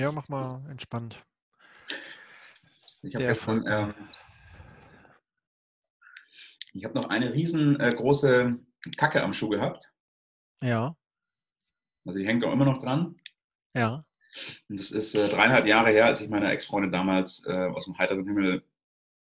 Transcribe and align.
Ja, 0.00 0.10
mach 0.12 0.30
mal 0.30 0.64
entspannt. 0.70 1.22
Ich 3.02 3.14
habe 3.14 3.26
gestern, 3.26 3.66
ähm, 3.68 3.94
ich 6.72 6.84
habe 6.86 6.94
noch 6.94 7.10
eine 7.10 7.34
riesengroße 7.34 8.56
äh, 8.86 8.90
Kacke 8.96 9.22
am 9.22 9.34
Schuh 9.34 9.50
gehabt. 9.50 9.92
Ja. 10.62 10.96
Also 12.06 12.18
die 12.18 12.26
hängt 12.26 12.42
auch 12.46 12.52
immer 12.52 12.64
noch 12.64 12.78
dran. 12.78 13.14
Ja. 13.74 14.06
Und 14.70 14.80
das 14.80 14.90
ist 14.90 15.14
äh, 15.16 15.28
dreieinhalb 15.28 15.66
Jahre 15.66 15.90
her, 15.90 16.06
als 16.06 16.22
ich 16.22 16.30
meiner 16.30 16.50
Ex-Freundin 16.50 16.92
damals 16.92 17.46
äh, 17.46 17.66
aus 17.66 17.84
dem 17.84 17.98
heiteren 17.98 18.26
Himmel 18.26 18.64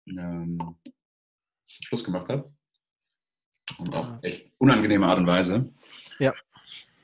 ähm, 0.05 0.77
Schluss 1.67 2.05
gemacht 2.05 2.29
habe. 2.29 2.53
Und 3.79 3.95
auf 3.95 4.23
echt 4.23 4.53
unangenehme 4.59 5.07
Art 5.07 5.19
und 5.19 5.27
Weise. 5.27 5.73
Ja. 6.19 6.35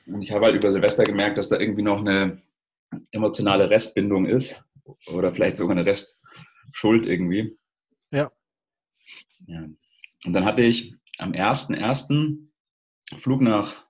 Und 0.04 0.20
ich 0.20 0.32
habe 0.32 0.44
halt 0.44 0.54
über 0.54 0.70
Silvester 0.70 1.04
gemerkt, 1.04 1.38
dass 1.38 1.48
da 1.48 1.58
irgendwie 1.58 1.82
noch 1.82 2.00
eine 2.00 2.43
emotionale 3.10 3.70
Restbindung 3.70 4.26
ist. 4.26 4.64
Oder 5.06 5.32
vielleicht 5.32 5.56
sogar 5.56 5.76
eine 5.76 5.86
Restschuld 5.86 7.06
irgendwie. 7.06 7.56
Ja. 8.10 8.30
ja. 9.46 9.66
Und 10.24 10.32
dann 10.32 10.44
hatte 10.44 10.62
ich 10.62 10.94
am 11.18 11.32
1.1. 11.32 12.38
Flug 13.18 13.40
nach 13.40 13.84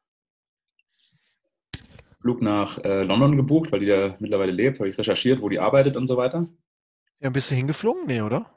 Flug 2.25 2.41
nach 2.41 2.79
äh, 2.79 3.03
London 3.03 3.37
gebucht, 3.37 3.71
weil 3.71 3.81
die 3.81 3.87
da 3.87 4.17
mittlerweile 4.19 4.51
lebt, 4.51 4.79
habe 4.79 4.89
ich 4.89 4.97
recherchiert, 4.97 5.43
wo 5.43 5.51
die 5.51 5.59
arbeitet 5.59 5.95
und 5.95 6.07
so 6.07 6.17
weiter. 6.17 6.49
Ja, 7.21 7.29
bist 7.29 7.51
du 7.51 7.55
hingeflogen? 7.55 8.07
Nee, 8.07 8.23
oder? 8.23 8.51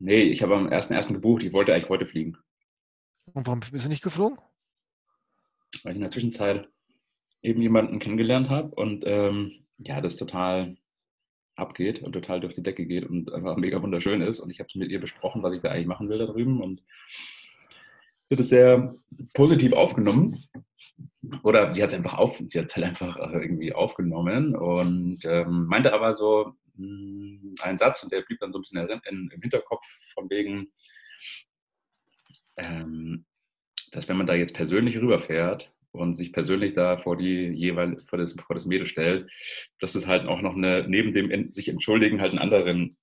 Nee, 0.00 0.22
ich 0.22 0.42
habe 0.42 0.56
am 0.56 0.66
1.1. 0.66 1.12
gebucht, 1.12 1.44
ich 1.44 1.52
wollte 1.52 1.72
eigentlich 1.72 1.88
heute 1.88 2.06
fliegen. 2.06 2.36
Und 3.32 3.46
warum 3.46 3.60
bist 3.60 3.84
du 3.84 3.88
nicht 3.88 4.02
geflogen? 4.02 4.38
Weil 5.84 5.92
ich 5.92 5.96
in 5.96 6.00
der 6.00 6.10
Zwischenzeit 6.10 6.68
eben 7.40 7.62
jemanden 7.62 8.00
kennengelernt 8.00 8.48
habe 8.48 8.74
und 8.74 9.04
ähm, 9.06 9.63
ja, 9.78 10.00
das 10.00 10.16
total 10.16 10.76
abgeht 11.56 12.02
und 12.02 12.12
total 12.12 12.40
durch 12.40 12.54
die 12.54 12.62
Decke 12.62 12.86
geht 12.86 13.04
und 13.04 13.32
einfach 13.32 13.56
mega 13.56 13.80
wunderschön 13.82 14.20
ist. 14.20 14.40
Und 14.40 14.50
ich 14.50 14.58
habe 14.58 14.68
es 14.68 14.74
mit 14.74 14.90
ihr 14.90 15.00
besprochen, 15.00 15.42
was 15.42 15.52
ich 15.52 15.60
da 15.60 15.70
eigentlich 15.70 15.86
machen 15.86 16.08
will 16.08 16.18
da 16.18 16.26
drüben. 16.26 16.60
Und 16.60 16.82
sie 18.26 18.34
hat 18.34 18.40
es 18.40 18.48
sehr 18.48 18.96
positiv 19.34 19.72
aufgenommen 19.72 20.42
oder 21.42 21.74
sie 21.74 21.82
hat 21.82 21.90
es 21.90 21.96
einfach 21.96 22.14
auf, 22.14 22.40
sie 22.46 22.58
hat 22.58 22.74
halt 22.74 22.86
einfach 22.86 23.16
äh, 23.16 23.38
irgendwie 23.38 23.72
aufgenommen 23.72 24.54
und 24.56 25.20
ähm, 25.24 25.66
meinte 25.66 25.92
aber 25.92 26.12
so 26.12 26.54
mh, 26.76 26.86
hm, 26.86 27.54
einen 27.62 27.78
Satz 27.78 28.02
und 28.02 28.12
der 28.12 28.22
blieb 28.22 28.40
dann 28.40 28.52
so 28.52 28.58
ein 28.58 28.62
bisschen 28.62 28.88
in, 28.88 29.30
im 29.30 29.40
Hinterkopf 29.40 29.86
von 30.14 30.28
wegen, 30.30 30.72
ähm, 32.56 33.24
dass 33.92 34.08
wenn 34.08 34.16
man 34.16 34.26
da 34.26 34.34
jetzt 34.34 34.54
persönlich 34.54 34.96
rüberfährt 34.98 35.73
und 35.94 36.14
sich 36.14 36.32
persönlich 36.32 36.74
da 36.74 36.98
vor 36.98 37.16
die 37.16 37.48
jeweil 37.48 38.02
vor 38.06 38.18
das, 38.18 38.32
vor 38.32 38.54
das 38.54 38.66
Mädel 38.66 38.86
stellt, 38.86 39.30
dass 39.80 39.94
es 39.94 40.06
halt 40.06 40.26
auch 40.26 40.42
noch 40.42 40.56
eine 40.56 40.86
neben 40.88 41.12
dem 41.12 41.52
sich 41.52 41.68
entschuldigen 41.68 42.20
halt 42.20 42.32
einen 42.32 42.40
anderen 42.40 42.94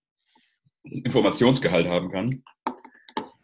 Informationsgehalt 0.83 1.87
haben 1.87 2.09
kann. 2.09 2.43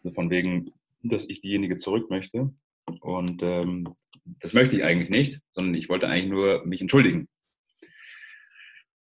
Also 0.04 0.14
von 0.14 0.30
wegen, 0.30 0.72
dass 1.02 1.28
ich 1.28 1.40
diejenige 1.40 1.78
zurück 1.78 2.10
möchte. 2.10 2.52
Und 3.00 3.42
ähm, 3.42 3.94
das 4.24 4.52
möchte 4.52 4.76
ich 4.76 4.84
eigentlich 4.84 5.10
nicht, 5.10 5.40
sondern 5.52 5.74
ich 5.74 5.88
wollte 5.88 6.08
eigentlich 6.08 6.30
nur 6.30 6.66
mich 6.66 6.80
entschuldigen. 6.80 7.28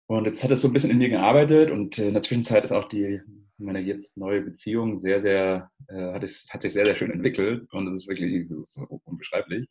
Und 0.07 0.27
jetzt 0.27 0.43
hat 0.45 0.51
es 0.51 0.63
so 0.63 0.69
ein 0.69 0.73
bisschen 0.73 0.91
in 0.91 0.99
mir 0.99 1.09
gearbeitet 1.09 1.71
und 1.71 1.99
in 1.99 2.13
der 2.13 2.23
Zwischenzeit 2.23 2.65
ist 2.65 2.73
auch 2.73 2.89
die 2.89 3.21
meine 3.57 3.81
jetzt 3.81 4.17
neue 4.17 4.43
Beziehung 4.43 5.01
sehr, 5.01 5.23
sehr, 5.23 5.71
äh, 5.89 6.13
hat, 6.13 6.25
es, 6.25 6.49
hat 6.51 6.63
sich 6.63 6.73
sehr, 6.73 6.85
sehr 6.85 6.97
schön 6.97 7.11
entwickelt 7.11 7.73
und 7.73 7.87
es 7.87 7.95
ist 7.95 8.09
wirklich 8.09 8.49
so 8.65 9.01
unbeschreiblich. 9.05 9.69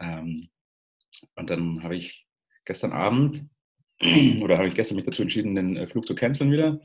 Ähm, 0.00 0.48
und 1.34 1.50
dann 1.50 1.82
habe 1.82 1.96
ich 1.96 2.26
gestern 2.64 2.92
Abend 2.92 3.46
oder 4.42 4.58
habe 4.58 4.68
ich 4.68 4.74
gestern 4.74 4.96
mich 4.96 5.06
dazu 5.06 5.22
entschieden, 5.22 5.54
den 5.54 5.76
äh, 5.76 5.86
Flug 5.86 6.06
zu 6.06 6.14
canceln 6.14 6.52
wieder. 6.52 6.80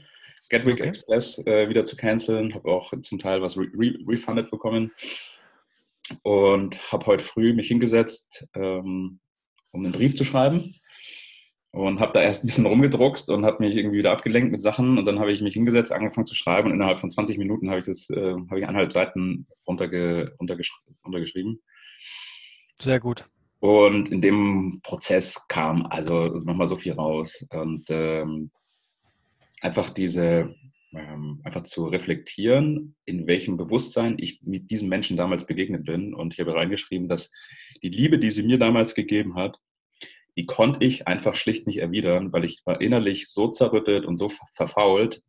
Gatwick 0.49 0.79
okay. 0.79 0.89
Express 0.89 1.45
äh, 1.45 1.69
wieder 1.69 1.85
zu 1.85 1.95
canceln, 1.95 2.53
habe 2.53 2.69
auch 2.69 2.93
zum 3.01 3.19
Teil 3.19 3.41
was 3.41 3.57
re 3.57 3.67
refunded 4.07 4.51
bekommen 4.51 4.91
und 6.21 6.91
habe 6.91 7.05
heute 7.05 7.23
früh 7.23 7.53
mich 7.53 7.67
hingesetzt, 7.67 8.47
ähm, 8.55 9.19
um 9.71 9.83
einen 9.83 9.93
Brief 9.93 10.15
zu 10.15 10.25
schreiben 10.25 10.75
und 11.71 11.99
habe 11.99 12.13
da 12.13 12.21
erst 12.21 12.43
ein 12.43 12.47
bisschen 12.47 12.65
rumgedruckst 12.65 13.29
und 13.29 13.45
habe 13.45 13.63
mich 13.63 13.75
irgendwie 13.75 13.97
wieder 13.97 14.11
abgelenkt 14.11 14.51
mit 14.51 14.61
Sachen 14.61 14.97
und 14.97 15.05
dann 15.05 15.19
habe 15.19 15.31
ich 15.31 15.41
mich 15.41 15.53
hingesetzt, 15.53 15.91
angefangen 15.91 16.27
zu 16.27 16.35
schreiben 16.35 16.67
und 16.67 16.75
innerhalb 16.75 16.99
von 16.99 17.09
20 17.09 17.37
Minuten 17.37 17.69
habe 17.69 17.79
ich 17.79 17.85
das, 17.85 18.09
äh, 18.09 18.33
habe 18.33 18.59
ich 18.59 18.65
eineinhalb 18.65 18.93
Seiten 18.93 19.47
runterge 19.67 20.35
runtergesch 20.39 20.71
runtergeschrieben. 21.03 21.61
Sehr 22.79 22.99
gut. 22.99 23.25
Und 23.59 24.09
in 24.09 24.21
dem 24.21 24.81
Prozess 24.83 25.47
kam 25.47 25.85
also 25.85 26.27
nochmal 26.27 26.67
so 26.67 26.75
viel 26.75 26.93
raus 26.93 27.45
und 27.49 27.85
ähm, 27.89 28.51
einfach 29.61 29.89
diese 29.89 30.53
ähm, 30.93 31.41
einfach 31.43 31.63
zu 31.63 31.85
reflektieren, 31.85 32.95
in 33.05 33.25
welchem 33.27 33.57
Bewusstsein 33.57 34.17
ich 34.19 34.41
mit 34.43 34.69
diesem 34.69 34.89
Menschen 34.89 35.17
damals 35.17 35.47
begegnet 35.47 35.85
bin. 35.85 36.13
Und 36.13 36.33
ich 36.33 36.39
habe 36.39 36.53
reingeschrieben, 36.53 37.07
dass 37.07 37.31
die 37.81 37.89
Liebe, 37.89 38.19
die 38.19 38.31
sie 38.31 38.43
mir 38.43 38.59
damals 38.59 38.95
gegeben 38.95 39.35
hat, 39.35 39.59
die 40.35 40.45
konnte 40.45 40.83
ich 40.85 41.07
einfach 41.07 41.35
schlicht 41.35 41.67
nicht 41.67 41.77
erwidern, 41.77 42.33
weil 42.33 42.45
ich 42.45 42.61
war 42.65 42.81
innerlich 42.81 43.27
so 43.27 43.49
zerrüttet 43.49 44.05
und 44.05 44.17
so 44.17 44.31
verfault, 44.55 45.21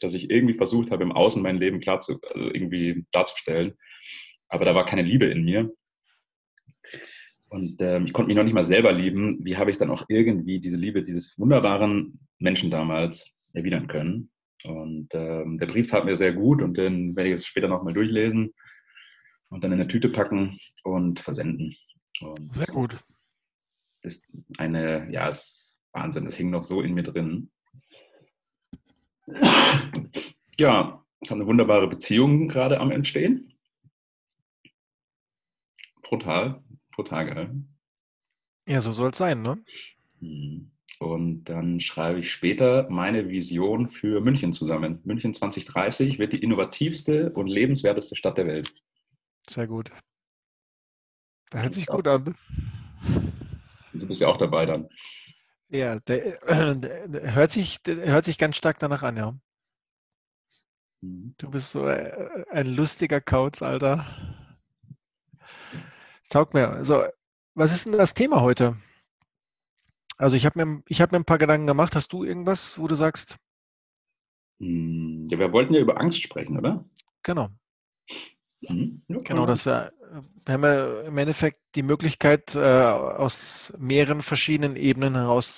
dass 0.00 0.14
ich 0.14 0.30
irgendwie 0.30 0.54
versucht 0.54 0.90
habe, 0.90 1.04
im 1.04 1.12
Außen 1.12 1.42
mein 1.42 1.56
Leben 1.56 1.80
klar 1.80 2.00
zu, 2.00 2.18
also 2.22 2.48
irgendwie 2.52 3.04
darzustellen. 3.12 3.74
Aber 4.48 4.64
da 4.64 4.74
war 4.74 4.84
keine 4.84 5.02
Liebe 5.02 5.26
in 5.26 5.44
mir. 5.44 5.70
Und 7.50 7.82
ähm, 7.82 8.06
ich 8.06 8.12
konnte 8.12 8.28
mich 8.28 8.36
noch 8.36 8.44
nicht 8.44 8.54
mal 8.54 8.64
selber 8.64 8.92
lieben. 8.92 9.44
Wie 9.44 9.56
habe 9.56 9.72
ich 9.72 9.76
dann 9.76 9.90
auch 9.90 10.04
irgendwie 10.08 10.60
diese 10.60 10.76
Liebe 10.76 11.02
dieses 11.02 11.36
wunderbaren 11.36 12.20
Menschen 12.38 12.70
damals 12.70 13.36
erwidern 13.52 13.88
können? 13.88 14.30
Und 14.62 15.08
ähm, 15.14 15.58
der 15.58 15.66
Brief 15.66 15.88
tat 15.88 16.04
mir 16.04 16.14
sehr 16.14 16.32
gut 16.32 16.62
und 16.62 16.76
den 16.76 17.16
werde 17.16 17.30
ich 17.30 17.34
jetzt 17.34 17.46
später 17.46 17.66
nochmal 17.66 17.92
durchlesen 17.92 18.54
und 19.48 19.64
dann 19.64 19.72
in 19.72 19.80
eine 19.80 19.88
Tüte 19.88 20.10
packen 20.10 20.58
und 20.84 21.18
versenden. 21.18 21.74
Und 22.20 22.54
sehr 22.54 22.66
gut. 22.66 22.96
Ist 24.02 24.24
eine, 24.58 25.10
ja, 25.10 25.28
ist 25.28 25.76
Wahnsinn, 25.92 26.26
es 26.26 26.36
hing 26.36 26.50
noch 26.50 26.62
so 26.62 26.82
in 26.82 26.94
mir 26.94 27.02
drin. 27.02 27.50
Ja, 30.58 31.04
ich 31.20 31.30
habe 31.30 31.40
eine 31.40 31.48
wunderbare 31.48 31.88
Beziehung 31.88 32.46
gerade 32.46 32.78
am 32.78 32.92
Entstehen. 32.92 33.54
Brutal, 36.02 36.62
brutal 36.90 37.26
geil. 37.26 37.64
Ja, 38.66 38.80
so 38.80 38.92
soll 38.92 39.10
es 39.10 39.18
sein, 39.18 39.42
ne? 39.42 39.62
Mhm. 40.20 40.70
Und 40.98 41.44
dann 41.44 41.80
schreibe 41.80 42.18
ich 42.18 42.30
später 42.30 42.86
meine 42.90 43.30
Vision 43.30 43.88
für 43.88 44.20
München 44.20 44.52
zusammen. 44.52 45.00
München 45.04 45.32
2030 45.32 46.18
wird 46.18 46.34
die 46.34 46.42
innovativste 46.42 47.32
und 47.32 47.46
lebenswerteste 47.46 48.16
Stadt 48.16 48.36
der 48.36 48.46
Welt. 48.46 48.72
Sehr 49.48 49.66
gut. 49.66 49.90
Da 51.50 51.62
hört 51.62 51.74
sich 51.74 51.86
gut 51.86 52.06
an. 52.06 52.36
Du 53.92 54.06
bist 54.06 54.20
ja 54.20 54.28
auch 54.28 54.36
dabei 54.36 54.66
dann. 54.66 54.88
Ja, 55.68 55.98
der, 56.00 56.42
äh, 56.48 56.78
der 56.78 57.34
hört, 57.34 57.50
sich, 57.50 57.80
hört 57.86 58.24
sich 58.24 58.38
ganz 58.38 58.56
stark 58.56 58.78
danach 58.78 59.02
an, 59.02 59.16
ja. 59.16 59.34
Mhm. 61.00 61.34
Du 61.38 61.50
bist 61.50 61.70
so 61.70 61.86
äh, 61.86 62.44
ein 62.50 62.66
lustiger 62.66 63.20
Kauz, 63.20 63.62
Alter. 63.62 64.04
Taugt 66.30 66.54
mir. 66.54 66.70
Also, 66.70 67.04
was 67.54 67.72
ist 67.72 67.84
denn 67.86 67.92
das 67.92 68.14
Thema 68.14 68.40
heute? 68.40 68.76
Also 70.16 70.36
ich 70.36 70.46
habe 70.46 70.64
mir, 70.64 70.82
hab 70.92 71.12
mir 71.12 71.18
ein 71.18 71.24
paar 71.24 71.38
Gedanken 71.38 71.66
gemacht. 71.66 71.96
Hast 71.96 72.12
du 72.12 72.24
irgendwas, 72.24 72.78
wo 72.78 72.86
du 72.86 72.94
sagst? 72.94 73.36
Hm, 74.60 75.24
ja, 75.28 75.38
wir 75.38 75.52
wollten 75.52 75.74
ja 75.74 75.80
über 75.80 76.00
Angst 76.00 76.22
sprechen, 76.22 76.56
oder? 76.56 76.84
Genau. 77.22 77.48
Mhm. 78.60 79.02
Ja, 79.08 79.18
genau, 79.18 79.46
dass 79.46 79.66
wir, 79.66 79.92
wir 80.44 80.54
haben 80.54 80.62
ja 80.62 81.00
im 81.02 81.18
Endeffekt 81.18 81.60
die 81.74 81.82
Möglichkeit, 81.82 82.54
äh, 82.54 82.60
aus 82.60 83.74
mehreren 83.78 84.20
verschiedenen 84.20 84.76
Ebenen 84.76 85.14
heraus 85.14 85.56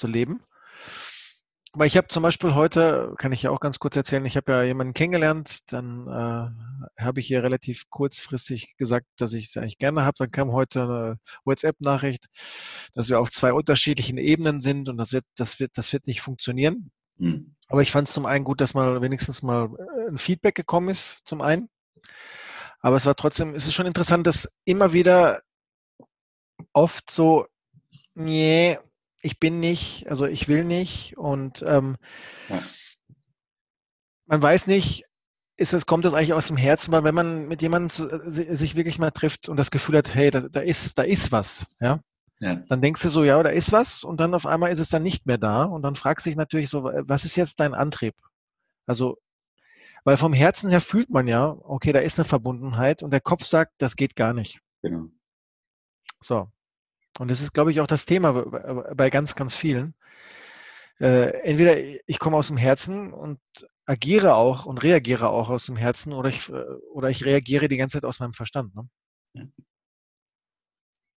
Aber 1.75 1.87
ich 1.87 1.97
habe 1.97 2.09
zum 2.09 2.23
Beispiel 2.23 2.55
heute, 2.55 3.14
kann 3.17 3.32
ich 3.32 3.44
ja 3.44 3.50
auch 3.50 3.61
ganz 3.61 3.79
kurz 3.79 3.97
erzählen, 3.97 4.26
ich 4.26 4.37
habe 4.37 4.52
ja 4.52 4.62
jemanden 4.62 4.93
kennengelernt, 4.93 5.73
dann 5.73 6.06
äh, 6.06 7.02
habe 7.02 7.20
ich 7.20 7.31
ihr 7.31 7.43
relativ 7.43 7.88
kurzfristig 7.88 8.76
gesagt, 8.76 9.06
dass 9.17 9.32
ich 9.32 9.47
es 9.47 9.56
eigentlich 9.56 9.79
gerne 9.79 10.02
habe. 10.02 10.17
Dann 10.19 10.31
kam 10.31 10.52
heute 10.52 10.82
eine 10.82 11.19
WhatsApp-Nachricht, 11.47 12.26
dass 12.93 13.08
wir 13.08 13.19
auf 13.20 13.31
zwei 13.31 13.55
unterschiedlichen 13.55 14.19
Ebenen 14.19 14.61
sind 14.61 14.91
und 14.91 14.99
das 14.99 15.12
wird, 15.12 15.25
das 15.35 15.61
wird, 15.61 15.73
das 15.79 15.94
wird 15.94 16.06
nicht 16.06 16.20
funktionieren. 16.20 16.91
Mhm. 17.17 17.55
Aber 17.69 17.81
ich 17.81 17.91
fand 17.91 18.06
es 18.06 18.14
zum 18.14 18.26
einen 18.26 18.44
gut, 18.44 18.61
dass 18.61 18.75
mal 18.75 19.00
wenigstens 19.00 19.43
mal 19.43 19.70
äh, 19.79 20.08
ein 20.08 20.19
Feedback 20.19 20.55
gekommen 20.55 20.91
ist, 20.91 21.23
zum 21.25 21.41
einen. 21.41 21.70
Aber 22.81 22.97
es 22.97 23.06
war 23.06 23.14
trotzdem, 23.17 23.55
es 23.55 23.67
ist 23.67 23.73
schon 23.73 23.87
interessant, 23.87 24.26
dass 24.26 24.47
immer 24.67 24.93
wieder 24.93 25.41
oft 26.75 27.11
so, 27.11 27.47
nee, 28.14 28.79
ich 29.23 29.39
bin 29.39 29.61
nicht, 29.61 30.09
also 30.09 30.27
ich 30.27 30.49
will 30.49 30.65
nicht 30.65 31.17
und 31.17 31.65
ähm, 31.67 31.97
ja. 32.49 32.61
man 34.27 34.43
weiß 34.43 34.67
nicht, 34.67 35.05
ist 35.57 35.73
es, 35.73 35.87
kommt 35.87 36.05
das 36.05 36.13
eigentlich 36.13 36.33
aus 36.33 36.49
dem 36.49 36.57
Herzen, 36.57 36.93
weil 36.93 37.05
wenn 37.05 37.15
man 37.15 37.47
mit 37.47 37.63
jemandem 37.63 38.09
äh, 38.11 38.31
sich 38.31 38.75
wirklich 38.75 38.99
mal 38.99 39.13
trifft 39.13 39.49
und 39.49 39.57
das 39.57 39.71
Gefühl 39.71 39.97
hat, 39.99 40.15
hey, 40.15 40.31
da, 40.31 40.41
da, 40.41 40.61
ist, 40.61 40.99
da 40.99 41.03
ist 41.05 41.31
was, 41.33 41.67
ja, 41.81 42.01
Ja. 42.41 42.57
Dann 42.57 42.83
denkst 42.83 43.03
du 43.03 43.09
so, 43.09 43.23
ja, 43.23 43.41
da 43.43 43.51
ist 43.51 43.71
was 43.71 44.03
und 44.03 44.21
dann 44.21 44.35
auf 44.35 44.47
einmal 44.47 44.73
ist 44.73 44.81
es 44.81 44.89
dann 44.89 45.05
nicht 45.05 45.27
mehr 45.27 45.39
da 45.39 45.63
und 45.63 45.83
dann 45.83 45.95
fragst 45.95 46.27
du 46.27 46.31
dich 46.31 46.37
natürlich 46.37 46.71
so, 46.71 46.83
was 46.85 47.25
ist 47.25 47.37
jetzt 47.37 47.61
dein 47.61 47.75
Antrieb? 47.75 48.15
Also, 48.87 49.19
weil 50.05 50.17
vom 50.17 50.33
Herzen 50.33 50.69
her 50.69 50.81
fühlt 50.81 51.09
man 51.11 51.29
ja, 51.29 51.57
okay, 51.63 51.93
da 51.93 52.01
ist 52.01 52.19
eine 52.19 52.25
Verbundenheit 52.25 53.05
und 53.05 53.13
der 53.13 53.21
Kopf 53.21 53.45
sagt, 53.45 53.75
das 53.79 53.95
geht 53.95 54.17
gar 54.17 54.35
nicht. 54.35 54.61
Genau. 54.83 55.07
So. 56.21 56.49
Und 57.19 57.31
das 57.31 57.41
ist, 57.41 57.53
glaube 57.53 57.70
ich, 57.70 57.81
auch 57.81 57.87
das 57.87 58.06
Thema 58.06 58.32
bei 58.94 59.11
ganz, 59.11 59.35
ganz 59.35 59.55
vielen. 59.55 59.94
Äh, 61.00 61.31
entweder 61.43 61.76
ich 62.06 62.19
komme 62.19 62.37
aus 62.37 62.49
dem 62.49 62.56
Herzen 62.56 63.12
und 63.12 63.41
agiere 63.87 64.35
auch 64.35 64.67
und 64.67 64.82
reagiere 64.82 65.31
auch 65.31 65.50
aus 65.50 65.67
dem 65.67 65.76
Herzen 65.76 66.12
oder 66.12 66.29
ich, 66.29 66.49
äh, 66.49 66.64
oder 66.93 67.11
ich 67.11 67.25
reagiere 67.25 67.69
die 67.69 67.76
ganze 67.76 67.99
Zeit 67.99 68.05
aus 68.05 68.20
meinem 68.20 68.35
Verstand. 68.35 68.75
Ne? 68.75 68.88
Ja. 69.35 69.44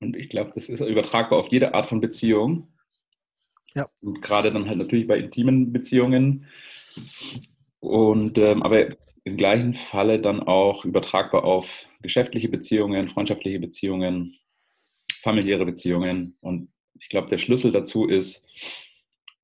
Und 0.01 0.15
ich 0.15 0.29
glaube, 0.29 0.51
das 0.55 0.69
ist 0.69 0.81
übertragbar 0.81 1.39
auf 1.39 1.49
jede 1.49 1.73
Art 1.73 1.87
von 1.87 2.01
Beziehung. 2.01 2.73
Ja. 3.73 3.87
Und 4.01 4.21
gerade 4.21 4.51
dann 4.51 4.67
halt 4.67 4.77
natürlich 4.77 5.07
bei 5.07 5.17
intimen 5.17 5.71
Beziehungen. 5.71 6.47
Und 7.79 8.37
ähm, 8.37 8.63
aber 8.63 8.87
im 9.23 9.37
gleichen 9.37 9.73
Falle 9.73 10.19
dann 10.19 10.41
auch 10.41 10.85
übertragbar 10.85 11.43
auf 11.43 11.85
geschäftliche 12.01 12.49
Beziehungen, 12.49 13.09
freundschaftliche 13.09 13.59
Beziehungen, 13.59 14.35
familiäre 15.25 15.65
Beziehungen. 15.65 16.37
Und 16.39 16.69
ich 16.99 17.09
glaube, 17.09 17.27
der 17.27 17.39
Schlüssel 17.39 17.71
dazu 17.71 18.07
ist, 18.07 18.47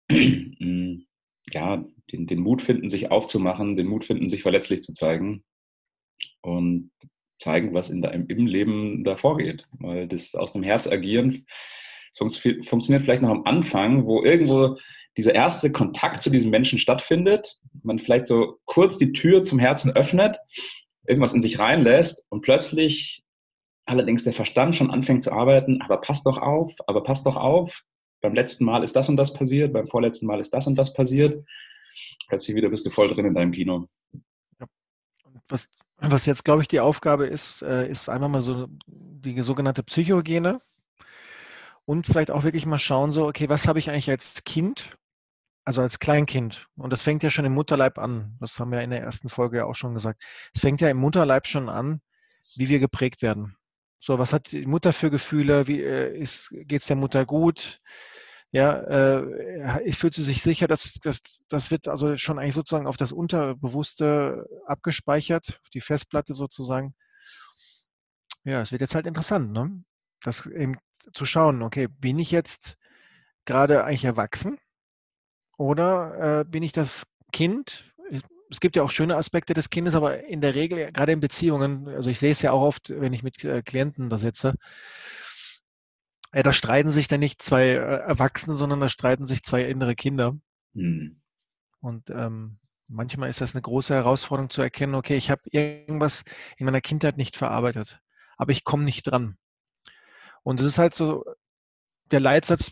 ja, 0.11 1.85
den, 2.11 2.27
den 2.27 2.39
Mut 2.39 2.61
finden, 2.61 2.87
sich 2.87 3.09
aufzumachen, 3.09 3.75
den 3.75 3.87
Mut 3.87 4.05
finden, 4.05 4.29
sich 4.29 4.43
verletzlich 4.43 4.83
zu 4.83 4.93
zeigen 4.93 5.43
und 6.41 6.91
zeigen, 7.39 7.73
was 7.73 7.89
in 7.89 8.03
deinem, 8.03 8.27
im 8.27 8.45
Leben 8.45 9.03
da 9.03 9.17
vorgeht. 9.17 9.67
Weil 9.79 10.07
das 10.07 10.35
aus 10.35 10.53
dem 10.53 10.61
Herz 10.61 10.87
agieren 10.87 11.45
funktioniert 12.15 13.03
vielleicht 13.03 13.23
noch 13.23 13.29
am 13.29 13.45
Anfang, 13.45 14.05
wo 14.05 14.23
irgendwo 14.23 14.77
dieser 15.17 15.33
erste 15.33 15.71
Kontakt 15.71 16.21
zu 16.21 16.29
diesem 16.29 16.51
Menschen 16.51 16.77
stattfindet, 16.77 17.57
man 17.81 17.97
vielleicht 17.97 18.27
so 18.27 18.59
kurz 18.65 18.97
die 18.97 19.13
Tür 19.13 19.43
zum 19.43 19.57
Herzen 19.57 19.95
öffnet, 19.95 20.37
irgendwas 21.07 21.33
in 21.33 21.41
sich 21.41 21.57
reinlässt 21.57 22.27
und 22.29 22.41
plötzlich 22.41 23.20
allerdings 23.91 24.23
der 24.23 24.33
Verstand 24.33 24.75
schon 24.75 24.89
anfängt 24.89 25.23
zu 25.23 25.31
arbeiten, 25.31 25.81
aber 25.81 25.99
passt 25.99 26.25
doch 26.25 26.41
auf, 26.41 26.73
aber 26.87 27.03
passt 27.03 27.25
doch 27.25 27.35
auf, 27.35 27.83
beim 28.21 28.33
letzten 28.33 28.65
Mal 28.65 28.83
ist 28.83 28.95
das 28.95 29.09
und 29.09 29.17
das 29.17 29.33
passiert, 29.33 29.73
beim 29.73 29.87
vorletzten 29.87 30.27
Mal 30.27 30.39
ist 30.39 30.53
das 30.53 30.65
und 30.65 30.75
das 30.75 30.93
passiert. 30.93 31.45
Plötzlich 32.27 32.55
wieder 32.55 32.69
bist 32.69 32.85
du 32.85 32.89
voll 32.89 33.09
drin 33.09 33.25
in 33.25 33.33
deinem 33.33 33.51
Kino. 33.51 33.85
Ja. 34.59 34.67
Was, 35.49 35.67
was 35.97 36.25
jetzt, 36.25 36.45
glaube 36.45 36.61
ich, 36.61 36.67
die 36.67 36.79
Aufgabe 36.79 37.27
ist, 37.27 37.61
äh, 37.63 37.89
ist 37.89 38.07
einmal 38.07 38.29
mal 38.29 38.41
so 38.41 38.67
die 38.87 39.41
sogenannte 39.41 39.83
Psychogene 39.83 40.59
und 41.83 42.05
vielleicht 42.05 42.31
auch 42.31 42.43
wirklich 42.43 42.65
mal 42.65 42.79
schauen, 42.79 43.11
so, 43.11 43.27
okay, 43.27 43.49
was 43.49 43.67
habe 43.67 43.79
ich 43.79 43.89
eigentlich 43.89 44.09
als 44.09 44.43
Kind, 44.45 44.95
also 45.65 45.81
als 45.81 45.99
Kleinkind? 45.99 46.67
Und 46.77 46.91
das 46.93 47.01
fängt 47.01 47.23
ja 47.23 47.29
schon 47.29 47.45
im 47.45 47.53
Mutterleib 47.53 47.97
an. 47.97 48.37
Das 48.39 48.57
haben 48.59 48.71
wir 48.71 48.81
in 48.81 48.91
der 48.91 49.01
ersten 49.01 49.27
Folge 49.27 49.57
ja 49.57 49.65
auch 49.65 49.75
schon 49.75 49.93
gesagt. 49.93 50.23
Es 50.53 50.61
fängt 50.61 50.79
ja 50.79 50.89
im 50.89 50.97
Mutterleib 50.97 51.47
schon 51.47 51.67
an, 51.67 52.01
wie 52.55 52.69
wir 52.69 52.79
geprägt 52.79 53.21
werden. 53.21 53.57
So, 54.03 54.17
was 54.17 54.33
hat 54.33 54.51
die 54.51 54.65
Mutter 54.65 54.93
für 54.93 55.11
Gefühle? 55.11 55.67
Wie 55.67 55.81
äh, 55.83 56.25
geht 56.65 56.81
es 56.81 56.87
der 56.87 56.95
Mutter 56.95 57.23
gut? 57.23 57.81
Ja, 58.51 58.81
äh, 58.81 59.91
fühlt 59.93 60.15
sie 60.15 60.23
sich 60.23 60.41
sicher, 60.41 60.67
dass 60.67 60.95
das, 61.03 61.21
das 61.49 61.69
wird 61.69 61.87
also 61.87 62.17
schon 62.17 62.39
eigentlich 62.39 62.55
sozusagen 62.55 62.87
auf 62.87 62.97
das 62.97 63.11
Unterbewusste 63.11 64.47
abgespeichert, 64.65 65.59
auf 65.61 65.69
die 65.69 65.81
Festplatte 65.81 66.33
sozusagen. 66.33 66.95
Ja, 68.43 68.61
es 68.61 68.71
wird 68.71 68.81
jetzt 68.81 68.95
halt 68.95 69.05
interessant, 69.05 69.51
ne? 69.51 69.83
Das 70.23 70.47
eben 70.47 70.77
zu 71.13 71.27
schauen, 71.27 71.61
okay, 71.61 71.87
bin 71.87 72.17
ich 72.17 72.31
jetzt 72.31 72.77
gerade 73.45 73.83
eigentlich 73.83 74.05
erwachsen 74.05 74.57
oder 75.57 76.39
äh, 76.39 76.43
bin 76.43 76.63
ich 76.63 76.71
das 76.71 77.05
Kind, 77.31 77.90
es 78.51 78.59
gibt 78.59 78.75
ja 78.75 78.83
auch 78.83 78.91
schöne 78.91 79.15
Aspekte 79.15 79.53
des 79.53 79.69
Kindes, 79.69 79.95
aber 79.95 80.25
in 80.25 80.41
der 80.41 80.55
Regel, 80.55 80.91
gerade 80.91 81.13
in 81.13 81.21
Beziehungen, 81.21 81.87
also 81.87 82.09
ich 82.09 82.19
sehe 82.19 82.31
es 82.31 82.41
ja 82.41 82.51
auch 82.51 82.61
oft, 82.61 82.89
wenn 82.89 83.13
ich 83.13 83.23
mit 83.23 83.43
äh, 83.45 83.61
Klienten 83.61 84.09
da 84.09 84.17
sitze, 84.17 84.55
äh, 86.33 86.43
da 86.43 86.51
streiten 86.51 86.89
sich 86.89 87.07
dann 87.07 87.21
nicht 87.21 87.41
zwei 87.41 87.69
äh, 87.69 87.77
Erwachsene, 87.77 88.57
sondern 88.57 88.81
da 88.81 88.89
streiten 88.89 89.25
sich 89.25 89.43
zwei 89.43 89.63
innere 89.63 89.95
Kinder. 89.95 90.35
Mhm. 90.73 91.21
Und 91.79 92.09
ähm, 92.09 92.59
manchmal 92.87 93.29
ist 93.29 93.39
das 93.39 93.55
eine 93.55 93.61
große 93.61 93.93
Herausforderung 93.93 94.49
zu 94.49 94.61
erkennen, 94.61 94.95
okay, 94.95 95.15
ich 95.15 95.31
habe 95.31 95.41
irgendwas 95.45 96.25
in 96.57 96.65
meiner 96.65 96.81
Kindheit 96.81 97.17
nicht 97.17 97.37
verarbeitet, 97.37 97.99
aber 98.35 98.51
ich 98.51 98.65
komme 98.65 98.83
nicht 98.83 99.03
dran. 99.03 99.37
Und 100.43 100.59
es 100.59 100.65
ist 100.65 100.77
halt 100.77 100.93
so, 100.93 101.23
der 102.11 102.19
Leitsatz 102.19 102.71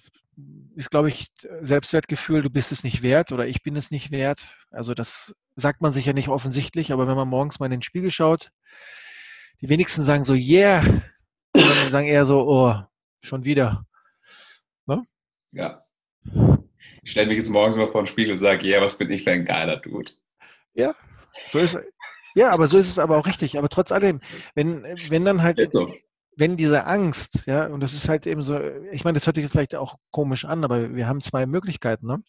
ist, 0.76 0.92
glaube 0.92 1.10
ich, 1.10 1.28
Selbstwertgefühl, 1.62 2.42
du 2.42 2.50
bist 2.50 2.72
es 2.72 2.84
nicht 2.84 3.02
wert 3.02 3.32
oder 3.32 3.48
ich 3.48 3.64
bin 3.64 3.76
es 3.76 3.92
nicht 3.92 4.12
wert. 4.12 4.56
Also 4.72 4.94
das 4.94 5.36
sagt 5.60 5.82
man 5.82 5.92
sich 5.92 6.06
ja 6.06 6.14
nicht 6.14 6.30
offensichtlich, 6.30 6.92
aber 6.92 7.08
wenn 7.08 7.16
man 7.16 7.28
morgens 7.28 7.60
mal 7.60 7.66
in 7.66 7.72
den 7.72 7.82
Spiegel 7.82 8.12
schaut, 8.12 8.52
die 9.62 9.70
wenigsten 9.70 10.04
sagen 10.04 10.24
so, 10.24 10.34
yeah, 10.34 10.84
sondern 11.56 11.90
sagen 11.90 12.08
eher 12.08 12.26
so, 12.26 12.48
oh, 12.48 12.76
schon 13.22 13.46
wieder. 13.46 13.86
Ne? 14.86 15.04
Ja. 15.52 15.84
Ich 17.04 17.12
stelle 17.12 17.28
mich 17.28 17.38
jetzt 17.38 17.50
morgens 17.50 17.78
mal 17.78 17.88
vor 17.88 18.04
den 18.04 18.08
Spiegel 18.08 18.32
und 18.32 18.38
sage, 18.38 18.66
yeah, 18.66 18.82
was 18.82 18.98
bin 18.98 19.12
ich 19.12 19.24
für 19.24 19.32
ein 19.32 19.46
geiler 19.46 19.78
Dude. 19.78 20.12
Ja, 20.74 20.96
so 21.52 21.60
ist 21.60 21.78
ja, 22.36 22.52
aber 22.52 22.68
so 22.68 22.78
ist 22.78 22.90
es 22.90 23.00
aber 23.00 23.18
auch 23.18 23.26
richtig. 23.26 23.58
Aber 23.58 23.70
trotz 23.70 23.92
allem, 23.92 24.22
wenn, 24.56 24.84
wenn 24.84 25.26
dann 25.26 25.42
halt, 25.42 25.74
so. 25.74 25.92
wenn 26.36 26.58
diese 26.58 26.86
Angst, 26.86 27.48
ja, 27.48 27.66
und 27.66 27.80
das 27.80 27.94
ist 27.94 28.08
halt 28.08 28.28
eben 28.28 28.42
so, 28.42 28.60
ich 28.92 29.04
meine, 29.04 29.16
das 29.16 29.26
hört 29.26 29.36
sich 29.36 29.44
jetzt 29.44 29.52
vielleicht 29.52 29.76
auch 29.76 29.98
komisch 30.12 30.46
an, 30.46 30.64
aber 30.64 30.96
wir 30.96 31.08
haben 31.08 31.22
zwei 31.22 31.46
Möglichkeiten, 31.46 32.08
ne? 32.08 32.24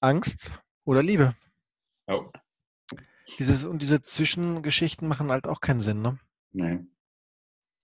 Angst 0.00 0.52
oder 0.84 1.02
Liebe. 1.02 1.34
Oh. 2.06 2.30
Dieses, 3.38 3.64
und 3.64 3.82
diese 3.82 4.00
Zwischengeschichten 4.00 5.08
machen 5.08 5.30
halt 5.30 5.48
auch 5.48 5.60
keinen 5.60 5.80
Sinn, 5.80 6.00
ne? 6.00 6.18
Nein. 6.52 6.88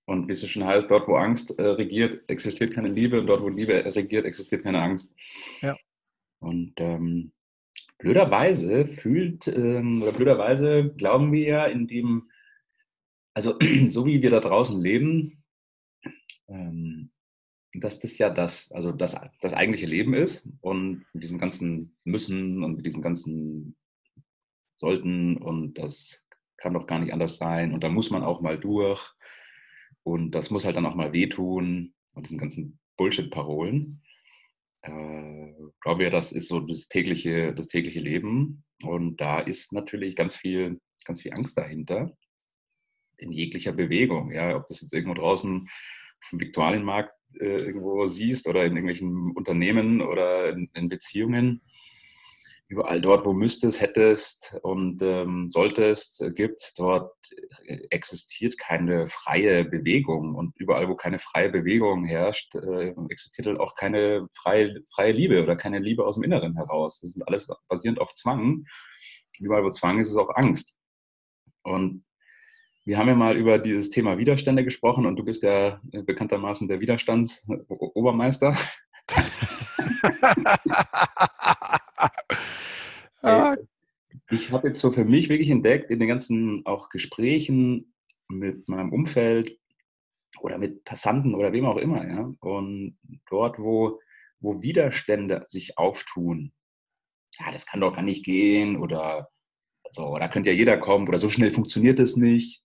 Und 0.04 0.28
wie 0.28 0.32
es 0.32 0.48
schon 0.48 0.64
heißt, 0.64 0.90
dort, 0.90 1.08
wo 1.08 1.16
Angst 1.16 1.58
äh, 1.58 1.62
regiert, 1.62 2.28
existiert 2.28 2.72
keine 2.72 2.88
Liebe 2.88 3.20
und 3.20 3.26
dort, 3.26 3.42
wo 3.42 3.48
Liebe 3.48 3.72
regiert, 3.94 4.24
existiert 4.24 4.62
keine 4.62 4.80
Angst. 4.80 5.14
Ja. 5.60 5.76
Und 6.40 6.74
ähm, 6.78 7.32
blöderweise 7.98 8.88
fühlt, 8.88 9.46
ähm, 9.48 10.02
oder 10.02 10.12
blöderweise 10.12 10.92
glauben 10.96 11.32
wir 11.32 11.46
ja 11.46 11.66
in 11.66 11.86
dem, 11.86 12.30
also 13.34 13.58
so 13.88 14.06
wie 14.06 14.22
wir 14.22 14.30
da 14.30 14.40
draußen 14.40 14.80
leben, 14.80 15.44
ähm, 16.48 17.10
dass 17.74 18.00
das 18.00 18.18
ja 18.18 18.28
das, 18.28 18.70
also 18.72 18.92
das, 18.92 19.16
das 19.40 19.54
eigentliche 19.54 19.86
Leben 19.86 20.14
ist 20.14 20.48
und 20.60 21.06
mit 21.12 21.22
diesem 21.22 21.38
ganzen 21.38 21.96
Müssen 22.04 22.62
und 22.62 22.76
mit 22.76 22.84
diesem 22.84 23.02
ganzen 23.02 23.76
sollten 24.82 25.36
und 25.36 25.78
das 25.78 26.26
kann 26.56 26.74
doch 26.74 26.86
gar 26.86 26.98
nicht 26.98 27.12
anders 27.12 27.36
sein. 27.38 27.72
Und 27.72 27.82
da 27.82 27.88
muss 27.88 28.10
man 28.10 28.22
auch 28.24 28.40
mal 28.40 28.58
durch. 28.58 29.10
Und 30.02 30.32
das 30.32 30.50
muss 30.50 30.64
halt 30.64 30.76
dann 30.76 30.86
auch 30.86 30.96
mal 30.96 31.12
wehtun 31.12 31.94
und 32.14 32.26
diesen 32.26 32.38
ganzen 32.38 32.78
Bullshit-Parolen. 32.96 34.02
Äh, 34.82 35.52
glaube 35.80 36.04
ja, 36.04 36.10
das 36.10 36.32
ist 36.32 36.48
so 36.48 36.60
das 36.60 36.88
tägliche, 36.88 37.54
das 37.54 37.68
tägliche 37.68 38.00
Leben. 38.00 38.64
Und 38.82 39.20
da 39.20 39.38
ist 39.38 39.72
natürlich 39.72 40.16
ganz 40.16 40.34
viel, 40.34 40.80
ganz 41.04 41.22
viel 41.22 41.32
Angst 41.32 41.56
dahinter. 41.56 42.12
In 43.18 43.30
jeglicher 43.30 43.72
Bewegung. 43.72 44.32
Ja, 44.32 44.56
ob 44.56 44.66
das 44.66 44.80
jetzt 44.80 44.92
irgendwo 44.92 45.14
draußen 45.14 45.68
vom 46.28 46.40
Viktualienmarkt 46.40 47.14
äh, 47.40 47.56
irgendwo 47.56 48.06
siehst 48.06 48.48
oder 48.48 48.64
in 48.64 48.72
irgendwelchen 48.72 49.30
Unternehmen 49.36 50.00
oder 50.00 50.50
in, 50.50 50.68
in 50.74 50.88
Beziehungen 50.88 51.62
überall 52.72 53.02
dort, 53.02 53.26
wo 53.26 53.34
müsstest, 53.34 53.82
hättest 53.82 54.56
und 54.62 55.02
ähm, 55.02 55.50
solltest, 55.50 56.22
äh, 56.22 56.30
gibt 56.30 56.72
dort 56.76 57.12
äh, 57.66 57.80
existiert 57.90 58.56
keine 58.56 59.08
freie 59.08 59.66
Bewegung. 59.66 60.34
Und 60.34 60.54
überall, 60.56 60.88
wo 60.88 60.96
keine 60.96 61.18
freie 61.18 61.50
Bewegung 61.50 62.06
herrscht, 62.06 62.54
äh, 62.54 62.94
existiert 63.10 63.46
halt 63.46 63.60
auch 63.60 63.74
keine 63.74 64.26
freie, 64.34 64.80
freie 64.94 65.12
Liebe 65.12 65.42
oder 65.42 65.54
keine 65.54 65.80
Liebe 65.80 66.06
aus 66.06 66.14
dem 66.14 66.24
Inneren 66.24 66.56
heraus. 66.56 67.00
Das 67.00 67.14
ist 67.14 67.28
alles 67.28 67.46
basierend 67.68 68.00
auf 68.00 68.14
Zwang. 68.14 68.64
Überall, 69.38 69.64
wo 69.64 69.70
Zwang 69.70 70.00
ist, 70.00 70.08
ist 70.08 70.16
auch 70.16 70.34
Angst. 70.34 70.78
Und 71.62 72.06
wir 72.86 72.96
haben 72.96 73.08
ja 73.08 73.14
mal 73.14 73.36
über 73.36 73.58
dieses 73.58 73.90
Thema 73.90 74.16
Widerstände 74.16 74.64
gesprochen 74.64 75.04
und 75.04 75.16
du 75.16 75.24
bist 75.24 75.42
ja 75.42 75.78
äh, 75.92 76.02
bekanntermaßen 76.02 76.68
der 76.68 76.80
Widerstandsobermeister. 76.80 78.56
Ah. 83.22 83.56
Ich 84.30 84.50
habe 84.52 84.68
jetzt 84.68 84.80
so 84.80 84.92
für 84.92 85.04
mich 85.04 85.28
wirklich 85.28 85.50
entdeckt, 85.50 85.90
in 85.90 85.98
den 85.98 86.08
ganzen 86.08 86.66
auch 86.66 86.90
Gesprächen 86.90 87.94
mit 88.28 88.68
meinem 88.68 88.92
Umfeld 88.92 89.58
oder 90.40 90.58
mit 90.58 90.84
Passanten 90.84 91.34
oder 91.34 91.52
wem 91.52 91.66
auch 91.66 91.76
immer, 91.76 92.06
ja, 92.06 92.32
und 92.40 92.98
dort, 93.30 93.58
wo, 93.58 94.00
wo 94.40 94.62
Widerstände 94.62 95.44
sich 95.48 95.78
auftun, 95.78 96.52
ja, 97.38 97.52
das 97.52 97.66
kann 97.66 97.80
doch 97.80 97.94
gar 97.94 98.02
nicht 98.02 98.24
gehen 98.24 98.76
oder 98.76 99.30
so, 99.90 100.16
da 100.18 100.28
könnte 100.28 100.50
ja 100.50 100.56
jeder 100.56 100.78
kommen 100.78 101.08
oder 101.08 101.18
so 101.18 101.28
schnell 101.28 101.50
funktioniert 101.50 101.98
es 101.98 102.16
nicht. 102.16 102.62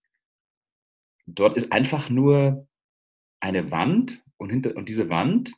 Dort 1.26 1.58
ist 1.58 1.72
einfach 1.74 2.10
nur 2.10 2.68
eine 3.42 3.70
Wand 3.70 4.24
und, 4.38 4.50
hinter, 4.50 4.76
und 4.76 4.88
diese 4.90 5.10
Wand 5.10 5.52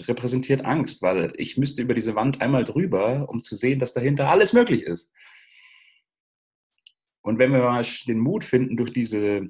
repräsentiert 0.00 0.64
Angst, 0.64 1.02
weil 1.02 1.32
ich 1.36 1.56
müsste 1.56 1.82
über 1.82 1.94
diese 1.94 2.14
Wand 2.14 2.40
einmal 2.40 2.64
drüber, 2.64 3.28
um 3.28 3.42
zu 3.42 3.56
sehen, 3.56 3.78
dass 3.78 3.94
dahinter 3.94 4.28
alles 4.28 4.52
möglich 4.52 4.82
ist. 4.82 5.12
Und 7.22 7.38
wenn 7.38 7.52
wir 7.52 7.58
mal 7.58 7.84
den 8.06 8.18
Mut 8.18 8.44
finden, 8.44 8.76
durch 8.76 8.92
diese 8.92 9.48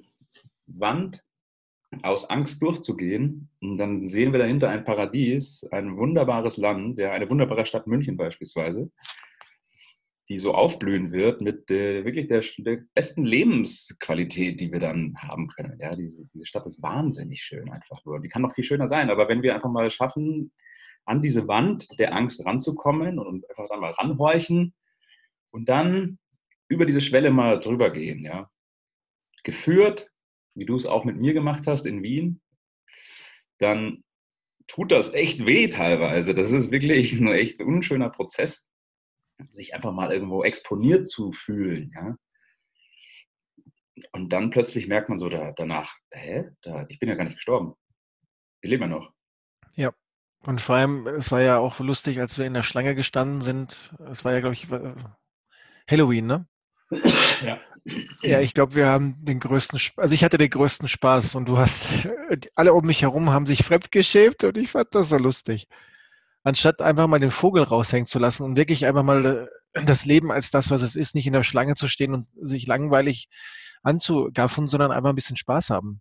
Wand 0.67 1.23
aus 2.03 2.29
Angst 2.31 2.63
durchzugehen, 2.63 3.49
dann 3.61 4.07
sehen 4.07 4.33
wir 4.33 4.39
dahinter 4.39 4.69
ein 4.69 4.85
Paradies, 4.85 5.67
ein 5.71 5.97
wunderbares 5.97 6.57
Land, 6.57 6.99
ja, 6.99 7.13
eine 7.13 7.29
wunderbare 7.29 7.67
Stadt 7.67 7.87
München 7.87 8.17
beispielsweise, 8.17 8.91
die 10.29 10.39
so 10.39 10.55
aufblühen 10.55 11.13
wird 11.13 11.41
mit 11.41 11.71
äh, 11.71 12.05
wirklich 12.05 12.27
der, 12.27 12.43
der, 12.59 12.83
besten 12.95 13.25
Lebensqualität, 13.25 14.61
die 14.61 14.73
wir 14.73 14.81
dann 14.81 15.17
haben 15.19 15.49
können. 15.49 15.79
Ja, 15.81 15.95
diese, 15.95 16.27
diese 16.27 16.47
Stadt 16.47 16.67
ist 16.67 16.83
wahnsinnig 16.83 17.43
schön 17.43 17.71
einfach 17.71 18.05
nur. 18.05 18.21
Die 18.21 18.29
kann 18.29 18.43
noch 18.43 18.55
viel 18.55 18.65
schöner 18.65 18.89
sein, 18.89 19.11
aber 19.11 19.29
wenn 19.29 19.43
wir 19.43 19.55
einfach 19.55 19.71
mal 19.71 19.91
schaffen, 19.91 20.53
an 21.05 21.23
diese 21.23 21.47
Wand 21.47 21.89
der 22.01 22.15
Angst 22.15 22.45
ranzukommen 22.45 23.19
und 23.21 23.49
einfach 23.49 23.69
dann 23.69 23.81
mal 23.81 23.93
ranhorchen 23.93 24.75
und 25.51 25.69
dann 25.69 26.19
über 26.69 26.85
diese 26.85 27.01
Schwelle 27.01 27.31
mal 27.31 27.61
drüber 27.61 27.91
gehen, 27.91 28.25
ja. 28.25 28.51
Geführt, 29.45 30.11
wie 30.55 30.65
du 30.65 30.75
es 30.75 30.87
auch 30.87 31.05
mit 31.05 31.17
mir 31.17 31.33
gemacht 31.33 31.69
hast 31.69 31.87
in 31.87 32.03
Wien, 32.03 32.41
dann 33.59 34.03
tut 34.67 34.91
das 34.91 35.15
echt 35.15 35.47
weh 35.47 35.69
teilweise. 35.69 36.35
Das 36.35 36.51
ist 36.51 36.73
wirklich 36.73 37.13
ein 37.13 37.29
echt 37.29 37.63
unschöner 37.63 38.11
Prozess 38.11 38.69
sich 39.51 39.75
einfach 39.75 39.93
mal 39.93 40.13
irgendwo 40.13 40.45
exponiert 40.45 41.09
zu 41.09 41.33
fühlen, 41.33 41.91
ja. 41.95 42.17
Und 44.13 44.33
dann 44.33 44.51
plötzlich 44.51 44.89
merkt 44.89 45.09
man 45.09 45.19
so 45.19 45.29
da, 45.29 45.53
danach, 45.53 45.95
hä, 46.13 46.51
da, 46.63 46.87
ich 46.89 46.99
bin 46.99 47.09
ja 47.09 47.15
gar 47.15 47.25
nicht 47.25 47.37
gestorben. 47.37 47.75
Wir 48.61 48.71
leben 48.71 48.83
ja 48.83 48.89
noch. 48.89 49.13
Ja. 49.75 49.93
Und 50.41 50.61
vor 50.61 50.77
allem, 50.77 51.07
es 51.07 51.33
war 51.33 51.41
ja 51.41 51.59
auch 51.59 51.81
lustig, 51.81 52.21
als 52.21 52.39
wir 52.39 52.47
in 52.47 52.55
der 52.55 52.63
Schlange 52.63 52.95
gestanden 52.95 53.41
sind. 53.41 53.95
Es 54.11 54.25
war 54.25 54.33
ja, 54.33 54.41
glaube 54.41 54.55
ich, 54.55 54.69
Halloween, 55.89 56.27
ne? 56.27 56.47
Ja. 57.43 57.61
Ja, 58.23 58.41
ich 58.41 58.53
glaube, 58.53 58.75
wir 58.75 58.87
haben 58.87 59.25
den 59.25 59.39
größten, 59.39 59.79
also 59.97 60.13
ich 60.13 60.25
hatte 60.25 60.39
den 60.39 60.51
größten 60.51 60.89
Spaß 60.89 61.37
und 61.37 61.47
du 61.47 61.57
hast, 61.57 61.89
alle 62.57 62.75
um 62.75 62.85
mich 62.85 63.03
herum 63.03 63.31
haben 63.31 63.47
sich 63.47 63.63
fremdgeschämt 63.63 64.43
und 64.43 64.59
ich 64.59 64.73
fand 64.73 64.93
das 64.95 65.11
so 65.11 65.19
lustig 65.19 65.69
anstatt 66.47 66.81
einfach 66.81 67.09
mal 67.09 67.19
den 67.19 67.33
Vogel 67.33 67.65
raushängen 67.65 68.07
zu 68.07 68.21
lassen 68.21 68.45
und 68.45 68.57
wirklich 68.57 68.87
einfach 68.87 69.03
mal 69.03 69.49
äh, 69.75 69.85
das 69.85 70.05
Leben 70.05 70.31
als 70.31 70.53
das, 70.53 70.71
was 70.71 70.81
es 70.81 70.95
ist, 70.95 71.17
nicht 71.17 71.27
in 71.27 71.33
der 71.33 71.43
Schlange 71.43 71.75
zu 71.75 71.89
stehen 71.89 72.15
und 72.15 72.29
sich 72.41 72.69
langweilig 72.69 73.29
anzugaffen, 73.83 74.69
sondern 74.69 74.93
einfach 74.93 75.09
ein 75.09 75.17
bisschen 75.17 75.37
Spaß 75.37 75.71
haben. 75.71 76.01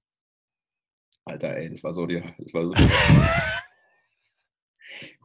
Alter, 1.26 1.58
ey, 1.58 1.72
das 1.72 1.84
war 1.84 1.96
so 1.96 2.06
dir. 2.06 2.36
Das 2.38 2.54
war 2.54 2.64
so 2.64 2.74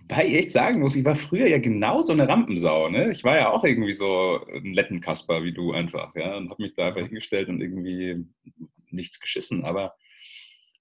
Wobei 0.01 0.27
ich 0.27 0.35
echt 0.35 0.53
sagen 0.53 0.81
muss, 0.81 0.97
ich 0.97 1.05
war 1.05 1.17
früher 1.17 1.47
ja 1.47 1.59
genau 1.59 2.01
so 2.01 2.15
eine 2.15 2.27
Rampensau. 2.27 2.89
Ne? 2.89 3.13
Ich 3.13 3.23
war 3.23 3.37
ja 3.37 3.51
auch 3.51 3.63
irgendwie 3.63 3.93
so 3.93 4.43
ein 4.47 4.73
Lettenkasper 4.73 5.45
wie 5.45 5.53
du 5.53 5.73
einfach. 5.73 6.15
Ja? 6.15 6.39
Und 6.39 6.49
habe 6.49 6.63
mich 6.63 6.75
da 6.75 6.87
einfach 6.89 7.03
hingestellt 7.03 7.51
und 7.51 7.61
irgendwie 7.61 8.25
nichts 8.89 9.21
geschissen. 9.21 9.67
Aber 9.67 9.95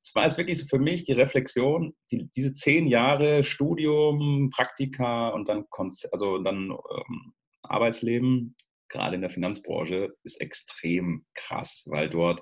es 0.10 0.16
war 0.16 0.26
jetzt 0.26 0.40
wirklich 0.40 0.58
so 0.58 0.66
für 0.66 0.80
mich 0.80 1.04
die 1.04 1.12
Reflexion, 1.12 1.94
die, 2.12 2.32
diese 2.36 2.56
zehn 2.56 2.88
Jahre 2.88 3.44
Studium, 3.44 4.50
Praktika 4.50 5.30
und 5.30 5.48
dann, 5.48 5.70
Konzer 5.70 6.10
also 6.12 6.40
dann 6.40 6.72
ähm, 6.72 7.34
Arbeitsleben, 7.62 8.56
gerade 8.88 9.14
in 9.14 9.22
der 9.22 9.30
Finanzbranche, 9.30 10.16
ist 10.24 10.42
extrem 10.42 11.28
krass, 11.36 11.86
weil 11.92 12.10
dort, 12.10 12.42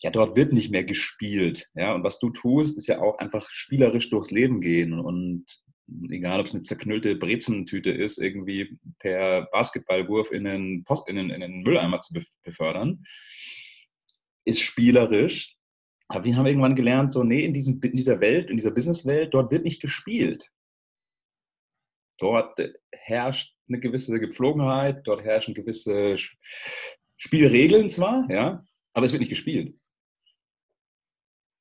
ja, 0.00 0.10
dort 0.10 0.34
wird 0.34 0.52
nicht 0.52 0.72
mehr 0.72 0.82
gespielt. 0.82 1.70
Ja, 1.76 1.94
und 1.94 2.02
was 2.02 2.18
du 2.18 2.30
tust, 2.30 2.78
ist 2.78 2.88
ja 2.88 3.00
auch 3.00 3.18
einfach 3.18 3.48
spielerisch 3.48 4.10
durchs 4.10 4.32
Leben 4.32 4.60
gehen 4.60 4.98
und 4.98 5.44
egal 6.10 6.40
ob 6.40 6.46
es 6.46 6.54
eine 6.54 6.64
zerknüllte 6.64 7.14
Brezentüte 7.14 7.92
ist, 7.92 8.18
irgendwie 8.18 8.76
per 8.98 9.46
Basketballwurf 9.52 10.32
in 10.32 10.42
den, 10.42 10.82
Post, 10.82 11.08
in 11.08 11.14
den, 11.14 11.30
in 11.30 11.42
den 11.42 11.62
Mülleimer 11.62 12.00
zu 12.00 12.12
befördern, 12.42 13.04
ist 14.44 14.62
spielerisch 14.62 15.55
aber 16.08 16.24
wir 16.24 16.36
haben 16.36 16.46
irgendwann 16.46 16.76
gelernt, 16.76 17.10
so, 17.10 17.24
nee, 17.24 17.44
in, 17.44 17.52
diesem, 17.52 17.80
in 17.82 17.96
dieser 17.96 18.20
Welt, 18.20 18.50
in 18.50 18.56
dieser 18.56 18.70
Businesswelt, 18.70 19.34
dort 19.34 19.50
wird 19.50 19.64
nicht 19.64 19.82
gespielt. 19.82 20.50
Dort 22.18 22.58
herrscht 22.92 23.54
eine 23.68 23.80
gewisse 23.80 24.18
Gepflogenheit, 24.20 25.06
dort 25.06 25.24
herrschen 25.24 25.54
gewisse 25.54 26.16
Spielregeln 27.16 27.90
zwar, 27.90 28.30
ja, 28.30 28.64
aber 28.94 29.04
es 29.04 29.12
wird 29.12 29.20
nicht 29.20 29.30
gespielt. 29.30 29.74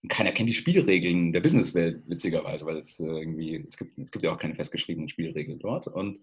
keiner 0.07 0.31
kennt 0.31 0.49
die 0.49 0.53
Spielregeln 0.53 1.33
der 1.33 1.41
Businesswelt, 1.41 2.07
witzigerweise, 2.07 2.65
weil 2.65 2.77
es 2.77 2.99
äh, 2.99 3.07
irgendwie, 3.07 3.65
es 3.67 3.75
gibt, 3.75 3.97
es 3.97 4.11
gibt 4.11 4.23
ja 4.23 4.31
auch 4.31 4.37
keine 4.37 4.55
festgeschriebenen 4.55 5.09
Spielregeln 5.09 5.57
dort. 5.57 5.87
Und, 5.87 6.19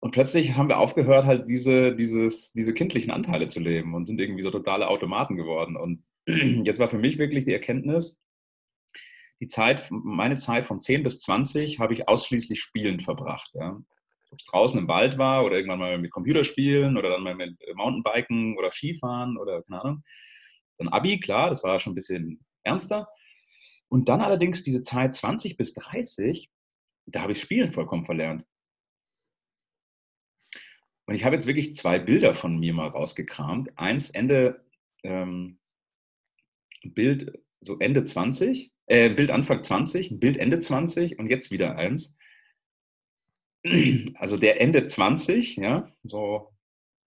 und 0.00 0.12
plötzlich 0.12 0.54
haben 0.54 0.68
wir 0.68 0.78
aufgehört, 0.78 1.26
halt 1.26 1.48
diese, 1.48 1.94
dieses, 1.96 2.52
diese 2.52 2.72
kindlichen 2.72 3.10
Anteile 3.10 3.48
zu 3.48 3.58
leben 3.58 3.94
und 3.94 4.04
sind 4.04 4.20
irgendwie 4.20 4.42
so 4.42 4.50
totale 4.52 4.88
Automaten 4.88 5.36
geworden. 5.36 5.76
Und 5.76 6.04
jetzt 6.26 6.78
war 6.78 6.88
für 6.88 6.98
mich 6.98 7.18
wirklich 7.18 7.44
die 7.44 7.52
Erkenntnis, 7.52 8.22
die 9.42 9.48
Zeit, 9.48 9.88
meine 9.90 10.36
Zeit 10.36 10.68
von 10.68 10.80
10 10.80 11.02
bis 11.02 11.20
20 11.22 11.80
habe 11.80 11.94
ich 11.94 12.08
ausschließlich 12.08 12.60
spielend 12.60 13.02
verbracht. 13.02 13.50
Ja. 13.54 13.82
Ob 14.30 14.38
es 14.38 14.46
draußen 14.46 14.78
im 14.78 14.86
Wald 14.86 15.18
war 15.18 15.44
oder 15.44 15.56
irgendwann 15.56 15.80
mal 15.80 15.98
mit 15.98 16.12
Computerspielen 16.12 16.96
oder 16.96 17.10
dann 17.10 17.24
mal 17.24 17.34
mit 17.34 17.58
Mountainbiken 17.74 18.56
oder 18.56 18.70
Skifahren 18.70 19.36
oder 19.36 19.64
keine 19.64 19.82
Ahnung. 19.82 20.04
Dann 20.78 20.86
Abi, 20.86 21.18
klar, 21.18 21.50
das 21.50 21.64
war 21.64 21.80
schon 21.80 21.90
ein 21.90 21.96
bisschen 21.96 22.46
ernster. 22.62 23.08
Und 23.88 24.08
dann 24.08 24.20
allerdings 24.20 24.62
diese 24.62 24.82
Zeit 24.82 25.16
20 25.16 25.56
bis 25.56 25.74
30, 25.74 26.48
da 27.06 27.22
habe 27.22 27.32
ich 27.32 27.40
Spielen 27.40 27.72
vollkommen 27.72 28.06
verlernt. 28.06 28.46
Und 31.06 31.16
ich 31.16 31.24
habe 31.24 31.34
jetzt 31.34 31.48
wirklich 31.48 31.74
zwei 31.74 31.98
Bilder 31.98 32.36
von 32.36 32.60
mir 32.60 32.74
mal 32.74 32.86
rausgekramt. 32.86 33.76
Eins 33.76 34.10
Ende 34.10 34.64
ähm, 35.02 35.58
Bild 36.84 37.32
so 37.60 37.78
Ende 37.78 38.04
20, 38.04 38.72
äh, 38.86 39.10
Bild 39.10 39.30
Anfang 39.30 39.62
20, 39.62 40.20
Bild 40.20 40.36
Ende 40.36 40.58
20 40.58 41.18
und 41.18 41.28
jetzt 41.28 41.50
wieder 41.50 41.76
eins. 41.76 42.18
Also 44.16 44.36
der 44.36 44.60
Ende 44.60 44.86
20, 44.86 45.56
ja, 45.56 45.88
so 46.02 46.52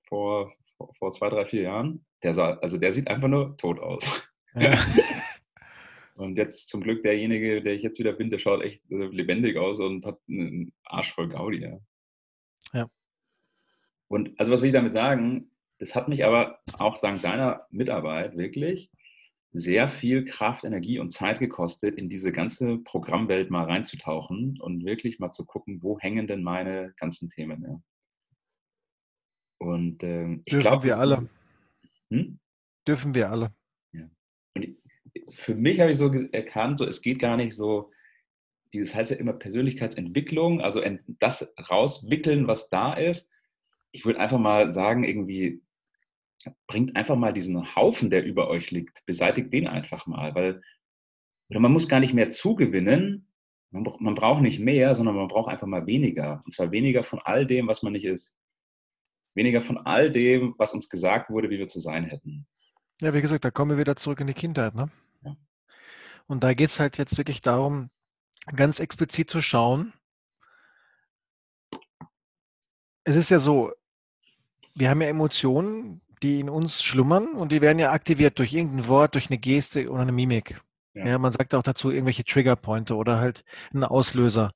vor, 0.08 0.54
vor 0.98 1.12
zwei, 1.12 1.30
drei, 1.30 1.46
vier 1.46 1.64
Jahren, 1.64 2.06
der 2.24 2.34
sah, 2.34 2.54
also 2.60 2.78
der 2.78 2.92
sieht 2.92 3.10
einfach 3.10 3.28
nur 3.28 3.58
tot 3.58 3.80
aus. 3.80 4.28
Ja. 4.56 4.80
und 6.16 6.38
jetzt 6.38 6.70
zum 6.70 6.82
Glück 6.82 7.04
derjenige, 7.04 7.62
der 7.62 7.74
ich 7.74 7.84
jetzt 7.84 8.00
wieder 8.00 8.14
bin, 8.14 8.30
der 8.30 8.40
schaut 8.40 8.64
echt 8.64 8.82
äh, 8.90 9.08
lebendig 9.08 9.58
aus 9.58 9.80
und 9.80 10.06
hat 10.06 10.18
einen 10.30 10.72
Arsch 10.86 11.14
voll 11.14 11.28
Gaudi. 11.28 11.62
Ja. 11.62 11.80
ja. 12.72 12.88
Und 14.08 14.40
also 14.40 14.54
was 14.54 14.62
will 14.62 14.70
ich 14.70 14.74
damit 14.74 14.94
sagen? 14.94 15.52
Das 15.80 15.94
hat 15.94 16.08
mich 16.08 16.24
aber 16.24 16.62
auch 16.80 17.02
dank 17.02 17.22
deiner 17.22 17.68
Mitarbeit 17.70 18.38
wirklich 18.38 18.90
sehr 19.56 19.88
viel 19.88 20.26
Kraft, 20.26 20.66
Energie 20.66 21.00
und 21.00 21.12
Zeit 21.12 21.40
gekostet, 21.40 21.98
in 21.98 22.10
diese 22.10 22.34
ganze 22.34 22.78
Programmwelt 22.80 23.50
mal 23.50 23.64
reinzutauchen 23.64 24.60
und 24.60 24.84
wirklich 24.84 25.20
mal 25.20 25.32
zu 25.32 25.46
gucken, 25.46 25.82
wo 25.82 25.98
hängen 25.98 26.28
denn 26.28 26.44
meine 26.44 26.94
ganzen 26.98 27.30
Themen. 27.30 27.64
Ja. 27.64 27.82
Und 29.60 30.04
ähm, 30.04 30.42
ich 30.44 30.60
glaube. 30.60 30.82
Dürfen 30.82 30.88
wir 30.88 30.98
alle. 30.98 31.30
Hm? 32.12 32.40
Dürfen 32.86 33.16
wir 33.16 33.32
alle. 33.32 33.54
Ja. 33.94 34.10
Und 34.56 34.78
für 35.30 35.56
mich 35.56 35.80
habe 35.80 35.92
ich 35.92 35.98
so 35.98 36.12
erkannt, 36.12 36.78
so, 36.78 36.86
es 36.86 37.02
geht 37.02 37.20
gar 37.20 37.38
nicht 37.38 37.56
so, 37.56 37.92
das 38.74 38.94
heißt 38.94 39.12
ja 39.12 39.18
immer 39.18 39.34
Persönlichkeitsentwicklung, 39.34 40.60
also 40.60 40.82
das 41.20 41.54
rauswickeln, 41.70 42.48
was 42.48 42.70
da 42.70 42.94
ist. 42.94 43.30
Ich 43.94 44.06
würde 44.06 44.20
einfach 44.20 44.40
mal 44.40 44.70
sagen, 44.70 45.06
irgendwie 45.06 45.62
bringt 46.68 46.96
einfach 46.96 47.16
mal 47.16 47.34
diesen 47.34 47.76
Haufen, 47.76 48.10
der 48.10 48.26
über 48.26 48.50
euch 48.50 48.72
liegt, 48.72 49.06
beseitigt 49.06 49.52
den 49.54 49.68
einfach 49.68 50.08
mal, 50.08 50.36
weil 50.36 50.62
oder 51.50 51.60
man 51.60 51.72
muss 51.72 51.88
gar 51.88 52.00
nicht 52.00 52.14
mehr 52.14 52.32
zugewinnen, 52.32 53.28
man, 53.72 53.86
man 54.00 54.16
braucht 54.16 54.42
nicht 54.42 54.60
mehr, 54.60 54.96
sondern 54.96 55.16
man 55.16 55.28
braucht 55.28 55.50
einfach 55.50 55.68
mal 55.68 55.86
weniger. 55.86 56.42
Und 56.46 56.54
zwar 56.54 56.72
weniger 56.72 57.04
von 57.04 57.20
all 57.20 57.46
dem, 57.46 57.68
was 57.68 57.84
man 57.84 57.94
nicht 57.94 58.06
ist. 58.06 58.38
Weniger 59.36 59.62
von 59.62 59.78
all 59.78 60.12
dem, 60.12 60.56
was 60.58 60.74
uns 60.74 60.90
gesagt 60.90 61.30
wurde, 61.30 61.50
wie 61.50 61.60
wir 61.60 61.68
zu 61.68 61.80
sein 61.80 62.06
hätten. 62.06 62.48
Ja, 63.02 63.14
wie 63.14 63.22
gesagt, 63.22 63.44
da 63.44 63.52
kommen 63.52 63.72
wir 63.72 63.78
wieder 63.78 63.96
zurück 63.96 64.22
in 64.22 64.28
die 64.28 64.34
Kindheit. 64.34 64.74
Ne? 64.74 64.90
Ja. 65.24 65.36
Und 66.28 66.44
da 66.44 66.54
geht 66.54 66.70
es 66.70 66.80
halt 66.80 66.98
jetzt 66.98 67.18
wirklich 67.18 67.42
darum, 67.42 67.90
ganz 68.56 68.80
explizit 68.80 69.30
zu 69.30 69.42
schauen. 69.42 69.94
Es 73.04 73.16
ist 73.16 73.30
ja 73.30 73.40
so, 73.40 73.72
wir 74.74 74.90
haben 74.90 75.02
ja 75.02 75.10
Emotionen, 75.10 76.02
die 76.26 76.40
in 76.40 76.50
uns 76.50 76.82
schlummern 76.82 77.36
und 77.36 77.52
die 77.52 77.62
werden 77.62 77.78
ja 77.78 77.92
aktiviert 77.92 78.40
durch 78.40 78.52
irgendein 78.52 78.88
Wort, 78.88 79.14
durch 79.14 79.30
eine 79.30 79.38
Geste 79.38 79.92
oder 79.92 80.02
eine 80.02 80.12
Mimik. 80.12 80.60
Ja. 80.96 81.06
ja 81.06 81.20
man 81.20 81.32
sagt 81.32 81.54
auch 81.54 81.62
dazu 81.62 81.92
irgendwelche 81.92 82.24
Triggerpointe 82.24 82.96
oder 82.96 83.20
halt 83.20 83.46
einen 83.72 83.84
Auslöser. 83.84 84.54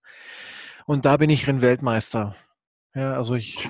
Und 0.87 1.05
da 1.05 1.17
bin 1.17 1.29
ich 1.29 1.45
Rennweltmeister. 1.47 2.35
Ja, 2.95 3.13
also 3.13 3.35
ich. 3.35 3.69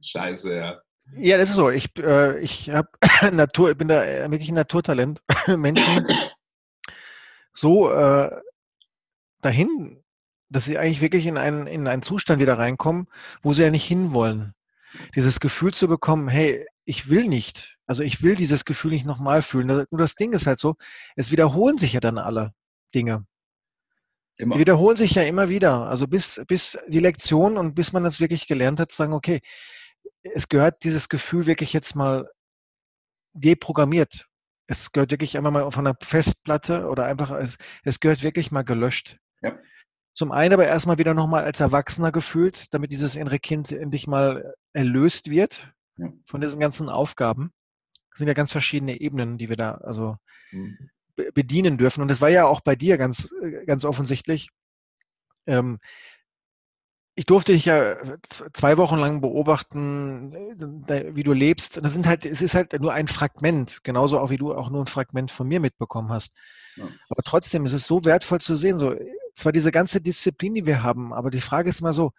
Scheiße, 0.00 0.56
ja. 0.56 0.80
Ja, 1.14 1.36
das 1.36 1.50
ist 1.50 1.56
so. 1.56 1.68
Ich, 1.68 1.90
äh, 1.98 2.38
ich 2.38 2.70
habe 2.70 2.88
Natur, 3.32 3.72
ich 3.72 3.76
bin 3.76 3.88
da 3.88 4.00
wirklich 4.30 4.48
ein 4.48 4.54
Naturtalent. 4.54 5.22
Menschen 5.46 6.06
so 7.52 7.90
äh, 7.90 8.30
dahin, 9.42 10.01
dass 10.52 10.66
sie 10.66 10.78
eigentlich 10.78 11.00
wirklich 11.00 11.26
in 11.26 11.38
einen, 11.38 11.66
in 11.66 11.88
einen 11.88 12.02
Zustand 12.02 12.40
wieder 12.40 12.58
reinkommen, 12.58 13.06
wo 13.42 13.52
sie 13.52 13.62
ja 13.62 13.70
nicht 13.70 13.86
hinwollen. 13.86 14.54
Dieses 15.14 15.40
Gefühl 15.40 15.72
zu 15.72 15.88
bekommen, 15.88 16.28
hey, 16.28 16.66
ich 16.84 17.08
will 17.08 17.26
nicht. 17.26 17.78
Also 17.86 18.02
ich 18.02 18.22
will 18.22 18.36
dieses 18.36 18.64
Gefühl 18.64 18.90
nicht 18.92 19.06
nochmal 19.06 19.42
fühlen. 19.42 19.66
Nur 19.66 19.98
das 19.98 20.14
Ding 20.14 20.32
ist 20.32 20.46
halt 20.46 20.58
so, 20.58 20.76
es 21.16 21.30
wiederholen 21.30 21.78
sich 21.78 21.94
ja 21.94 22.00
dann 22.00 22.18
alle 22.18 22.52
Dinge. 22.94 23.26
Immer. 24.36 24.54
Die 24.54 24.60
wiederholen 24.60 24.96
sich 24.96 25.14
ja 25.14 25.22
immer 25.22 25.48
wieder. 25.48 25.88
Also 25.88 26.06
bis, 26.06 26.42
bis 26.46 26.78
die 26.88 27.00
Lektion 27.00 27.56
und 27.56 27.74
bis 27.74 27.92
man 27.92 28.04
das 28.04 28.20
wirklich 28.20 28.46
gelernt 28.46 28.80
hat, 28.80 28.90
zu 28.90 28.96
sagen, 28.98 29.12
okay, 29.12 29.40
es 30.22 30.48
gehört 30.48 30.84
dieses 30.84 31.08
Gefühl 31.08 31.46
wirklich 31.46 31.72
jetzt 31.72 31.94
mal 31.94 32.28
deprogrammiert. 33.34 34.26
Es 34.66 34.92
gehört 34.92 35.10
wirklich 35.10 35.36
einmal 35.36 35.52
mal 35.52 35.70
von 35.70 35.84
der 35.84 35.96
Festplatte 36.02 36.86
oder 36.86 37.04
einfach, 37.04 37.30
es, 37.32 37.56
es 37.84 38.00
gehört 38.00 38.22
wirklich 38.22 38.50
mal 38.50 38.62
gelöscht. 38.62 39.18
Ja. 39.42 39.58
Zum 40.14 40.30
einen 40.30 40.54
aber 40.54 40.66
erstmal 40.66 40.98
wieder 40.98 41.14
nochmal 41.14 41.44
als 41.44 41.60
Erwachsener 41.60 42.12
gefühlt, 42.12 42.72
damit 42.74 42.92
dieses 42.92 43.16
innere 43.16 43.38
Kind 43.38 43.72
endlich 43.72 44.06
mal 44.06 44.54
erlöst 44.72 45.30
wird 45.30 45.72
von 46.26 46.40
diesen 46.40 46.60
ganzen 46.60 46.88
Aufgaben. 46.88 47.52
Das 48.10 48.18
sind 48.18 48.28
ja 48.28 48.34
ganz 48.34 48.52
verschiedene 48.52 49.00
Ebenen, 49.00 49.38
die 49.38 49.48
wir 49.48 49.56
da 49.56 49.72
also 49.76 50.16
mhm. 50.50 50.90
bedienen 51.34 51.78
dürfen. 51.78 52.02
Und 52.02 52.08
das 52.08 52.20
war 52.20 52.28
ja 52.28 52.44
auch 52.44 52.60
bei 52.60 52.76
dir 52.76 52.98
ganz, 52.98 53.32
äh, 53.42 53.64
ganz 53.64 53.84
offensichtlich. 53.84 54.50
Ähm, 55.46 55.78
ich 57.14 57.26
durfte 57.26 57.52
dich 57.52 57.66
ja 57.66 57.96
zwei 58.52 58.78
Wochen 58.78 58.96
lang 58.96 59.20
beobachten, 59.20 60.34
äh, 60.88 61.14
wie 61.14 61.22
du 61.22 61.32
lebst. 61.32 61.82
Das 61.82 61.94
sind 61.94 62.06
halt, 62.06 62.26
es 62.26 62.42
ist 62.42 62.54
halt 62.54 62.78
nur 62.80 62.92
ein 62.92 63.08
Fragment, 63.08 63.82
genauso 63.82 64.18
auch 64.18 64.30
wie 64.30 64.38
du 64.38 64.54
auch 64.54 64.68
nur 64.68 64.82
ein 64.82 64.86
Fragment 64.88 65.30
von 65.30 65.48
mir 65.48 65.60
mitbekommen 65.60 66.10
hast. 66.10 66.32
Aber 67.08 67.22
trotzdem 67.22 67.66
ist 67.66 67.74
es 67.74 67.86
so 67.86 68.04
wertvoll 68.04 68.40
zu 68.40 68.56
sehen. 68.56 68.78
So, 68.78 68.94
zwar 69.34 69.52
diese 69.52 69.72
ganze 69.72 70.00
Disziplin, 70.00 70.54
die 70.54 70.66
wir 70.66 70.82
haben, 70.82 71.12
aber 71.12 71.30
die 71.30 71.40
Frage 71.40 71.68
ist 71.68 71.80
immer 71.80 71.92
so, 71.92 72.12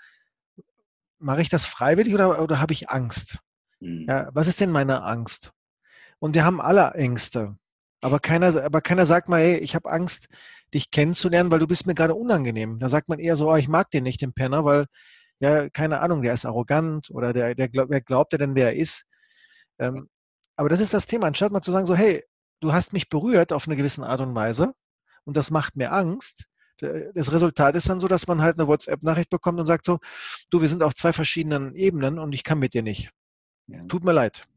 mache 1.20 1.42
ich 1.42 1.50
das 1.50 1.66
freiwillig 1.66 2.14
oder, 2.14 2.42
oder 2.42 2.60
habe 2.60 2.74
ich 2.74 2.90
Angst? 2.90 3.40
Mhm. 3.80 4.06
Ja, 4.08 4.30
was 4.34 4.48
ist 4.48 4.60
denn 4.60 4.72
meine 4.72 5.04
Angst? 5.04 5.52
Und 6.20 6.36
wir 6.36 6.46
haben 6.46 6.62
alle 6.62 6.92
Ängste. 6.92 7.58
Aber 8.02 8.20
keiner, 8.20 8.64
aber 8.64 8.82
keiner 8.82 9.06
sagt 9.06 9.30
mal, 9.30 9.40
hey, 9.40 9.58
ich 9.58 9.76
habe 9.76 9.90
Angst, 9.90 10.28
dich 10.74 10.92
kennenzulernen, 10.92 11.52
weil 11.52 11.60
du 11.60 11.68
bist 11.68 11.88
mir 11.88 11.94
gerade 11.94 12.16
unangenehm. 12.16 12.80
Da 12.80 12.90
sagt 12.90 13.08
man 13.08 13.20
eher 13.20 13.36
so, 13.36 13.50
oh, 13.52 13.56
ich 13.56 13.70
mag 13.70 13.90
den 13.92 14.04
nicht, 14.04 14.22
den 14.22 14.34
Penner, 14.34 14.66
weil, 14.66 14.88
ja, 15.40 15.70
keine 15.70 16.02
Ahnung, 16.02 16.22
der 16.22 16.34
ist 16.34 16.46
arrogant 16.46 17.10
oder 17.12 17.32
der, 17.32 17.56
der 17.56 17.70
wer 17.72 18.02
glaubt 18.02 18.34
er 18.34 18.40
denn, 18.40 18.56
wer 18.56 18.68
er 18.68 18.76
ist? 18.76 19.06
Ähm, 19.80 20.10
aber 20.56 20.70
das 20.70 20.82
ist 20.82 20.94
das 20.94 21.08
Thema. 21.08 21.28
Anstatt 21.28 21.52
mal 21.52 21.62
zu 21.62 21.72
sagen, 21.72 21.86
so, 21.86 21.96
hey, 21.96 22.24
du 22.60 22.74
hast 22.74 22.94
mich 22.94 23.10
berührt 23.10 23.54
auf 23.54 23.68
eine 23.68 23.76
gewisse 23.76 24.06
Art 24.06 24.22
und 24.22 24.36
Weise 24.36 24.74
und 25.26 25.38
das 25.38 25.52
macht 25.52 25.76
mir 25.76 25.92
Angst. 25.92 26.46
Das 26.80 27.32
Resultat 27.32 27.76
ist 27.76 27.90
dann 27.90 28.00
so, 28.00 28.08
dass 28.08 28.28
man 28.28 28.42
halt 28.42 28.58
eine 28.58 28.68
WhatsApp-Nachricht 28.68 29.30
bekommt 29.30 29.60
und 29.60 29.66
sagt 29.66 29.86
so, 29.86 30.00
du, 30.50 30.62
wir 30.62 30.68
sind 30.68 30.84
auf 30.84 30.96
zwei 30.96 31.14
verschiedenen 31.14 31.76
Ebenen 31.76 32.20
und 32.20 32.34
ich 32.34 32.44
kann 32.44 32.60
mit 32.60 32.74
dir 32.74 32.82
nicht. 32.82 33.12
Ja. 33.68 33.80
Tut 33.82 34.04
mir 34.04 34.14
leid. 34.14 34.48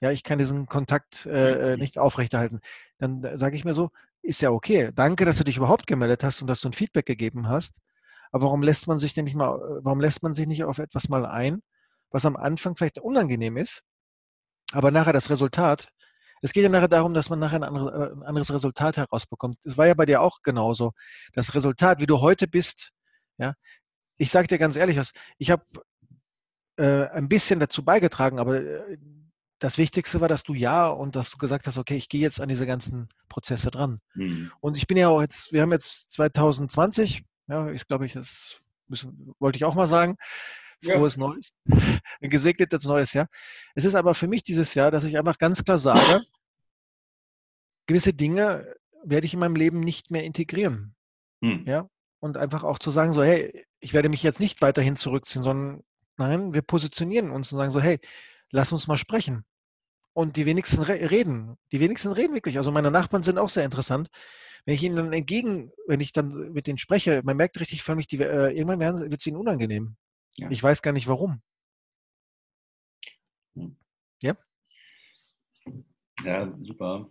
Ja, 0.00 0.10
ich 0.10 0.22
kann 0.22 0.38
diesen 0.38 0.66
Kontakt 0.66 1.26
äh, 1.26 1.72
äh 1.72 1.76
nicht 1.76 1.98
aufrechterhalten. 1.98 2.60
Dann 2.98 3.38
sage 3.38 3.56
ich 3.56 3.64
mir 3.64 3.74
so, 3.74 3.90
ist 4.22 4.40
ja 4.40 4.50
okay. 4.50 4.90
Danke, 4.94 5.24
dass 5.24 5.36
du 5.36 5.44
dich 5.44 5.56
überhaupt 5.56 5.86
gemeldet 5.86 6.24
hast 6.24 6.40
und 6.40 6.48
dass 6.48 6.60
du 6.60 6.68
ein 6.68 6.72
Feedback 6.72 7.06
gegeben 7.06 7.48
hast. 7.48 7.80
Aber 8.32 8.44
warum 8.44 8.62
lässt 8.62 8.86
man 8.86 8.98
sich 8.98 9.14
denn 9.14 9.24
nicht 9.24 9.36
mal, 9.36 9.58
warum 9.82 10.00
lässt 10.00 10.22
man 10.22 10.34
sich 10.34 10.46
nicht 10.46 10.64
auf 10.64 10.78
etwas 10.78 11.08
mal 11.08 11.26
ein, 11.26 11.62
was 12.10 12.26
am 12.26 12.36
Anfang 12.36 12.76
vielleicht 12.76 12.98
unangenehm 12.98 13.56
ist, 13.56 13.82
aber 14.72 14.90
nachher 14.90 15.12
das 15.12 15.30
Resultat, 15.30 15.88
es 16.42 16.52
geht 16.52 16.62
ja 16.62 16.68
nachher 16.68 16.88
darum, 16.88 17.14
dass 17.14 17.30
man 17.30 17.38
nachher 17.38 17.56
ein 17.56 17.64
anderes, 17.64 17.92
äh, 17.92 18.12
ein 18.12 18.22
anderes 18.22 18.52
Resultat 18.52 18.96
herausbekommt. 18.96 19.58
Es 19.64 19.76
war 19.78 19.86
ja 19.86 19.94
bei 19.94 20.06
dir 20.06 20.20
auch 20.20 20.40
genauso. 20.42 20.92
Das 21.32 21.54
Resultat, 21.54 22.00
wie 22.00 22.06
du 22.06 22.20
heute 22.20 22.46
bist, 22.46 22.92
ja, 23.38 23.54
ich 24.16 24.30
sage 24.30 24.48
dir 24.48 24.58
ganz 24.58 24.76
ehrlich 24.76 24.96
was, 24.96 25.12
ich 25.38 25.50
habe 25.50 25.64
äh, 26.76 27.08
ein 27.08 27.28
bisschen 27.28 27.60
dazu 27.60 27.84
beigetragen, 27.84 28.38
aber 28.38 28.60
äh, 28.60 28.98
das 29.58 29.78
Wichtigste 29.78 30.20
war, 30.20 30.28
dass 30.28 30.42
du 30.42 30.54
ja 30.54 30.88
und 30.88 31.16
dass 31.16 31.30
du 31.30 31.38
gesagt 31.38 31.66
hast, 31.66 31.78
okay, 31.78 31.96
ich 31.96 32.08
gehe 32.08 32.20
jetzt 32.20 32.40
an 32.40 32.48
diese 32.48 32.66
ganzen 32.66 33.08
Prozesse 33.28 33.70
dran. 33.70 34.00
Mhm. 34.14 34.52
Und 34.60 34.76
ich 34.76 34.86
bin 34.86 34.96
ja 34.96 35.08
auch 35.08 35.20
jetzt, 35.20 35.52
wir 35.52 35.62
haben 35.62 35.72
jetzt 35.72 36.10
2020, 36.10 37.24
ja, 37.48 37.70
ich 37.70 37.86
glaube, 37.86 38.06
ich, 38.06 38.12
das 38.12 38.60
müssen, 38.88 39.34
wollte 39.38 39.56
ich 39.56 39.64
auch 39.64 39.74
mal 39.74 39.86
sagen, 39.86 40.16
frohes 40.84 41.16
ja. 41.16 41.20
Neues, 41.20 41.54
ein 42.20 42.30
gesegnetes 42.30 42.84
neues 42.84 43.12
Jahr. 43.12 43.28
Es 43.74 43.84
ist 43.84 43.94
aber 43.94 44.14
für 44.14 44.28
mich 44.28 44.42
dieses 44.42 44.74
Jahr, 44.74 44.90
dass 44.90 45.04
ich 45.04 45.18
einfach 45.18 45.38
ganz 45.38 45.64
klar 45.64 45.78
sage, 45.78 46.24
gewisse 47.86 48.12
Dinge 48.12 48.74
werde 49.04 49.26
ich 49.26 49.34
in 49.34 49.40
meinem 49.40 49.56
Leben 49.56 49.80
nicht 49.80 50.10
mehr 50.10 50.24
integrieren. 50.24 50.94
Mhm. 51.40 51.64
Ja, 51.66 51.88
und 52.20 52.38
einfach 52.38 52.64
auch 52.64 52.78
zu 52.78 52.90
sagen, 52.90 53.12
so, 53.12 53.22
hey, 53.22 53.66
ich 53.80 53.92
werde 53.92 54.08
mich 54.08 54.22
jetzt 54.22 54.40
nicht 54.40 54.62
weiterhin 54.62 54.96
zurückziehen, 54.96 55.42
sondern 55.42 55.82
nein, 56.16 56.54
wir 56.54 56.62
positionieren 56.62 57.30
uns 57.30 57.52
und 57.52 57.58
sagen 57.58 57.70
so, 57.70 57.82
hey, 57.82 57.98
lass 58.50 58.72
uns 58.72 58.86
mal 58.86 58.96
sprechen. 58.96 59.44
Und 60.14 60.36
die 60.36 60.46
wenigsten 60.46 60.82
re 60.82 61.10
reden. 61.10 61.58
Die 61.70 61.80
wenigsten 61.80 62.12
reden 62.12 62.32
wirklich. 62.32 62.56
Also 62.56 62.70
meine 62.70 62.90
Nachbarn 62.90 63.24
sind 63.24 63.36
auch 63.36 63.50
sehr 63.50 63.64
interessant. 63.64 64.08
Wenn 64.64 64.74
ich 64.74 64.82
ihnen 64.82 64.96
dann 64.96 65.12
entgegen, 65.12 65.70
wenn 65.86 66.00
ich 66.00 66.12
dann 66.12 66.52
mit 66.52 66.66
denen 66.66 66.78
spreche, 66.78 67.20
man 67.24 67.36
merkt 67.36 67.60
richtig 67.60 67.82
für 67.82 67.94
mich, 67.94 68.06
die, 68.06 68.20
äh, 68.20 68.56
irgendwann 68.56 68.80
wird 68.80 69.20
es 69.20 69.26
ihnen 69.26 69.36
unangenehm. 69.36 69.96
Ja. 70.36 70.50
Ich 70.50 70.62
weiß 70.62 70.82
gar 70.82 70.92
nicht 70.92 71.08
warum. 71.08 71.40
Hm. 73.54 73.76
Ja? 74.22 74.36
Ja, 76.24 76.52
super. 76.62 77.10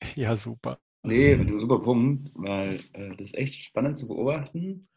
Ja, 0.16 0.34
super. 0.34 0.80
Nee, 1.04 1.36
super 1.58 1.78
Punkt, 1.78 2.30
weil 2.34 2.80
äh, 2.92 3.10
das 3.16 3.28
ist 3.28 3.34
echt 3.34 3.62
spannend 3.62 3.98
zu 3.98 4.08
beobachten, 4.08 4.88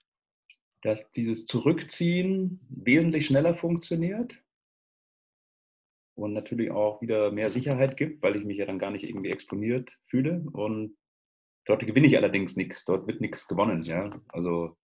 dass 0.82 1.12
dieses 1.12 1.46
Zurückziehen 1.46 2.60
wesentlich 2.70 3.28
schneller 3.28 3.54
funktioniert 3.54 4.36
und 6.16 6.34
natürlich 6.34 6.72
auch 6.72 7.02
wieder 7.02 7.32
mehr 7.32 7.50
Sicherheit 7.52 7.98
gibt, 7.98 8.24
weil 8.24 8.36
ich 8.36 8.46
mich 8.46 8.58
ja 8.58 8.66
dann 8.66 8.80
gar 8.80 8.92
nicht 8.92 9.04
irgendwie 9.04 9.32
exponiert 9.32 10.00
fühle. 10.06 10.46
Und 10.54 10.98
dort 11.66 11.86
gewinne 11.86 12.08
ich 12.08 12.18
allerdings 12.18 12.56
nichts, 12.56 12.86
dort 12.86 13.08
wird 13.08 13.22
nichts 13.22 13.48
gewonnen. 13.48 13.84
Ja? 13.84 14.22
Also 14.30 14.78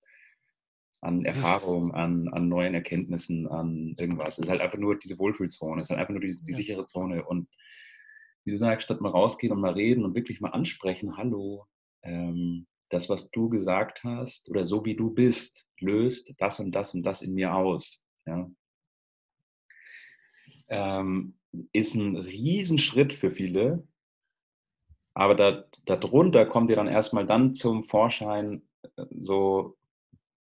an 1.02 1.26
Erfahrung, 1.26 1.94
an, 1.94 2.28
an 2.30 2.48
neuen 2.48 2.74
Erkenntnissen, 2.74 3.48
an 3.48 3.96
irgendwas. 3.98 4.38
Es 4.38 4.46
ist 4.46 4.50
halt 4.50 4.62
einfach 4.62 4.78
nur 4.78 4.98
diese 4.98 5.18
Wohlfühlzone, 5.18 5.82
es 5.82 5.88
ist 5.88 5.90
halt 5.90 6.00
einfach 6.00 6.14
nur 6.14 6.22
die, 6.22 6.38
die 6.42 6.54
sichere 6.54 6.86
Zone. 6.86 7.26
Und 7.26 7.50
wie 8.46 8.52
du 8.52 8.58
sagst, 8.58 8.86
statt 8.86 9.02
mal 9.02 9.10
rausgehen 9.10 9.52
und 9.52 9.62
mal 9.62 9.74
reden 9.74 10.06
und 10.06 10.16
wirklich 10.16 10.42
mal 10.42 10.50
ansprechen, 10.50 11.18
hallo, 11.18 11.66
ähm, 12.04 12.68
das, 12.90 13.10
was 13.10 13.32
du 13.32 13.50
gesagt 13.50 14.04
hast 14.04 14.50
oder 14.50 14.66
so 14.66 14.86
wie 14.86 14.96
du 14.96 15.12
bist, 15.12 15.68
löst 15.80 16.34
das 16.38 16.60
und 16.60 16.72
das 16.72 16.94
und 16.94 17.04
das 17.04 17.22
in 17.22 17.34
mir 17.34 17.56
aus. 17.56 18.06
Ja? 18.26 18.50
ähm, 20.72 21.36
ist 21.74 21.94
ein 21.96 22.16
Riesenschritt 22.16 23.14
für 23.14 23.30
viele. 23.30 23.86
Aber 25.14 25.36
da, 25.36 25.66
darunter 25.86 26.46
kommt 26.46 26.70
ihr 26.70 26.78
dann 26.78 26.88
erstmal 26.88 27.26
dann 27.26 27.54
zum 27.54 27.84
Vorschein, 27.84 28.64
äh, 28.96 29.06
so, 29.20 29.78